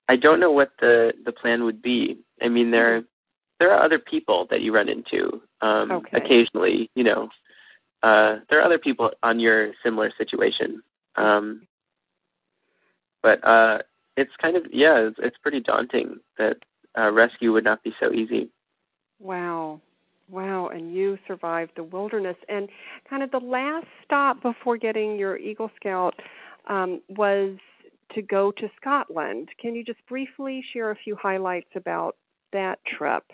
I 0.09 0.17
don't 0.17 0.41
know 0.41 0.51
what 0.51 0.73
the 0.81 1.13
the 1.25 1.33
plan 1.33 1.65
would 1.65 1.81
be. 1.81 2.19
I 2.43 2.49
mean 2.49 2.71
there 2.71 3.01
mm-hmm. 3.01 3.07
there 3.61 3.73
are 3.73 3.85
other 3.85 3.99
people 3.99 4.47
that 4.51 4.61
you 4.63 4.75
run 4.75 4.89
into 4.89 5.41
um 5.61 5.91
okay. 5.91 6.17
occasionally, 6.17 6.91
you 6.95 7.05
know. 7.05 7.29
Uh 8.03 8.37
there 8.49 8.61
are 8.61 8.67
other 8.67 8.79
people 8.79 9.11
on 9.23 9.39
your 9.39 9.73
similar 9.83 10.13
situation. 10.19 10.83
Um 11.17 11.67
but 13.23 13.47
uh 13.47 13.79
it's 14.17 14.33
kind 14.41 14.57
of 14.57 14.65
yeah, 14.73 15.09
it's, 15.09 15.19
it's 15.23 15.39
pretty 15.39 15.61
daunting 15.61 16.21
that 16.39 16.57
uh, 16.97 17.11
rescue 17.11 17.53
would 17.53 17.65
not 17.65 17.83
be 17.83 17.93
so 18.01 18.13
easy. 18.13 18.51
Wow. 19.19 19.81
Wow, 20.31 20.69
and 20.69 20.95
you 20.95 21.19
survived 21.27 21.73
the 21.77 21.85
wilderness. 21.85 22.37
And 22.49 22.69
kind 23.09 23.23
of 23.23 23.31
the 23.31 23.39
last 23.39 23.87
stop 24.05 24.43
before 24.43 24.77
getting 24.77 25.19
your 25.19 25.37
Eagle 25.37 25.71
Scout 25.77 26.15
um, 26.69 27.01
was 27.09 27.57
to 28.15 28.23
go 28.23 28.51
to 28.53 28.71
Scotland. 28.81 29.51
Can 29.61 29.75
you 29.75 29.85
just 29.85 30.05
briefly 30.09 30.65
share 30.73 30.91
a 30.91 30.97
few 30.97 31.17
highlights 31.17 31.71
about 31.75 32.17
that 32.53 32.79
trip? 32.87 33.25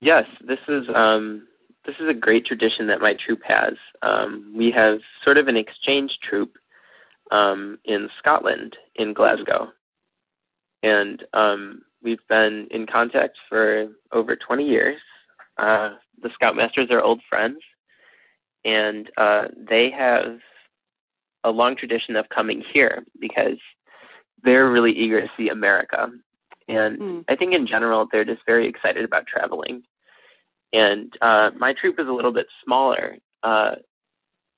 Yes, 0.00 0.24
this 0.46 0.60
is 0.68 0.84
um, 0.94 1.46
this 1.84 1.96
is 2.00 2.08
a 2.08 2.14
great 2.14 2.46
tradition 2.46 2.86
that 2.86 3.00
my 3.00 3.14
troop 3.14 3.40
has. 3.44 3.74
Um, 4.02 4.54
we 4.56 4.70
have 4.70 5.00
sort 5.24 5.38
of 5.38 5.48
an 5.48 5.56
exchange 5.56 6.12
troop 6.28 6.56
um, 7.32 7.78
in 7.84 8.08
Scotland, 8.18 8.76
in 8.94 9.12
Glasgow, 9.12 9.68
and 10.82 11.24
um, 11.34 11.82
We've 12.02 12.26
been 12.28 12.68
in 12.70 12.86
contact 12.86 13.36
for 13.48 13.88
over 14.12 14.36
20 14.36 14.64
years. 14.64 15.00
Uh, 15.58 15.90
the 16.22 16.30
Scoutmasters 16.30 16.90
are 16.90 17.02
old 17.02 17.20
friends, 17.28 17.58
and 18.64 19.10
uh, 19.16 19.48
they 19.56 19.90
have 19.90 20.38
a 21.44 21.50
long 21.50 21.76
tradition 21.76 22.16
of 22.16 22.28
coming 22.28 22.62
here 22.72 23.04
because 23.20 23.58
they're 24.42 24.70
really 24.70 24.92
eager 24.92 25.20
to 25.20 25.30
see 25.36 25.48
America. 25.48 26.08
And 26.68 26.98
mm. 26.98 27.24
I 27.28 27.36
think 27.36 27.54
in 27.54 27.66
general, 27.66 28.06
they're 28.10 28.24
just 28.24 28.42
very 28.46 28.68
excited 28.68 29.04
about 29.04 29.26
traveling. 29.26 29.82
and 30.72 31.12
uh, 31.22 31.50
my 31.56 31.72
troop 31.72 31.98
is 31.98 32.08
a 32.08 32.12
little 32.12 32.32
bit 32.32 32.46
smaller, 32.64 33.16
uh, 33.42 33.76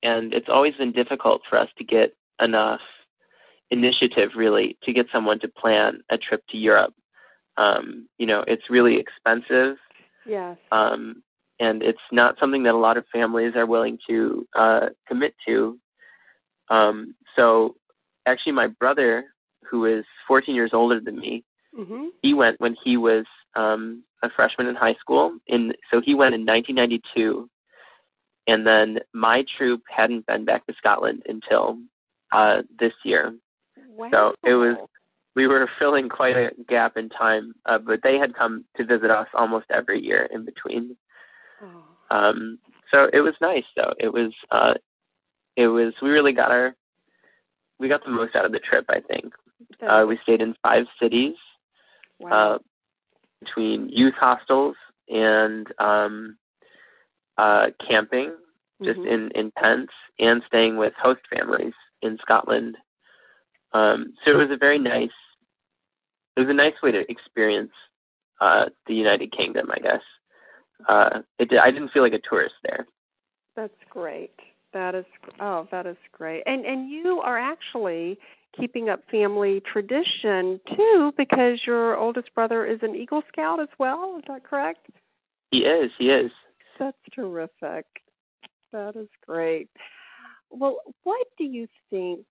and 0.02 0.34
it's 0.34 0.48
always 0.48 0.74
been 0.74 0.92
difficult 0.92 1.42
for 1.48 1.58
us 1.58 1.68
to 1.78 1.84
get 1.84 2.14
enough 2.42 2.80
initiative 3.70 4.30
really 4.34 4.76
to 4.82 4.92
get 4.92 5.06
someone 5.12 5.38
to 5.40 5.48
plan 5.48 6.00
a 6.10 6.18
trip 6.18 6.42
to 6.50 6.56
Europe. 6.56 6.94
Um, 7.56 8.08
you 8.18 8.26
know, 8.26 8.44
it's 8.46 8.70
really 8.70 8.98
expensive. 8.98 9.76
Yes. 10.26 10.56
Um, 10.70 11.22
and 11.58 11.82
it's 11.82 11.98
not 12.10 12.36
something 12.40 12.62
that 12.64 12.74
a 12.74 12.78
lot 12.78 12.96
of 12.96 13.04
families 13.12 13.52
are 13.54 13.66
willing 13.66 13.98
to 14.08 14.46
uh, 14.58 14.86
commit 15.06 15.34
to. 15.46 15.78
Um, 16.70 17.14
so, 17.36 17.76
actually, 18.26 18.52
my 18.52 18.68
brother, 18.68 19.24
who 19.70 19.84
is 19.84 20.04
14 20.26 20.54
years 20.54 20.70
older 20.72 21.00
than 21.00 21.18
me, 21.18 21.44
mm-hmm. 21.78 22.06
he 22.22 22.32
went 22.32 22.60
when 22.60 22.76
he 22.82 22.96
was 22.96 23.26
um, 23.54 24.04
a 24.22 24.30
freshman 24.34 24.68
in 24.68 24.74
high 24.74 24.94
school. 25.00 25.38
In 25.46 25.72
so 25.90 26.00
he 26.04 26.14
went 26.14 26.34
in 26.34 26.46
1992, 26.46 27.48
and 28.46 28.66
then 28.66 29.00
my 29.12 29.44
troop 29.58 29.82
hadn't 29.94 30.26
been 30.26 30.44
back 30.44 30.66
to 30.66 30.74
Scotland 30.78 31.24
until 31.28 31.78
uh, 32.32 32.62
this 32.78 32.92
year. 33.04 33.34
Wow. 33.96 34.08
So 34.12 34.34
it 34.48 34.54
was 34.54 34.76
we 35.36 35.46
were 35.46 35.68
filling 35.78 36.08
quite 36.08 36.36
a 36.36 36.50
gap 36.68 36.96
in 36.96 37.08
time, 37.08 37.54
uh, 37.64 37.78
but 37.78 38.00
they 38.02 38.16
had 38.16 38.34
come 38.34 38.64
to 38.76 38.84
visit 38.84 39.10
us 39.10 39.28
almost 39.34 39.66
every 39.70 40.02
year 40.02 40.28
in 40.32 40.44
between. 40.44 40.96
Oh. 41.62 42.16
Um, 42.16 42.58
so 42.90 43.08
it 43.12 43.20
was 43.20 43.34
nice 43.40 43.64
though. 43.76 43.94
It 43.98 44.12
was 44.12 44.32
uh, 44.50 44.74
it 45.56 45.68
was 45.68 45.94
we 46.02 46.10
really 46.10 46.32
got 46.32 46.50
our 46.50 46.74
we 47.78 47.88
got 47.88 48.04
the 48.04 48.10
most 48.10 48.34
out 48.34 48.44
of 48.44 48.52
the 48.52 48.58
trip. 48.58 48.86
I 48.88 49.00
think 49.00 49.32
uh, 49.88 50.04
we 50.06 50.18
stayed 50.22 50.40
in 50.40 50.54
five 50.62 50.84
cities. 51.00 51.34
Wow. 52.18 52.54
Uh, 52.54 52.58
between 53.40 53.88
youth 53.88 54.14
hostels 54.18 54.76
and 55.08 55.66
um, 55.78 56.36
uh, 57.38 57.66
camping, 57.88 58.34
just 58.82 58.98
mm-hmm. 58.98 59.08
in 59.08 59.30
in 59.34 59.52
tents, 59.58 59.92
and 60.18 60.42
staying 60.46 60.76
with 60.76 60.92
host 61.00 61.20
families 61.34 61.72
in 62.02 62.18
Scotland. 62.20 62.76
Um, 63.72 64.14
so 64.24 64.32
it 64.32 64.36
was 64.36 64.50
a 64.52 64.56
very 64.56 64.78
nice. 64.78 65.10
It 66.36 66.40
was 66.40 66.48
a 66.48 66.54
nice 66.54 66.74
way 66.82 66.92
to 66.92 67.10
experience 67.10 67.72
uh, 68.40 68.66
the 68.86 68.94
United 68.94 69.36
Kingdom, 69.36 69.68
I 69.70 69.78
guess. 69.78 70.02
Uh, 70.88 71.20
it, 71.38 71.50
I 71.62 71.70
didn't 71.70 71.90
feel 71.90 72.02
like 72.02 72.12
a 72.12 72.20
tourist 72.28 72.54
there. 72.62 72.86
That's 73.56 73.72
great. 73.90 74.32
That 74.72 74.94
is 74.94 75.04
oh, 75.40 75.66
that 75.70 75.86
is 75.86 75.96
great. 76.12 76.42
And 76.46 76.64
and 76.64 76.90
you 76.90 77.20
are 77.24 77.38
actually 77.38 78.18
keeping 78.58 78.88
up 78.88 79.00
family 79.10 79.62
tradition 79.72 80.60
too, 80.76 81.12
because 81.16 81.60
your 81.66 81.96
oldest 81.96 82.34
brother 82.34 82.64
is 82.64 82.78
an 82.82 82.94
Eagle 82.94 83.22
Scout 83.28 83.60
as 83.60 83.68
well. 83.78 84.16
Is 84.18 84.24
that 84.28 84.44
correct? 84.44 84.86
He 85.50 85.58
is. 85.58 85.90
He 85.98 86.06
is. 86.06 86.30
That's 86.78 86.96
terrific. 87.14 87.84
That 88.72 88.96
is 88.96 89.08
great. 89.26 89.68
Well, 90.50 90.78
what 91.02 91.26
do 91.36 91.44
you 91.44 91.66
think 91.90 92.24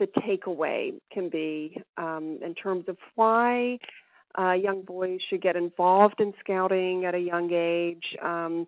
the 0.00 0.06
takeaway 0.06 0.94
can 1.12 1.28
be 1.28 1.80
um, 1.96 2.40
in 2.44 2.54
terms 2.54 2.86
of 2.88 2.96
why 3.14 3.78
uh, 4.36 4.52
young 4.52 4.82
boys 4.82 5.20
should 5.28 5.42
get 5.42 5.54
involved 5.54 6.20
in 6.20 6.32
scouting 6.40 7.04
at 7.04 7.14
a 7.14 7.18
young 7.18 7.52
age? 7.52 8.16
Um, 8.20 8.66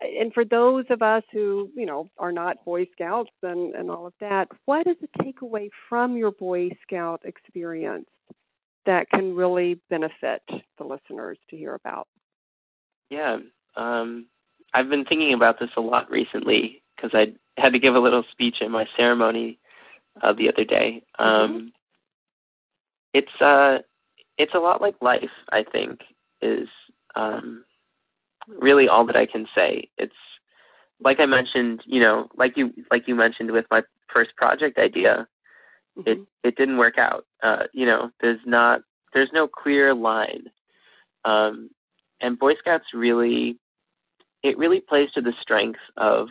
and 0.00 0.32
for 0.32 0.44
those 0.44 0.84
of 0.90 1.02
us 1.02 1.22
who 1.32 1.70
you 1.74 1.86
know 1.86 2.08
are 2.18 2.32
not 2.32 2.64
boy 2.64 2.86
scouts 2.92 3.30
and 3.42 3.74
and 3.74 3.90
all 3.90 4.06
of 4.06 4.14
that 4.20 4.48
what 4.64 4.86
is 4.86 4.96
the 5.00 5.22
takeaway 5.22 5.68
from 5.88 6.16
your 6.16 6.30
boy 6.30 6.70
scout 6.82 7.20
experience 7.24 8.08
that 8.86 9.10
can 9.10 9.36
really 9.36 9.80
benefit 9.90 10.42
the 10.78 10.84
listeners 10.84 11.38
to 11.48 11.56
hear 11.56 11.74
about 11.74 12.08
yeah 13.10 13.38
um 13.76 14.26
i've 14.72 14.88
been 14.88 15.04
thinking 15.04 15.34
about 15.34 15.60
this 15.60 15.70
a 15.76 15.80
lot 15.80 16.10
recently 16.10 16.82
because 16.96 17.10
i 17.12 17.26
had 17.60 17.72
to 17.72 17.78
give 17.78 17.94
a 17.94 18.00
little 18.00 18.24
speech 18.32 18.56
at 18.62 18.70
my 18.70 18.86
ceremony 18.96 19.58
uh, 20.22 20.32
the 20.32 20.48
other 20.48 20.64
day 20.64 21.02
mm-hmm. 21.18 21.24
um 21.24 21.52
mm-hmm. 21.52 21.66
it's 23.14 23.40
uh 23.40 23.78
it's 24.38 24.54
a 24.54 24.58
lot 24.58 24.80
like 24.80 24.94
life 25.00 25.30
i 25.52 25.62
think 25.62 26.00
is 26.42 26.68
um 27.14 27.64
really 28.58 28.88
all 28.88 29.06
that 29.06 29.16
I 29.16 29.26
can 29.26 29.46
say. 29.54 29.88
It's 29.98 30.12
like 31.00 31.20
I 31.20 31.26
mentioned, 31.26 31.82
you 31.86 32.00
know, 32.00 32.28
like 32.36 32.56
you 32.56 32.72
like 32.90 33.06
you 33.06 33.14
mentioned 33.14 33.50
with 33.50 33.66
my 33.70 33.82
first 34.12 34.34
project 34.36 34.78
idea, 34.78 35.26
mm-hmm. 35.98 36.08
it 36.10 36.18
it 36.42 36.56
didn't 36.56 36.78
work 36.78 36.98
out. 36.98 37.26
Uh, 37.42 37.64
you 37.72 37.86
know, 37.86 38.10
there's 38.20 38.40
not 38.44 38.82
there's 39.12 39.30
no 39.32 39.48
clear 39.48 39.94
line. 39.94 40.44
Um, 41.24 41.70
and 42.20 42.38
Boy 42.38 42.54
Scouts 42.56 42.86
really 42.94 43.58
it 44.42 44.56
really 44.58 44.80
plays 44.80 45.10
to 45.12 45.20
the 45.20 45.34
strength 45.40 45.80
of 45.96 46.28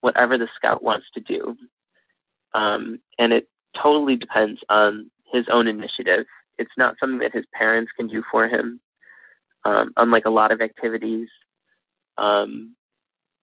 whatever 0.00 0.38
the 0.38 0.48
scout 0.56 0.82
wants 0.82 1.06
to 1.14 1.20
do. 1.20 1.56
Um, 2.54 3.00
and 3.18 3.32
it 3.32 3.48
totally 3.80 4.16
depends 4.16 4.60
on 4.68 5.10
his 5.32 5.44
own 5.52 5.66
initiative. 5.66 6.26
It's 6.58 6.70
not 6.78 6.96
something 6.98 7.18
that 7.18 7.34
his 7.34 7.44
parents 7.52 7.92
can 7.96 8.08
do 8.08 8.22
for 8.30 8.48
him 8.48 8.80
um, 9.66 9.92
unlike 9.96 10.24
a 10.24 10.30
lot 10.30 10.52
of 10.52 10.60
activities. 10.60 11.28
Um, 12.18 12.76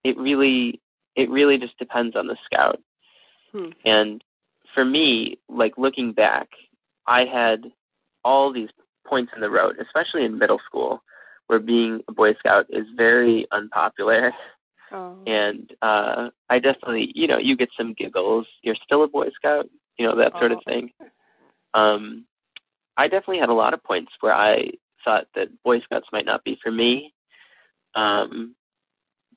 it 0.02 0.16
really 0.16 0.80
it 1.16 1.30
really 1.30 1.58
just 1.58 1.78
depends 1.78 2.16
on 2.16 2.26
the 2.26 2.36
scout. 2.44 2.80
Hmm. 3.52 3.70
And 3.84 4.24
for 4.74 4.84
me, 4.84 5.38
like 5.48 5.78
looking 5.78 6.12
back, 6.12 6.48
I 7.06 7.24
had 7.24 7.70
all 8.24 8.52
these 8.52 8.70
points 9.06 9.32
in 9.34 9.42
the 9.42 9.50
road, 9.50 9.76
especially 9.80 10.24
in 10.24 10.38
middle 10.38 10.60
school, 10.66 11.02
where 11.46 11.60
being 11.60 12.00
a 12.08 12.12
Boy 12.12 12.34
Scout 12.34 12.66
is 12.70 12.86
very 12.96 13.46
unpopular. 13.52 14.32
Oh. 14.94 15.18
And 15.26 15.72
uh, 15.82 16.30
I 16.48 16.60
definitely, 16.60 17.10
you 17.14 17.26
know, 17.26 17.38
you 17.38 17.56
get 17.56 17.70
some 17.76 17.94
giggles. 17.94 18.46
You're 18.62 18.76
still 18.84 19.02
a 19.02 19.08
Boy 19.08 19.28
Scout, 19.34 19.68
you 19.98 20.06
know, 20.06 20.16
that 20.16 20.32
sort 20.38 20.52
of 20.52 20.58
oh. 20.58 20.70
thing. 20.70 20.92
Um, 21.74 22.26
I 22.96 23.08
definitely 23.08 23.40
had 23.40 23.48
a 23.48 23.54
lot 23.54 23.74
of 23.74 23.82
points 23.82 24.12
where 24.20 24.32
I 24.32 24.70
thought 25.04 25.26
that 25.34 25.48
Boy 25.64 25.80
Scouts 25.80 26.06
might 26.12 26.26
not 26.26 26.44
be 26.44 26.56
for 26.62 26.70
me. 26.70 27.12
Um, 27.96 28.54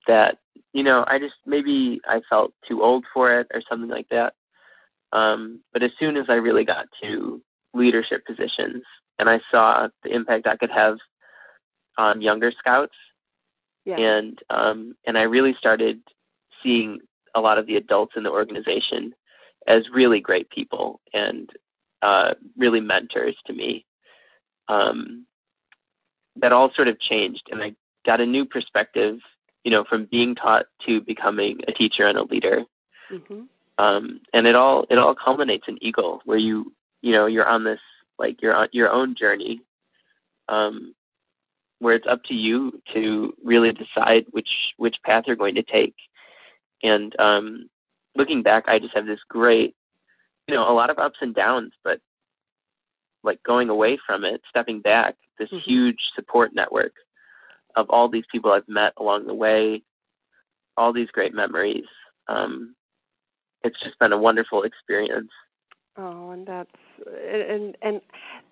that 0.08 0.38
you 0.74 0.84
know, 0.84 1.04
I 1.08 1.18
just 1.18 1.34
maybe 1.46 2.02
I 2.08 2.22
felt 2.30 2.54
too 2.68 2.84
old 2.84 3.06
for 3.12 3.40
it 3.40 3.48
or 3.52 3.62
something 3.68 3.90
like 3.90 4.10
that. 4.10 4.34
Um, 5.12 5.62
but 5.74 5.82
as 5.82 5.92
soon 6.00 6.18
as 6.18 6.26
I 6.30 6.34
really 6.34 6.66
got 6.66 6.86
to 7.02 7.42
leadership 7.74 8.26
positions 8.26 8.84
and 9.18 9.30
I 9.30 9.40
saw 9.50 9.88
the 10.04 10.14
impact 10.14 10.46
I 10.48 10.58
could 10.58 10.70
have 10.70 10.98
on 11.98 12.22
younger 12.22 12.52
scouts, 12.58 12.94
yeah. 13.88 13.98
and 13.98 14.40
um, 14.50 14.96
and 15.06 15.18
I 15.18 15.24
really 15.24 15.56
started 15.58 16.02
seeing 16.62 17.00
a 17.34 17.40
lot 17.40 17.58
of 17.58 17.68
the 17.68 17.76
adults 17.76 18.14
in 18.16 18.24
the 18.24 18.32
organization 18.32 19.14
as 19.68 19.84
really 19.94 20.20
great 20.20 20.50
people 20.50 21.00
and 21.14 21.50
uh, 22.02 22.34
really 22.58 22.82
mentors 22.82 23.36
to 23.46 23.54
me. 23.54 23.86
Um, 24.68 25.26
that 26.36 26.52
all 26.52 26.72
sort 26.76 26.88
of 26.88 27.00
changed 27.00 27.44
and 27.50 27.64
I 27.64 27.74
got 28.06 28.22
a 28.22 28.26
new 28.26 28.46
perspective, 28.46 29.20
you 29.64 29.72
know, 29.72 29.84
from 29.88 30.08
being 30.10 30.36
taught 30.36 30.66
to 30.86 31.02
becoming 31.02 31.60
a 31.68 31.72
teacher 31.72 32.06
and 32.06 32.18
a 32.18 32.24
leader. 32.24 32.64
Mm-hmm. 33.12 33.44
Um, 33.84 34.22
and 34.34 34.48
it 34.48 34.56
all 34.56 34.86
it 34.90 34.98
all 34.98 35.16
culminates 35.16 35.66
in 35.68 35.82
Eagle, 35.82 36.22
where 36.26 36.38
you 36.38 36.74
you 37.02 37.12
know 37.12 37.28
you're 37.28 37.48
on 37.48 37.64
this 37.64 37.80
like 38.20 38.42
you're 38.42 38.56
on 38.56 38.70
your 38.72 38.90
own 38.90 39.16
journey, 39.18 39.62
um, 40.50 40.96
where 41.80 41.96
it's 41.96 42.08
up 42.10 42.24
to 42.26 42.34
you 42.34 42.82
to 42.94 43.34
really 43.44 43.72
decide 43.72 44.26
which 44.32 44.50
which 44.78 44.96
path 45.04 45.26
you're 45.28 45.36
going 45.36 45.56
to 45.56 45.64
take. 45.64 45.96
And 46.84 47.18
um, 47.20 47.70
looking 48.16 48.44
back, 48.44 48.66
I 48.68 48.80
just 48.80 48.96
have 48.96 49.06
this 49.06 49.20
great, 49.28 49.76
you 50.48 50.56
know, 50.56 50.70
a 50.70 50.74
lot 50.74 50.90
of 50.90 51.00
ups 51.00 51.18
and 51.22 51.36
downs, 51.36 51.72
but 51.84 52.00
like 53.24 53.42
going 53.44 53.70
away 53.70 53.98
from 54.06 54.24
it, 54.24 54.42
stepping 54.50 54.82
back, 54.82 55.16
this 55.40 55.50
mm-hmm. 55.50 55.70
huge 55.70 56.00
support 56.16 56.52
network 56.54 56.94
of 57.76 57.90
all 57.90 58.10
these 58.10 58.26
people 58.32 58.52
I've 58.52 58.68
met 58.68 58.94
along 58.98 59.28
the 59.28 59.34
way, 59.34 59.84
all 60.76 60.94
these 60.94 61.10
great 61.12 61.34
memories. 61.34 61.86
Um, 62.28 62.76
it's 63.64 63.80
just 63.84 64.00
been 64.00 64.14
a 64.14 64.18
wonderful 64.18 64.64
experience. 64.64 65.32
Oh, 65.96 66.32
and 66.32 66.46
that's 66.46 66.70
and 67.08 67.76
and 67.82 68.02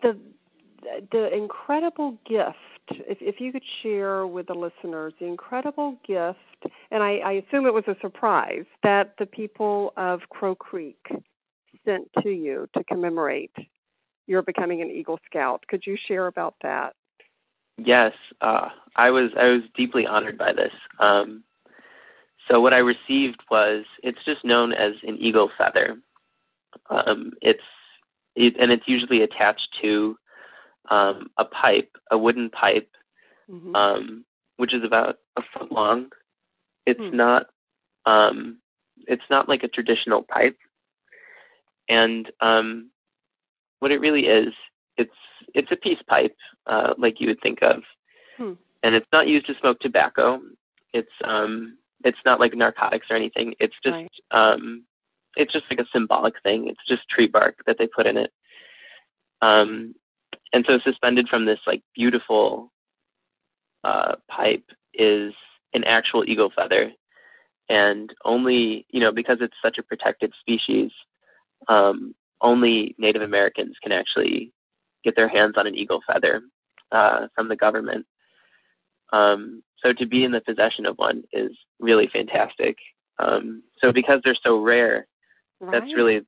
the 0.01 0.17
the 1.11 1.33
incredible 1.33 2.17
gift. 2.27 2.57
If 2.89 3.17
if 3.21 3.41
you 3.41 3.51
could 3.51 3.63
share 3.81 4.27
with 4.27 4.47
the 4.47 4.53
listeners 4.53 5.13
the 5.19 5.25
incredible 5.25 5.97
gift, 6.07 6.73
and 6.91 7.01
I, 7.01 7.17
I 7.17 7.31
assume 7.33 7.65
it 7.65 7.73
was 7.73 7.87
a 7.87 7.95
surprise 8.01 8.65
that 8.83 9.15
the 9.17 9.25
people 9.25 9.93
of 9.97 10.21
Crow 10.29 10.55
Creek 10.55 11.03
sent 11.83 12.09
to 12.21 12.29
you 12.29 12.67
to 12.75 12.83
commemorate 12.83 13.51
you're 14.27 14.41
becoming 14.41 14.81
an 14.81 14.89
Eagle 14.89 15.19
Scout. 15.25 15.63
Could 15.67 15.83
you 15.85 15.97
share 16.07 16.27
about 16.27 16.55
that? 16.63 16.95
Yes, 17.77 18.13
uh, 18.41 18.69
I 18.95 19.09
was 19.11 19.31
I 19.37 19.45
was 19.47 19.61
deeply 19.75 20.05
honored 20.07 20.37
by 20.37 20.53
this. 20.53 20.71
Um, 20.99 21.43
so 22.49 22.61
what 22.61 22.73
I 22.73 22.77
received 22.77 23.41
was 23.51 23.85
it's 24.01 24.23
just 24.25 24.45
known 24.45 24.71
as 24.71 24.93
an 25.03 25.17
eagle 25.19 25.49
feather. 25.57 25.97
Um, 26.89 27.33
it's 27.41 27.59
it, 28.35 28.55
and 28.59 28.71
it's 28.71 28.87
usually 28.87 29.21
attached 29.21 29.67
to 29.81 30.17
um, 30.89 31.27
a 31.37 31.45
pipe, 31.45 31.91
a 32.11 32.17
wooden 32.17 32.49
pipe, 32.49 32.89
mm-hmm. 33.49 33.75
um, 33.75 34.25
which 34.57 34.73
is 34.73 34.83
about 34.83 35.17
a 35.37 35.41
foot 35.53 35.71
long. 35.71 36.11
It's 36.85 36.99
Hmm. 36.99 37.15
not 37.17 37.47
um, 38.05 38.59
it's 39.07 39.29
not 39.29 39.49
like 39.49 39.63
a 39.63 39.67
traditional 39.67 40.21
pipe, 40.23 40.57
and 41.89 42.31
um, 42.41 42.91
what 43.79 43.91
it 43.91 43.99
really 43.99 44.27
is, 44.27 44.53
it's 44.97 45.15
it's 45.53 45.71
a 45.71 45.75
peace 45.75 46.01
pipe, 46.07 46.35
uh, 46.67 46.93
like 46.97 47.19
you 47.19 47.27
would 47.27 47.41
think 47.41 47.59
of, 47.61 47.83
Hmm. 48.37 48.53
and 48.83 48.95
it's 48.95 49.11
not 49.11 49.27
used 49.27 49.47
to 49.47 49.55
smoke 49.59 49.79
tobacco. 49.79 50.41
It's 50.93 51.11
um, 51.23 51.77
it's 52.03 52.19
not 52.25 52.39
like 52.39 52.53
narcotics 52.55 53.07
or 53.09 53.15
anything. 53.15 53.55
It's 53.59 53.75
just 53.83 53.95
Right. 53.95 54.11
um, 54.31 54.85
it's 55.35 55.51
just 55.51 55.65
like 55.69 55.79
a 55.79 55.87
symbolic 55.91 56.35
thing. 56.43 56.67
It's 56.67 56.85
just 56.87 57.09
tree 57.09 57.27
bark 57.27 57.55
that 57.65 57.77
they 57.77 57.87
put 57.87 58.05
in 58.05 58.17
it. 58.17 58.31
Um, 59.41 59.95
and 60.55 60.63
so 60.65 60.79
suspended 60.79 61.27
from 61.27 61.45
this 61.45 61.59
like 61.67 61.81
beautiful 61.93 62.71
uh, 63.83 64.15
pipe 64.31 64.63
is 64.93 65.33
an 65.73 65.83
actual 65.83 66.23
eagle 66.25 66.49
feather, 66.55 66.93
and 67.67 68.13
only 68.23 68.85
you 68.89 69.01
know 69.01 69.11
because 69.11 69.39
it's 69.41 69.57
such 69.61 69.77
a 69.77 69.83
protected 69.83 70.31
species, 70.39 70.91
um, 71.67 72.15
only 72.39 72.95
Native 72.97 73.21
Americans 73.21 73.75
can 73.83 73.91
actually 73.91 74.53
get 75.03 75.17
their 75.17 75.27
hands 75.27 75.55
on 75.57 75.67
an 75.67 75.75
eagle 75.75 75.99
feather 76.07 76.41
uh, 76.93 77.27
from 77.35 77.49
the 77.49 77.57
government. 77.57 78.05
Um, 79.11 79.61
so 79.83 79.91
to 79.91 80.05
be 80.05 80.23
in 80.23 80.31
the 80.31 80.39
possession 80.39 80.85
of 80.85 80.97
one 80.97 81.23
is 81.33 81.51
really 81.81 82.07
fantastic. 82.07 82.77
Um, 83.19 83.61
so 83.81 83.91
because 83.91 84.21
they're 84.23 84.37
so 84.41 84.57
rare, 84.57 85.05
that's 85.59 85.83
Right. 85.83 85.95
really 85.95 86.21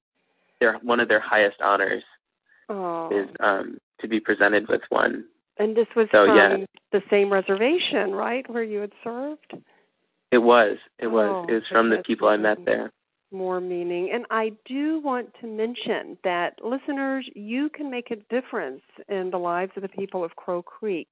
their 0.59 0.73
one 0.80 0.99
of 0.99 1.07
their 1.07 1.21
highest 1.21 1.61
honors 1.61 2.03
oh. 2.67 3.09
is 3.09 3.30
um, 3.39 3.78
to 4.01 4.07
be 4.07 4.19
presented 4.19 4.67
with 4.67 4.81
one. 4.89 5.25
And 5.57 5.75
this 5.75 5.87
was 5.95 6.07
So, 6.11 6.25
from 6.27 6.37
yeah. 6.37 6.65
the 6.91 7.01
same 7.09 7.31
reservation, 7.31 8.11
right, 8.13 8.47
where 8.49 8.63
you 8.63 8.79
had 8.79 8.91
served? 9.03 9.53
It 10.31 10.39
was. 10.39 10.77
It 10.99 11.07
was. 11.07 11.29
Oh, 11.29 11.51
it 11.51 11.53
was 11.53 11.63
from 11.71 11.89
the 11.89 12.03
people 12.05 12.27
I 12.27 12.37
met 12.37 12.59
there. 12.65 12.91
More 13.31 13.59
meaning. 13.59 14.11
And 14.13 14.25
I 14.29 14.51
do 14.65 14.99
want 14.99 15.33
to 15.41 15.47
mention 15.47 16.17
that 16.23 16.53
listeners, 16.63 17.27
you 17.35 17.69
can 17.69 17.89
make 17.89 18.09
a 18.11 18.15
difference 18.33 18.83
in 19.09 19.31
the 19.31 19.37
lives 19.37 19.73
of 19.75 19.81
the 19.81 19.89
people 19.89 20.23
of 20.23 20.35
Crow 20.35 20.61
Creek. 20.61 21.09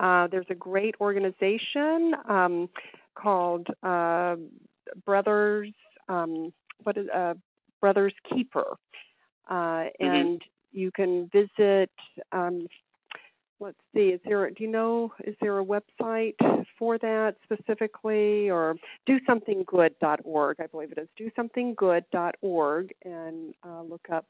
Uh, 0.00 0.26
there's 0.26 0.46
a 0.50 0.54
great 0.56 0.96
organization 1.00 2.14
um, 2.28 2.68
called 3.14 3.68
uh, 3.82 4.36
Brothers. 5.04 5.72
Um, 6.08 6.52
what 6.82 6.96
is 6.96 7.06
uh, 7.14 7.34
Brothers 7.80 8.14
Keeper, 8.32 8.76
uh, 9.50 9.84
and 9.98 10.42
you 10.72 10.90
can 10.92 11.28
visit. 11.32 11.90
Um, 12.32 12.66
let's 13.60 13.78
see, 13.94 14.08
is 14.08 14.20
there? 14.24 14.48
Do 14.50 14.62
you 14.62 14.70
know? 14.70 15.12
Is 15.24 15.34
there 15.40 15.58
a 15.58 15.64
website 15.64 16.34
for 16.78 16.98
that 16.98 17.36
specifically, 17.44 18.50
or 18.50 18.76
DoSomethingGood.org? 19.08 20.56
I 20.60 20.66
believe 20.66 20.92
it 20.92 20.98
is 20.98 21.08
DoSomethingGood.org, 21.20 22.92
and 23.04 23.54
uh, 23.66 23.82
look 23.82 24.06
up 24.12 24.26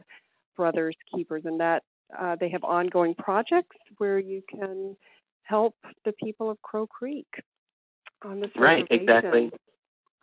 Brothers 0.56 0.96
Keepers, 1.14 1.42
and 1.44 1.58
that 1.60 1.82
uh, 2.18 2.36
they 2.38 2.48
have 2.50 2.64
ongoing 2.64 3.14
projects 3.14 3.76
where 3.98 4.18
you 4.18 4.42
can 4.48 4.96
help 5.44 5.74
the 6.04 6.12
people 6.12 6.50
of 6.50 6.60
Crow 6.62 6.86
Creek 6.86 7.26
on 8.24 8.40
this 8.40 8.50
Right, 8.56 8.86
exactly. 8.90 9.50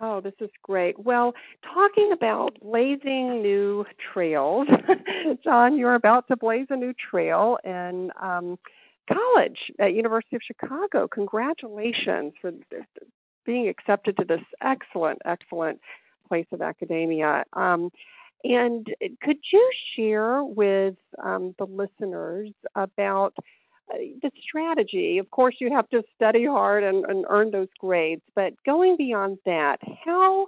Oh, 0.02 0.22
this 0.22 0.34
is 0.40 0.50
great. 0.64 0.98
Well, 0.98 1.34
talking 1.74 2.12
about 2.14 2.58
blazing 2.62 3.42
new 3.42 3.86
trails, 4.14 4.68
Jon, 5.44 5.78
you're 5.78 5.96
about 5.96 6.28
to 6.30 6.38
blaze 6.38 6.68
a 6.70 6.78
new 6.78 6.94
trail 6.94 7.58
in 7.66 8.10
um, 8.22 8.58
college 9.12 9.58
at 9.78 9.94
University 9.94 10.38
of 10.38 10.42
Chicago. 10.46 11.08
Congratulations 11.08 12.34
for 12.40 12.52
being 13.46 13.68
accepted 13.68 14.16
to 14.18 14.26
this 14.26 14.42
excellent, 14.62 15.20
excellent 15.26 15.82
place 16.30 16.48
of 16.54 16.62
academia. 16.62 17.44
Um, 17.54 17.92
and 18.46 18.88
could 19.22 19.40
you 19.52 19.72
share 19.96 20.44
with 20.46 20.96
um, 21.22 21.56
the 21.58 21.66
listeners 21.66 22.52
about 22.76 23.36
the 23.90 24.32
strategy? 24.42 25.18
Of 25.18 25.32
course, 25.32 25.56
you 25.60 25.72
have 25.74 25.90
to 25.90 26.04
study 26.16 26.46
hard 26.46 26.84
and, 26.84 27.06
and 27.06 27.26
earn 27.30 27.52
those 27.52 27.68
grades, 27.80 28.22
but 28.36 28.54
going 28.66 28.98
beyond 28.98 29.40
that, 29.46 29.78
how 30.06 30.48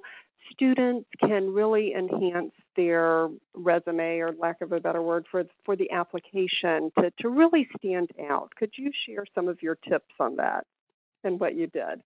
students 0.51 1.07
can 1.19 1.53
really 1.53 1.93
enhance 1.93 2.51
their 2.75 3.29
resume, 3.53 4.19
or 4.19 4.33
lack 4.39 4.61
of 4.61 4.71
a 4.71 4.79
better 4.79 5.01
word, 5.01 5.25
for 5.29 5.43
for 5.65 5.75
the 5.75 5.89
application 5.91 6.91
to 6.99 7.11
to 7.19 7.29
really 7.29 7.67
stand 7.77 8.09
out. 8.29 8.53
Could 8.55 8.71
you 8.77 8.91
share 9.05 9.25
some 9.35 9.47
of 9.47 9.61
your 9.61 9.75
tips 9.75 10.13
on 10.19 10.35
that 10.37 10.65
and 11.23 11.39
what 11.39 11.55
you 11.55 11.67
did? 11.67 12.01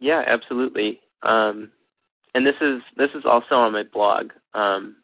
Yeah, 0.00 0.22
absolutely. 0.26 1.00
Um, 1.22 1.70
and 2.34 2.46
this 2.46 2.56
is 2.60 2.82
this 2.96 3.10
is 3.14 3.24
also 3.24 3.54
on 3.54 3.72
my 3.72 3.84
blog, 3.84 4.30
um, 4.54 4.96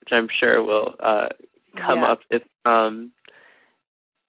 which 0.00 0.10
I'm 0.12 0.28
sure 0.38 0.62
will 0.62 0.94
uh, 1.00 1.28
come 1.76 2.00
Yeah. 2.00 2.12
up. 2.12 2.20
If 2.30 2.42
um, 2.64 3.12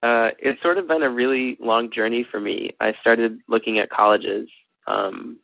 uh, 0.02 0.30
it's 0.38 0.60
sort 0.62 0.78
of 0.78 0.88
been 0.88 1.02
a 1.02 1.10
really 1.10 1.56
long 1.60 1.90
journey 1.92 2.26
for 2.28 2.40
me. 2.40 2.72
I 2.80 2.94
started 3.00 3.38
looking 3.48 3.78
at 3.78 3.90
colleges 3.90 4.48
um, 4.86 5.38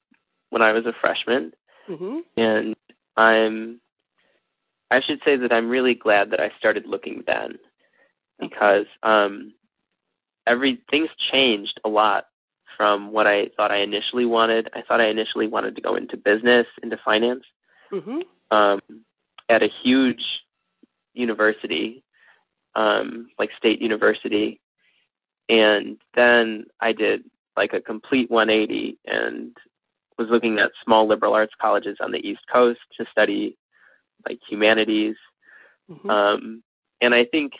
when 0.50 0.62
I 0.62 0.72
was 0.72 0.84
a 0.86 0.92
freshman, 1.00 1.52
hmm 1.86 2.18
and 2.36 2.74
I'm 3.16 3.80
I 4.90 5.00
should 5.06 5.20
say 5.24 5.36
that 5.36 5.52
I'm 5.52 5.68
really 5.68 5.94
glad 5.94 6.30
that 6.30 6.40
I 6.40 6.50
started 6.58 6.86
looking 6.86 7.22
then 7.26 7.58
because 8.40 8.86
um 9.02 9.52
every 10.46 10.80
things 10.90 11.08
changed 11.32 11.80
a 11.84 11.88
lot 11.88 12.26
from 12.76 13.12
what 13.12 13.26
I 13.26 13.48
thought 13.56 13.72
I 13.72 13.78
initially 13.78 14.24
wanted. 14.24 14.68
I 14.72 14.82
thought 14.82 15.00
I 15.00 15.08
initially 15.08 15.48
wanted 15.48 15.74
to 15.76 15.82
go 15.82 15.96
into 15.96 16.16
business, 16.16 16.66
into 16.82 16.98
finance, 17.04 17.44
hmm 17.90 18.20
um 18.50 18.80
at 19.48 19.62
a 19.62 19.68
huge 19.82 20.22
university, 21.14 22.02
um 22.78 23.28
like 23.38 23.50
state 23.58 23.82
university. 23.82 24.60
And 25.48 25.96
then 26.14 26.66
I 26.80 26.92
did 26.92 27.24
like 27.56 27.72
a 27.72 27.80
complete 27.80 28.30
180 28.30 28.98
and 29.06 29.56
was 30.18 30.28
looking 30.30 30.58
at 30.58 30.70
small 30.84 31.08
liberal 31.08 31.34
arts 31.34 31.54
colleges 31.60 31.96
on 32.00 32.12
the 32.12 32.18
East 32.18 32.42
Coast 32.52 32.80
to 32.96 33.06
study 33.10 33.56
like 34.26 34.38
humanities. 34.48 35.16
hmm 35.88 36.10
Um, 36.10 36.62
and 37.00 37.14
I 37.14 37.24
think 37.24 37.52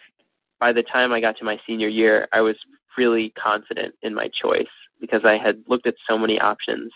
by 0.60 0.72
the 0.72 0.82
time 0.82 1.12
I 1.12 1.20
got 1.20 1.36
to 1.38 1.44
my 1.44 1.58
senior 1.66 1.88
year, 1.88 2.28
I 2.32 2.40
was 2.40 2.56
really 2.96 3.30
confident 3.30 3.94
in 4.02 4.12
my 4.14 4.28
choice 4.42 4.74
because 5.00 5.24
I 5.24 5.36
had 5.38 5.62
looked 5.68 5.86
at 5.86 5.94
so 6.08 6.18
many 6.18 6.40
options 6.40 6.90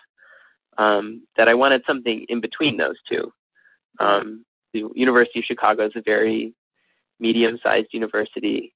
um, 0.79 1.23
that 1.37 1.49
I 1.49 1.55
wanted 1.55 1.83
something 1.87 2.27
in 2.29 2.41
between 2.41 2.77
those 2.77 2.97
two. 3.09 3.33
Um, 4.01 4.45
the 4.73 4.89
University 4.95 5.39
of 5.39 5.45
Chicago 5.45 5.87
is 5.87 5.93
a 5.95 6.03
very 6.03 6.55
medium-sized 7.23 7.89
university, 7.93 8.75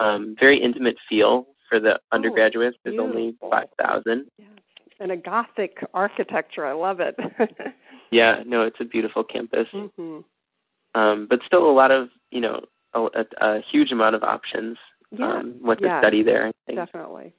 um, 0.00 0.36
very 0.38 0.58
intimate 0.62 0.96
feel 1.08 1.46
for 1.68 1.78
the 1.80 1.98
undergraduates. 2.12 2.76
There's 2.84 2.98
only 2.98 3.34
5,000. 3.40 4.24
Yes. 4.38 4.48
And 5.00 5.10
a 5.12 5.16
Gothic 5.16 5.74
architecture. 5.92 6.64
I 6.64 6.72
love 6.72 7.00
it. 7.00 7.16
Yeah, 8.12 8.44
no, 8.46 8.62
it's 8.62 8.76
a 8.80 8.84
beautiful 8.84 9.24
campus. 9.24 9.66
hmm 9.72 10.20
um, 10.94 11.26
but 11.28 11.40
still 11.44 11.68
a 11.68 11.74
lot 11.82 11.90
of 11.90 12.08
you 12.30 12.40
know 12.40 12.60
a, 12.94 13.00
a, 13.02 13.24
a 13.46 13.60
huge 13.70 13.90
amount 13.92 14.14
of 14.14 14.22
options 14.22 14.78
Yeah, 15.10 15.26
um, 15.38 15.56
what 15.60 15.80
to 15.82 15.98
study 16.00 16.22
there. 16.22 16.46
I 16.46 16.52
think. 16.66 16.78
definitely. 16.78 17.34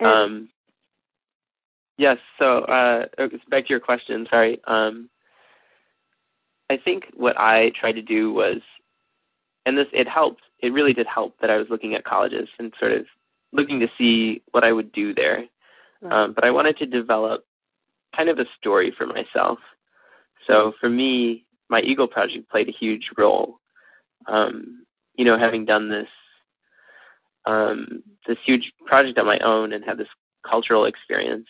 And, 0.00 0.08
Um, 0.08 0.48
yes. 1.98 2.16
So 2.38 2.60
uh, 2.60 3.04
back 3.50 3.64
to 3.66 3.70
your 3.70 3.80
question. 3.80 4.26
Sorry. 4.30 4.60
Um, 4.66 5.10
I 6.70 6.76
think 6.76 7.04
what 7.14 7.38
I 7.38 7.70
tried 7.78 7.92
to 7.92 8.02
do 8.02 8.32
was, 8.32 8.58
and 9.66 9.76
this 9.76 9.86
it 9.92 10.08
helped. 10.08 10.42
It 10.60 10.72
really 10.72 10.92
did 10.92 11.06
help 11.06 11.38
that 11.40 11.50
I 11.50 11.56
was 11.56 11.68
looking 11.70 11.94
at 11.94 12.04
colleges 12.04 12.48
and 12.58 12.72
sort 12.78 12.92
of 12.92 13.06
looking 13.52 13.80
to 13.80 13.88
see 13.96 14.42
what 14.50 14.64
I 14.64 14.72
would 14.72 14.92
do 14.92 15.14
there. 15.14 15.44
right. 16.02 16.24
Um, 16.24 16.32
but 16.34 16.44
I 16.44 16.50
wanted 16.50 16.76
to 16.78 16.86
develop 16.86 17.44
kind 18.14 18.28
of 18.28 18.38
a 18.38 18.44
story 18.58 18.92
for 18.96 19.06
myself. 19.06 19.58
So 20.46 20.72
for 20.80 20.88
me, 20.88 21.44
my 21.68 21.80
Eagle 21.80 22.08
project 22.08 22.50
played 22.50 22.68
a 22.68 22.72
huge 22.72 23.10
role. 23.16 23.58
Um, 24.26 24.84
you 25.14 25.24
know, 25.24 25.38
having 25.38 25.64
done 25.64 25.88
this 25.88 26.08
um, 27.46 28.02
this 28.26 28.36
huge 28.44 28.72
project 28.86 29.18
on 29.18 29.26
my 29.26 29.38
own 29.38 29.72
and 29.72 29.84
had 29.84 29.96
this 29.98 30.08
cultural 30.48 30.84
experience, 30.84 31.46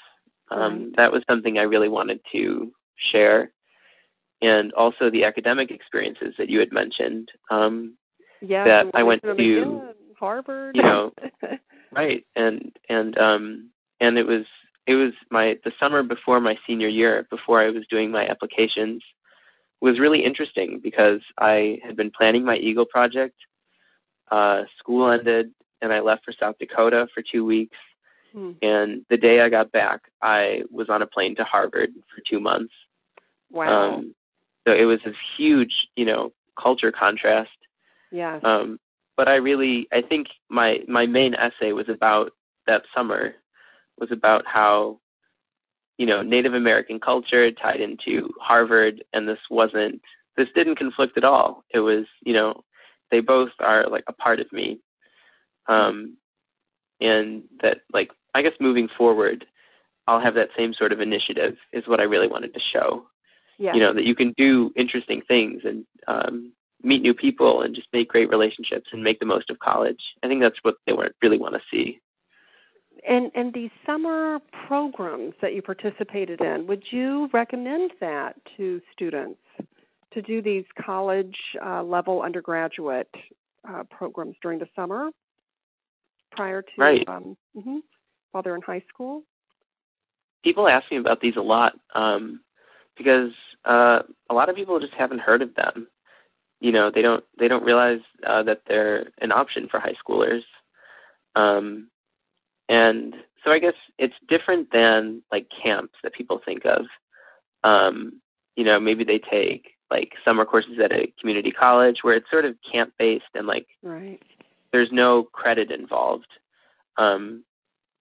um, 0.51 0.61
Right. 0.85 0.97
that 0.97 1.13
was 1.13 1.23
something 1.29 1.59
I 1.59 1.63
really 1.63 1.89
wanted 1.89 2.21
to 2.33 2.73
share. 3.11 3.51
And 4.41 4.73
also 4.73 5.11
the 5.11 5.25
academic 5.25 5.71
experiences 5.71 6.35
that 6.39 6.49
you 6.49 6.61
had 6.61 6.73
mentioned. 6.73 7.31
Um, 7.51 7.97
yeah, 8.41 8.65
that 8.65 8.91
I 8.95 9.03
went 9.03 9.23
to, 9.23 9.95
Harvard. 10.19 10.77
you 10.77 10.83
know, 10.83 11.13
right 11.93 12.25
and 12.37 12.77
and 12.89 13.17
um 13.19 13.71
and 14.01 14.19
it 14.19 14.27
was 14.27 14.45
it 14.87 14.95
was 14.95 15.13
my 15.31 15.57
the 15.65 15.73
summer 15.81 16.03
before 16.03 16.41
my 16.41 16.57
senior 16.67 16.89
year 16.89 17.27
before 17.31 17.63
i 17.63 17.71
was 17.71 17.85
doing 17.89 18.11
my 18.11 18.29
applications 18.29 19.03
was 19.81 19.99
really 19.99 20.23
interesting 20.23 20.81
because 20.83 21.21
i 21.39 21.79
had 21.83 21.97
been 21.97 22.11
planning 22.11 22.45
my 22.45 22.57
eagle 22.57 22.85
project 22.85 23.37
uh 24.31 24.65
school 24.79 25.11
ended 25.11 25.51
and 25.81 25.93
i 25.93 26.01
left 26.01 26.25
for 26.25 26.35
south 26.39 26.57
dakota 26.59 27.07
for 27.15 27.23
two 27.23 27.45
weeks 27.45 27.77
Hmm. 28.33 28.53
And 28.63 29.07
the 29.09 29.17
day 29.17 29.41
I 29.41 29.49
got 29.49 29.73
back, 29.73 30.03
I 30.23 30.63
was 30.71 30.89
on 30.89 31.03
a 31.03 31.07
plane 31.07 31.37
to 31.37 31.45
Harvard 31.45 31.91
for 32.15 32.23
two 32.29 32.41
months. 32.41 32.73
Wow. 33.51 33.95
Um, 33.95 34.15
so 34.67 34.75
it 34.75 34.85
was 34.85 35.01
this 35.05 35.15
huge, 35.37 35.89
you 35.97 36.05
know, 36.05 36.33
culture 36.61 36.93
contrast. 36.93 37.51
Yeah. 38.11 38.41
Um, 38.43 38.79
but 39.17 39.29
I 39.29 39.35
really, 39.37 39.89
I 39.93 40.03
think 40.03 40.29
my 40.49 40.79
my 40.87 41.07
main 41.07 41.35
essay 41.35 41.73
was 41.73 41.89
about 41.89 42.33
that 42.67 42.83
summer, 42.95 43.35
was 43.99 44.11
about 44.13 44.45
how, 44.47 45.01
you 45.97 46.07
know, 46.07 46.23
Native 46.23 46.55
American 46.55 47.01
culture 47.01 47.51
tied 47.51 47.81
into 47.81 48.31
Harvard, 48.41 49.05
and 49.13 49.29
this 49.29 49.39
wasn't, 49.51 50.01
this 50.37 50.49
didn't 50.55 50.79
conflict 50.79 51.17
at 51.17 51.25
all. 51.25 51.65
It 51.75 51.81
was, 51.81 52.07
you 52.23 52.33
know, 52.33 52.65
they 53.11 53.21
both 53.21 53.51
are 53.61 53.89
like 53.89 54.05
a 54.07 54.13
part 54.13 54.41
of 54.41 54.53
me. 54.53 54.81
Um, 55.67 56.17
and 57.01 57.45
that 57.63 57.79
like 57.93 58.11
I 58.35 58.43
guess 58.43 58.53
moving 58.61 58.89
forward, 58.97 59.47
I'll 60.07 60.21
have 60.21 60.35
that 60.35 60.51
same 60.57 60.75
sort 60.75 60.93
of 60.93 61.01
initiative 61.01 61.57
is 61.73 61.87
what 61.87 62.01
I 62.01 62.05
really 62.05 62.29
wanted 62.29 62.55
to 62.55 62.61
show. 62.73 63.07
Yeah. 63.59 63.75
You 63.75 63.81
know 63.81 63.95
that 63.95 64.05
you 64.05 64.15
can 64.15 64.35
do 64.37 64.73
interesting 64.77 65.23
things 65.27 65.63
and 65.65 65.85
um, 66.07 66.53
meet 66.83 67.03
new 67.03 67.15
people 67.15 67.63
and 67.63 67.75
just 67.75 67.89
make 67.93 68.09
great 68.09 68.31
relationships 68.31 68.87
and 68.93 69.03
make 69.03 69.19
the 69.19 69.27
most 69.27 69.51
of 69.51 69.59
college. 69.59 70.01
I 70.23 70.29
think 70.29 70.41
that's 70.41 70.59
what 70.63 70.77
they 70.87 70.93
really 71.23 71.39
want 71.39 71.55
to 71.55 71.61
see. 71.71 72.01
And 73.09 73.31
and 73.35 73.53
these 73.53 73.71
summer 73.85 74.39
programs 74.67 75.35
that 75.43 75.55
you 75.55 75.63
participated 75.63 76.41
in, 76.41 76.67
would 76.67 76.85
you 76.91 77.29
recommend 77.33 77.93
that 78.01 78.37
to 78.57 78.81
students 78.93 79.41
to 80.13 80.23
do 80.23 80.41
these 80.41 80.65
college 80.81 81.37
uh, 81.65 81.83
level 81.83 82.23
undergraduate 82.23 83.13
uh, 83.69 83.83
programs 83.91 84.37
during 84.43 84.59
the 84.59 84.69
summer? 84.75 85.11
prior 86.31 86.63
to 86.63 86.71
right. 86.79 87.09
um, 87.09 87.37
mm-hmm, 87.57 87.79
while 88.31 88.43
they're 88.43 88.55
in 88.55 88.63
high 88.63 88.83
school? 88.89 89.23
People 90.45 90.69
ask 90.69 90.91
me 90.91 90.97
about 90.97 91.21
these 91.21 91.37
a 91.37 91.41
lot 91.41 91.73
um, 91.95 92.41
because 92.99 93.33
uh, 93.65 94.01
a 94.29 94.35
lot 94.35 94.49
of 94.49 94.57
people 94.57 94.81
just 94.81 94.95
haven't 94.95 95.21
heard 95.21 95.43
of 95.43 95.55
them. 95.55 95.89
You 96.61 96.73
know, 96.73 96.91
they 96.93 97.03
don't 97.03 97.25
they 97.39 97.49
don't 97.49 97.65
realize 97.65 98.01
uh, 98.27 98.43
that 98.45 98.63
they're 98.67 99.11
an 99.21 99.33
option 99.33 99.69
for 99.71 99.81
high 99.81 99.95
schoolers. 100.05 100.43
Um, 101.37 101.89
and 102.69 103.15
so 103.45 103.53
I 103.53 103.61
guess 103.61 103.75
it's 103.97 104.15
different 104.29 104.73
than 104.73 105.23
like 105.31 105.47
camps 105.63 105.95
that 106.03 106.15
people 106.15 106.41
think 106.45 106.65
of. 106.65 106.87
Um, 107.65 108.21
you 108.57 108.65
know, 108.65 108.81
maybe 108.81 109.05
they 109.05 109.19
take 109.19 109.71
like 109.91 110.13
summer 110.25 110.45
courses 110.45 110.79
at 110.83 110.93
a 110.93 111.13
community 111.21 111.53
college 111.53 111.99
where 112.03 112.17
it's 112.17 112.31
sort 112.31 112.45
of 112.45 112.57
camp 112.71 112.93
based 112.99 113.25
and 113.35 113.47
like 113.47 113.67
right 113.83 114.21
there's 114.73 114.91
no 114.93 115.25
credit 115.25 115.71
involved. 115.71 116.27
Um, 116.97 117.45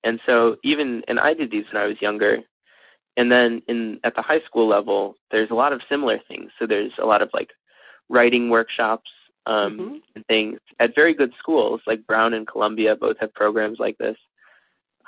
and 0.03 0.19
so 0.25 0.57
even 0.63 1.03
and 1.07 1.19
I 1.19 1.33
did 1.33 1.51
these 1.51 1.65
when 1.71 1.81
I 1.81 1.87
was 1.87 2.01
younger. 2.01 2.39
And 3.17 3.31
then 3.31 3.63
in 3.67 3.99
at 4.03 4.15
the 4.15 4.21
high 4.21 4.41
school 4.45 4.69
level, 4.69 5.15
there's 5.31 5.49
a 5.49 5.55
lot 5.55 5.73
of 5.73 5.81
similar 5.89 6.19
things. 6.27 6.51
So 6.57 6.67
there's 6.67 6.93
a 7.01 7.05
lot 7.05 7.23
of 7.23 7.29
like 7.33 7.49
writing 8.09 8.49
workshops 8.49 9.09
um, 9.47 9.77
mm-hmm. 9.77 9.95
and 10.15 10.25
things 10.27 10.59
at 10.79 10.95
very 10.95 11.13
good 11.13 11.33
schools 11.39 11.81
like 11.87 12.05
Brown 12.05 12.33
and 12.33 12.47
Columbia 12.47 12.95
both 12.95 13.17
have 13.19 13.33
programs 13.33 13.79
like 13.79 13.97
this, 13.97 14.17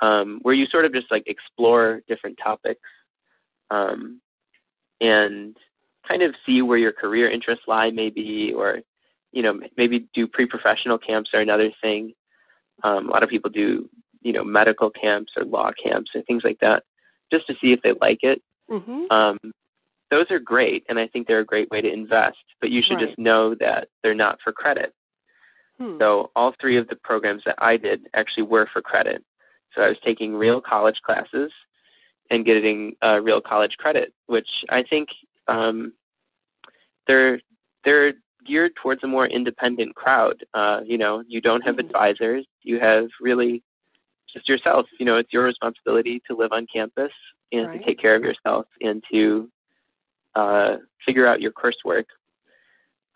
um, 0.02 0.40
where 0.42 0.54
you 0.54 0.66
sort 0.66 0.84
of 0.84 0.92
just 0.92 1.10
like 1.10 1.22
explore 1.26 2.00
different 2.08 2.38
topics 2.42 2.80
um, 3.70 4.20
and 5.00 5.56
kind 6.06 6.22
of 6.22 6.34
see 6.44 6.62
where 6.62 6.78
your 6.78 6.92
career 6.92 7.30
interests 7.30 7.64
lie, 7.68 7.90
maybe, 7.90 8.52
or 8.54 8.80
you 9.32 9.42
know, 9.42 9.60
maybe 9.76 10.08
do 10.12 10.26
pre-professional 10.26 10.98
camps 10.98 11.30
or 11.32 11.40
another 11.40 11.70
thing. 11.80 12.12
Um, 12.82 13.08
a 13.08 13.10
lot 13.12 13.22
of 13.22 13.28
people 13.28 13.50
do, 13.50 13.88
you 14.22 14.32
know, 14.32 14.42
medical 14.42 14.90
camps 14.90 15.32
or 15.36 15.44
law 15.44 15.70
camps 15.80 16.10
or 16.14 16.22
things 16.22 16.42
like 16.44 16.58
that, 16.60 16.82
just 17.30 17.46
to 17.46 17.54
see 17.60 17.72
if 17.72 17.80
they 17.82 17.92
like 18.00 18.20
it. 18.22 18.42
Mm-hmm. 18.70 19.10
Um, 19.10 19.38
those 20.10 20.30
are 20.30 20.40
great, 20.40 20.84
and 20.88 20.98
I 20.98 21.06
think 21.06 21.26
they're 21.26 21.40
a 21.40 21.44
great 21.44 21.70
way 21.70 21.80
to 21.80 21.92
invest. 21.92 22.38
But 22.60 22.70
you 22.70 22.82
should 22.82 22.96
right. 22.96 23.06
just 23.06 23.18
know 23.18 23.54
that 23.56 23.88
they're 24.02 24.14
not 24.14 24.38
for 24.42 24.52
credit. 24.52 24.92
Hmm. 25.78 25.98
So 25.98 26.30
all 26.36 26.54
three 26.60 26.76
of 26.76 26.88
the 26.88 26.96
programs 26.96 27.42
that 27.46 27.56
I 27.58 27.76
did 27.76 28.08
actually 28.14 28.42
were 28.44 28.68
for 28.72 28.82
credit. 28.82 29.24
So 29.74 29.82
I 29.82 29.88
was 29.88 29.98
taking 30.04 30.34
real 30.34 30.60
college 30.60 31.00
classes 31.04 31.52
and 32.28 32.44
getting 32.44 32.96
uh, 33.02 33.20
real 33.20 33.40
college 33.40 33.76
credit, 33.78 34.12
which 34.26 34.48
I 34.68 34.82
think 34.82 35.08
um, 35.48 35.92
they're 37.06 37.40
they're 37.84 38.14
geared 38.46 38.72
towards 38.82 39.02
a 39.04 39.06
more 39.06 39.26
independent 39.26 39.94
crowd. 39.94 40.44
Uh, 40.54 40.80
you 40.84 40.98
know, 40.98 41.22
you 41.26 41.40
don't 41.40 41.62
have 41.62 41.76
mm-hmm. 41.76 41.86
advisors. 41.86 42.46
You 42.62 42.80
have 42.80 43.08
really 43.20 43.62
just 44.32 44.48
yourself. 44.48 44.86
You 44.98 45.06
know, 45.06 45.16
it's 45.16 45.32
your 45.32 45.44
responsibility 45.44 46.22
to 46.28 46.36
live 46.36 46.52
on 46.52 46.66
campus 46.72 47.12
and 47.52 47.68
right. 47.68 47.78
to 47.78 47.84
take 47.84 48.00
care 48.00 48.14
of 48.14 48.22
yourself 48.22 48.66
and 48.80 49.02
to 49.12 49.50
uh, 50.34 50.76
figure 51.04 51.26
out 51.26 51.40
your 51.40 51.52
coursework. 51.52 52.04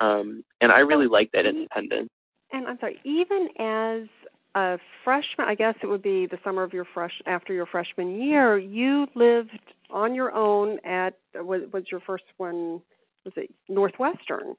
Um, 0.00 0.44
and 0.60 0.72
I 0.72 0.80
really 0.80 1.06
like 1.06 1.30
that 1.32 1.46
independence. 1.46 2.08
And 2.52 2.66
I'm 2.66 2.78
sorry, 2.78 2.98
even 3.04 3.48
as 3.58 4.08
a 4.54 4.78
freshman, 5.02 5.48
I 5.48 5.54
guess 5.54 5.74
it 5.82 5.86
would 5.86 6.02
be 6.02 6.26
the 6.26 6.38
summer 6.44 6.62
of 6.62 6.72
your 6.72 6.86
fresh 6.92 7.12
after 7.26 7.52
your 7.52 7.66
freshman 7.66 8.20
year, 8.20 8.58
you 8.58 9.06
lived 9.14 9.58
on 9.90 10.14
your 10.14 10.32
own 10.32 10.78
at 10.84 11.18
was, 11.34 11.62
was 11.72 11.84
your 11.90 12.00
first 12.00 12.24
one 12.36 12.80
was 13.24 13.32
it 13.36 13.50
Northwestern? 13.68 14.54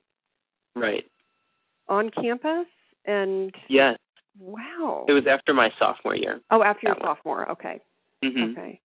Right. 0.75 1.05
On 1.87 2.09
campus 2.09 2.67
and 3.05 3.53
Yes. 3.69 3.97
Wow. 4.39 5.05
It 5.07 5.13
was 5.13 5.25
after 5.27 5.53
my 5.53 5.71
sophomore 5.79 6.15
year. 6.15 6.41
Oh, 6.51 6.63
after 6.63 6.87
your 6.87 6.97
sophomore. 7.01 7.49
Okay. 7.51 7.81
Mm-hmm. 8.23 8.51
Okay. 8.51 8.81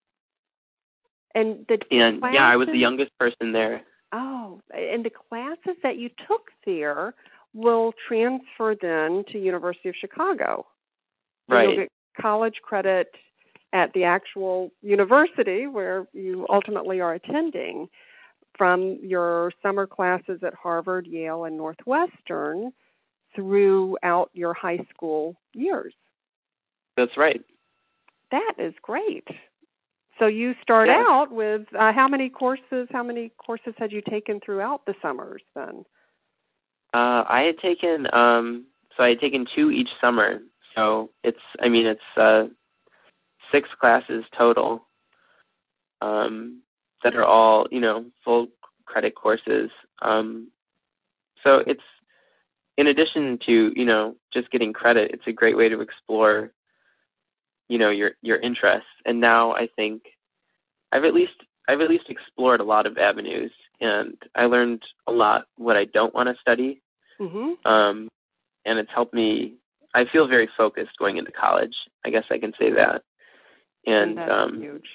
And 1.36 1.66
the 1.68 1.80
and 1.92 2.20
classes, 2.20 2.36
yeah, 2.36 2.48
I 2.48 2.56
was 2.56 2.68
the 2.68 2.78
youngest 2.78 3.12
person 3.20 3.52
there. 3.52 3.82
Oh, 4.12 4.60
and 4.74 5.06
the 5.06 5.12
classes 5.12 5.78
that 5.84 5.98
you 5.98 6.10
took 6.28 6.50
there 6.66 7.14
will 7.54 7.94
transfer 8.08 8.76
then 8.80 9.24
to 9.32 9.40
University 9.40 9.90
of 9.90 9.96
Chicago. 10.00 10.66
Right. 11.48 11.70
You'll 11.70 11.78
get 11.78 11.90
college 12.20 12.56
credit 12.64 13.08
at 13.74 13.94
the 13.94 14.04
actual 14.04 14.72
university 14.82 15.68
where 15.68 16.08
you 16.14 16.46
ultimately 16.50 17.02
are 17.02 17.14
attending 17.14 17.88
from 18.58 18.98
your 19.02 19.52
summer 19.62 19.86
classes 19.86 20.40
at 20.44 20.54
Harvard, 20.54 21.08
Yale, 21.08 21.46
and 21.46 21.56
Northwestern 21.56 22.72
throughout 23.36 24.30
your 24.34 24.54
high 24.54 24.80
school 24.94 25.36
years. 25.54 25.94
That's 26.98 27.18
right. 27.18 27.42
That 28.32 28.54
is 28.58 28.74
great. 28.82 29.28
So 30.20 30.28
you 30.28 30.54
start 30.62 30.90
yeah. 30.90 31.04
out 31.08 31.32
with 31.32 31.62
uh, 31.74 31.94
how 31.94 32.08
many 32.08 32.30
courses? 32.30 32.88
How 32.92 33.04
many 33.04 33.32
courses 33.38 33.74
had 33.78 33.92
you 33.92 34.02
taken 34.02 34.40
throughout 34.46 34.86
the 34.86 34.94
summers 35.02 35.42
then? 35.56 35.86
Uh, 36.94 37.24
I 37.28 37.44
had 37.46 37.58
taken 37.60 38.08
um, 38.14 38.66
so 38.98 39.04
I 39.04 39.10
had 39.10 39.20
taken 39.22 39.46
two 39.56 39.72
each 39.72 39.90
summer. 40.02 40.40
So 40.76 41.12
it's 41.24 41.40
I 41.62 41.70
mean 41.70 41.86
it's 41.86 42.02
uh, 42.18 42.48
six 43.52 43.70
classes 43.80 44.26
total. 44.38 44.86
Um, 46.02 46.62
that 47.04 47.16
are 47.16 47.26
all 47.26 47.68
you 47.72 47.80
know 47.80 48.06
full 48.24 48.48
credit 48.86 49.16
courses. 49.16 49.70
Um, 50.02 50.52
so 51.44 51.62
it's 51.66 51.82
in 52.80 52.88
addition 52.88 53.38
to 53.46 53.74
you 53.76 53.86
know 53.86 54.16
just 54.34 54.50
getting 54.52 54.72
credit, 54.72 55.12
it's 55.14 55.28
a 55.28 55.34
great 55.34 55.58
way 55.58 55.68
to 55.68 55.82
explore 55.82 56.52
you 57.68 57.78
know 57.78 57.90
your 57.90 58.12
your 58.22 58.40
interests. 58.40 58.88
And 59.06 59.20
now 59.20 59.52
I 59.52 59.68
think 59.76 60.04
I've 60.94 61.04
at 61.04 61.14
least 61.14 61.34
I've 61.68 61.82
at 61.82 61.90
least 61.90 62.06
explored 62.10 62.62
a 62.62 62.64
lot 62.64 62.88
of 62.88 62.98
avenues, 62.98 63.52
and 63.82 64.18
I 64.34 64.46
learned 64.46 64.82
a 65.08 65.12
lot 65.12 65.44
what 65.58 65.76
I 65.76 65.86
don't 65.86 66.16
want 66.16 66.30
to 66.30 66.42
study. 66.42 66.82
Mm-hmm. 67.20 67.70
Um, 67.70 68.08
and 68.66 68.80
it's 68.80 68.92
helped 68.96 69.14
me. 69.14 69.56
I 69.94 70.06
feel 70.10 70.28
very 70.28 70.50
focused 70.58 70.98
going 70.98 71.18
into 71.18 71.32
college. 71.32 71.76
I 72.06 72.12
guess 72.12 72.26
I 72.32 72.38
can 72.38 72.54
say 72.58 72.72
that 72.72 73.02
and 73.86 74.18
That's 74.18 74.32
um 74.32 74.62
huge. 74.62 74.90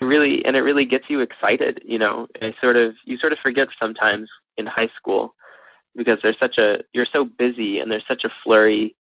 really 0.00 0.44
and 0.44 0.56
it 0.56 0.60
really 0.60 0.84
gets 0.84 1.06
you 1.08 1.20
excited 1.20 1.82
you 1.84 1.98
know 1.98 2.28
I 2.40 2.54
sort 2.60 2.76
of 2.76 2.94
you 3.04 3.18
sort 3.18 3.32
of 3.32 3.38
forget 3.42 3.68
sometimes 3.80 4.28
in 4.56 4.66
high 4.66 4.88
school 4.96 5.34
because 5.98 6.18
there's 6.22 6.38
such 6.40 6.56
a 6.58 6.78
you're 6.94 7.06
so 7.12 7.24
busy 7.24 7.78
and 7.78 7.90
there's 7.90 8.06
such 8.08 8.24
a 8.24 8.32
flurry 8.42 8.96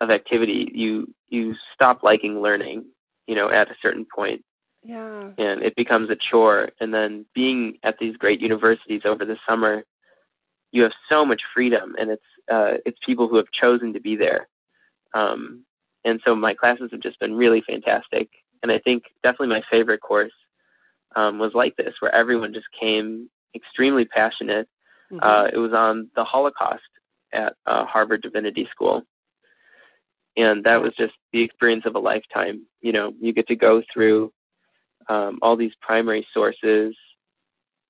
of 0.00 0.10
activity 0.10 0.70
you 0.72 1.12
you 1.28 1.54
stop 1.74 2.02
liking 2.02 2.40
learning 2.40 2.84
you 3.26 3.34
know 3.34 3.50
at 3.50 3.70
a 3.70 3.74
certain 3.82 4.06
point 4.14 4.44
yeah 4.84 5.30
and 5.38 5.62
it 5.62 5.74
becomes 5.74 6.10
a 6.10 6.16
chore 6.30 6.68
and 6.80 6.94
then 6.94 7.26
being 7.34 7.78
at 7.82 7.96
these 7.98 8.16
great 8.16 8.40
universities 8.40 9.02
over 9.04 9.24
the 9.24 9.36
summer 9.48 9.82
you 10.70 10.82
have 10.82 10.92
so 11.08 11.24
much 11.24 11.42
freedom 11.54 11.94
and 11.98 12.10
it's 12.10 12.22
uh 12.52 12.74
it's 12.86 12.98
people 13.04 13.26
who 13.28 13.36
have 13.36 13.50
chosen 13.52 13.92
to 13.92 14.00
be 14.00 14.14
there 14.14 14.48
um 15.14 15.64
and 16.04 16.20
so 16.24 16.34
my 16.34 16.54
classes 16.54 16.90
have 16.92 17.00
just 17.00 17.20
been 17.20 17.34
really 17.34 17.62
fantastic. 17.66 18.28
And 18.62 18.72
I 18.72 18.78
think 18.78 19.04
definitely 19.22 19.48
my 19.48 19.62
favorite 19.70 20.00
course 20.00 20.32
um, 21.14 21.38
was 21.38 21.52
like 21.54 21.76
this, 21.76 21.94
where 22.00 22.14
everyone 22.14 22.54
just 22.54 22.66
came 22.78 23.28
extremely 23.54 24.04
passionate. 24.04 24.68
Mm-hmm. 25.12 25.22
Uh, 25.22 25.46
it 25.52 25.58
was 25.58 25.72
on 25.72 26.10
the 26.16 26.24
Holocaust 26.24 26.82
at 27.32 27.54
uh, 27.66 27.84
Harvard 27.84 28.22
Divinity 28.22 28.68
School, 28.70 29.02
and 30.36 30.64
that 30.64 30.80
was 30.80 30.92
just 30.96 31.14
the 31.32 31.42
experience 31.42 31.84
of 31.86 31.94
a 31.94 31.98
lifetime. 31.98 32.66
You 32.80 32.92
know, 32.92 33.12
you 33.20 33.32
get 33.32 33.48
to 33.48 33.56
go 33.56 33.82
through 33.92 34.32
um, 35.08 35.38
all 35.42 35.56
these 35.56 35.72
primary 35.80 36.26
sources 36.32 36.94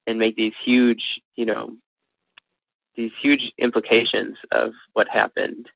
and 0.06 0.18
make 0.18 0.36
these 0.36 0.54
huge, 0.64 1.02
you 1.36 1.46
know, 1.46 1.76
these 2.96 3.12
huge 3.22 3.52
implications 3.58 4.36
of 4.50 4.72
what 4.92 5.08
happened. 5.08 5.66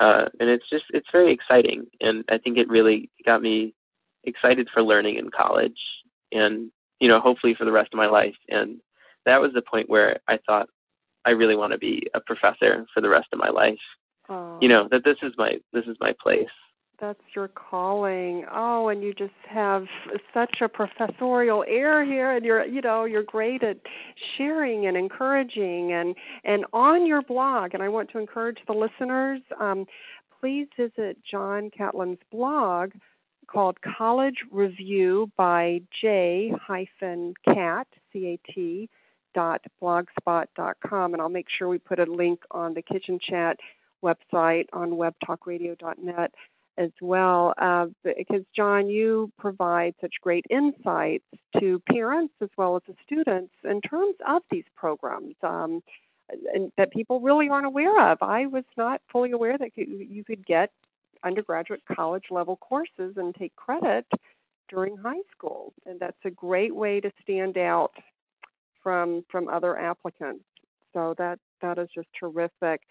Uh, 0.00 0.26
and 0.40 0.50
it's 0.50 0.68
just 0.68 0.84
it's 0.90 1.08
very 1.10 1.32
exciting, 1.32 1.86
and 2.00 2.24
I 2.28 2.38
think 2.38 2.58
it 2.58 2.68
really 2.68 3.08
got 3.24 3.40
me 3.40 3.74
excited 4.24 4.68
for 4.72 4.82
learning 4.82 5.16
in 5.16 5.30
college, 5.30 5.78
and 6.32 6.70
you 7.00 7.08
know, 7.08 7.20
hopefully 7.20 7.54
for 7.54 7.64
the 7.64 7.72
rest 7.72 7.94
of 7.94 7.96
my 7.96 8.06
life. 8.06 8.34
And 8.48 8.80
that 9.26 9.40
was 9.40 9.52
the 9.52 9.62
point 9.62 9.90
where 9.90 10.20
I 10.28 10.38
thought 10.46 10.68
I 11.26 11.30
really 11.30 11.56
want 11.56 11.72
to 11.72 11.78
be 11.78 12.06
a 12.14 12.20
professor 12.20 12.86
for 12.94 13.00
the 13.02 13.08
rest 13.08 13.26
of 13.32 13.38
my 13.38 13.50
life. 13.50 13.78
Oh. 14.28 14.58
You 14.60 14.68
know 14.68 14.88
that 14.90 15.04
this 15.04 15.16
is 15.22 15.32
my 15.36 15.58
this 15.72 15.84
is 15.86 15.96
my 16.00 16.14
place. 16.20 16.48
That's 16.98 17.20
your 17.34 17.48
calling. 17.48 18.46
Oh, 18.50 18.88
and 18.88 19.02
you 19.02 19.12
just 19.12 19.34
have 19.46 19.84
such 20.32 20.62
a 20.62 20.68
professorial 20.68 21.62
air 21.68 22.04
here, 22.04 22.32
and 22.34 22.44
you're 22.44 22.64
you 22.64 22.80
know 22.80 23.04
you're 23.04 23.22
great 23.22 23.62
at 23.62 23.78
sharing 24.36 24.86
and 24.86 24.96
encouraging 24.96 25.92
and 25.92 26.14
and 26.44 26.64
on 26.72 27.06
your 27.06 27.22
blog. 27.22 27.74
And 27.74 27.82
I 27.82 27.88
want 27.88 28.10
to 28.12 28.18
encourage 28.18 28.58
the 28.66 28.72
listeners. 28.72 29.40
Um, 29.60 29.84
please 30.40 30.68
visit 30.76 31.18
Jon 31.28 31.70
Catlin's 31.76 32.18
blog 32.30 32.92
called 33.46 33.78
College 33.98 34.38
Review 34.50 35.30
by 35.36 35.80
J 36.00 36.52
hyphen 36.60 37.34
Cat 37.44 37.86
C 38.12 38.26
A 38.26 38.52
T 38.52 38.88
dot 39.40 39.60
blogspot 39.80 40.46
dot 40.56 40.76
com, 40.88 41.12
and 41.12 41.20
I'll 41.22 41.38
make 41.38 41.50
sure 41.56 41.68
we 41.68 41.78
put 41.78 41.98
a 42.06 42.10
link 42.22 42.40
on 42.50 42.74
the 42.74 42.82
kitchen 42.92 43.18
chat 43.30 43.56
website 44.08 44.66
on 44.72 44.88
webtalkradio.net 45.02 46.30
as 46.78 46.94
well. 47.00 47.54
Uh, 47.66 47.86
because, 48.02 48.44
Jon, 48.58 48.82
you 48.98 49.30
provide 49.44 49.94
such 50.00 50.14
great 50.26 50.46
insights 50.60 51.24
to 51.58 51.80
parents 51.96 52.34
as 52.46 52.50
well 52.58 52.72
as 52.76 52.82
the 52.88 52.94
students 53.06 53.54
in 53.72 53.80
terms 53.80 54.16
of 54.34 54.42
these 54.50 54.68
programs. 54.82 55.36
Um, 55.42 55.82
and 56.54 56.72
that 56.76 56.90
people 56.90 57.20
really 57.20 57.48
aren't 57.48 57.70
aware 57.72 57.96
of. 58.10 58.18
I 58.20 58.46
was 58.46 58.64
not 58.76 59.00
fully 59.12 59.30
aware 59.30 59.56
that 59.58 59.70
you 59.76 60.24
could 60.24 60.44
get 60.44 60.70
undergraduate 61.22 61.82
college 62.00 62.26
level 62.30 62.56
courses 62.56 63.12
and 63.16 63.32
take 63.34 63.54
credit 63.54 64.06
during 64.68 64.96
high 64.96 65.26
school, 65.34 65.72
and 65.86 66.00
that's 66.00 66.24
a 66.24 66.30
great 66.30 66.74
way 66.74 67.00
to 67.00 67.10
stand 67.22 67.56
out 67.56 67.92
from 68.86 69.24
from 69.32 69.48
other 69.48 69.76
applicants. 69.76 70.44
So 70.94 71.16
that 71.18 71.40
that 71.60 71.76
is 71.76 71.88
just 71.92 72.06
terrific. 72.20 72.82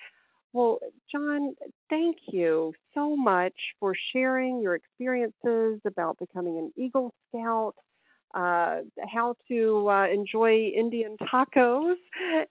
Well, 0.52 0.80
Jon, 1.10 1.56
thank 1.90 2.18
you 2.28 2.74
so 2.94 3.16
much 3.16 3.54
for 3.80 3.96
sharing 4.12 4.60
your 4.62 4.76
experiences 4.76 5.80
about 5.86 6.18
becoming 6.20 6.58
an 6.58 6.74
Eagle 6.76 7.14
Scout, 7.30 7.76
uh, 8.34 8.82
how 9.14 9.36
to 9.48 9.90
uh, 9.90 10.08
enjoy 10.08 10.74
Indian 10.76 11.16
tacos, 11.22 11.96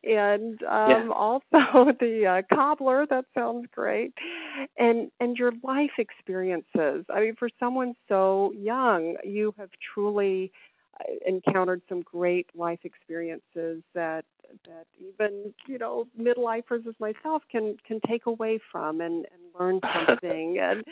and 0.02 0.62
um, 0.62 0.90
yeah. 0.90 1.08
also 1.14 1.92
the 2.00 2.42
uh, 2.50 2.54
cobbler. 2.54 3.04
That 3.10 3.26
sounds 3.34 3.66
great, 3.74 4.14
and 4.78 5.10
and 5.20 5.36
your 5.36 5.52
life 5.62 5.98
experiences. 5.98 7.04
I 7.14 7.20
mean, 7.20 7.34
for 7.38 7.50
someone 7.60 7.92
so 8.08 8.54
young, 8.56 9.16
you 9.22 9.54
have 9.58 9.68
truly 9.92 10.50
encountered 11.26 11.82
some 11.88 12.02
great 12.02 12.46
life 12.54 12.80
experiences 12.84 13.82
that 13.94 14.24
that 14.66 14.86
even 15.00 15.52
you 15.66 15.78
know 15.78 16.06
midlifers 16.18 16.86
as 16.86 16.94
myself 16.98 17.42
can 17.50 17.76
can 17.86 18.00
take 18.06 18.26
away 18.26 18.58
from 18.70 19.00
and, 19.00 19.26
and 19.26 19.42
learn 19.58 19.80
something. 20.06 20.58
And 20.58 20.84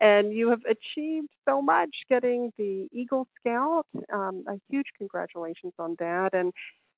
and 0.00 0.32
you 0.32 0.50
have 0.50 0.60
achieved 0.68 1.28
so 1.48 1.62
much 1.62 1.90
getting 2.08 2.52
the 2.58 2.88
Eagle 2.92 3.26
Scout. 3.40 3.86
Um, 4.12 4.44
a 4.46 4.60
huge 4.68 4.86
congratulations 4.98 5.72
on 5.78 5.96
that. 5.98 6.34
And 6.34 6.52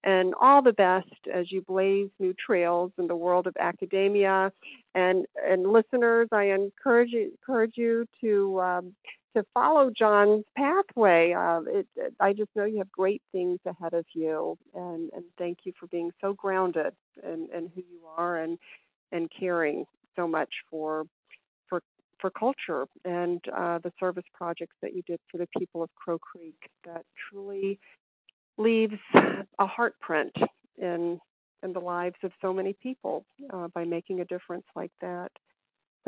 and 0.04 0.34
all 0.40 0.62
the 0.62 0.72
best 0.72 1.12
as 1.32 1.50
you 1.50 1.60
blaze 1.62 2.08
new 2.20 2.32
trails 2.34 2.92
in 2.98 3.08
the 3.08 3.16
world 3.16 3.46
of 3.46 3.56
academia. 3.58 4.52
And 4.94 5.26
and 5.46 5.72
listeners 5.72 6.28
I 6.32 6.44
encourage 6.44 7.10
you 7.12 7.32
encourage 7.40 7.76
you 7.76 8.06
to 8.20 8.60
um, 8.60 8.94
to 9.36 9.44
follow 9.54 9.90
Jon's 9.96 10.44
pathway. 10.56 11.32
Uh, 11.32 11.60
it, 11.66 11.86
I 12.20 12.32
just 12.32 12.50
know 12.56 12.64
you 12.64 12.78
have 12.78 12.90
great 12.92 13.22
things 13.32 13.58
ahead 13.66 13.94
of 13.94 14.04
you, 14.14 14.56
and, 14.74 15.10
and 15.14 15.24
thank 15.38 15.58
you 15.64 15.72
for 15.78 15.86
being 15.88 16.10
so 16.20 16.32
grounded 16.32 16.94
and, 17.22 17.50
in 17.50 17.70
who 17.74 17.82
you 17.82 18.00
are 18.16 18.38
and 18.38 18.58
and 19.10 19.30
caring 19.38 19.86
so 20.16 20.28
much 20.28 20.50
for 20.70 21.04
for 21.68 21.80
for 22.18 22.30
culture 22.30 22.86
and 23.04 23.40
uh, 23.56 23.78
the 23.78 23.92
service 23.98 24.24
projects 24.34 24.74
that 24.82 24.94
you 24.94 25.02
did 25.06 25.20
for 25.30 25.38
the 25.38 25.48
people 25.58 25.82
of 25.82 25.90
Crow 25.94 26.18
Creek. 26.18 26.56
That 26.84 27.04
truly 27.30 27.78
leaves 28.58 28.98
a 29.14 29.66
heartprint 29.66 30.32
in 30.76 31.20
in 31.62 31.72
the 31.72 31.80
lives 31.80 32.16
of 32.22 32.32
so 32.40 32.52
many 32.52 32.74
people 32.82 33.24
uh, 33.52 33.68
by 33.68 33.84
making 33.84 34.20
a 34.20 34.24
difference 34.24 34.66
like 34.76 34.92
that. 35.00 35.30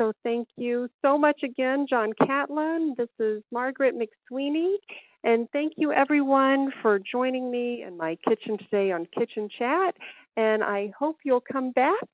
So 0.01 0.13
thank 0.23 0.47
you 0.57 0.89
so 1.03 1.15
much 1.15 1.41
again, 1.43 1.85
Jon 1.87 2.13
Catlin. 2.25 2.95
This 2.97 3.09
is 3.19 3.43
Margaret 3.51 3.93
McSweeney. 3.93 4.77
And 5.23 5.47
thank 5.53 5.73
you 5.77 5.91
everyone 5.91 6.71
for 6.81 6.97
joining 6.97 7.51
me 7.51 7.83
in 7.85 7.97
my 7.97 8.17
kitchen 8.27 8.57
today 8.57 8.91
on 8.91 9.05
Kitchen 9.15 9.47
Chat. 9.59 9.93
And 10.35 10.63
I 10.63 10.91
hope 10.97 11.17
you'll 11.23 11.43
come 11.53 11.71
back 11.71 12.07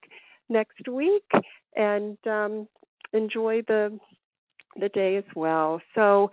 next 0.50 0.86
week 0.90 1.32
and 1.78 2.18
um, 2.28 2.68
enjoy 3.14 3.62
the 3.70 3.98
the 4.76 4.90
day 4.90 5.16
as 5.16 5.24
well. 5.34 5.80
So 5.96 6.30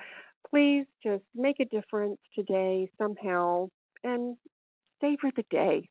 please 0.50 0.86
just 1.04 1.22
make 1.36 1.60
a 1.60 1.66
difference 1.66 2.18
today 2.34 2.90
somehow 2.98 3.68
and 4.02 4.36
savor 5.00 5.30
the 5.36 5.44
day. 5.50 5.88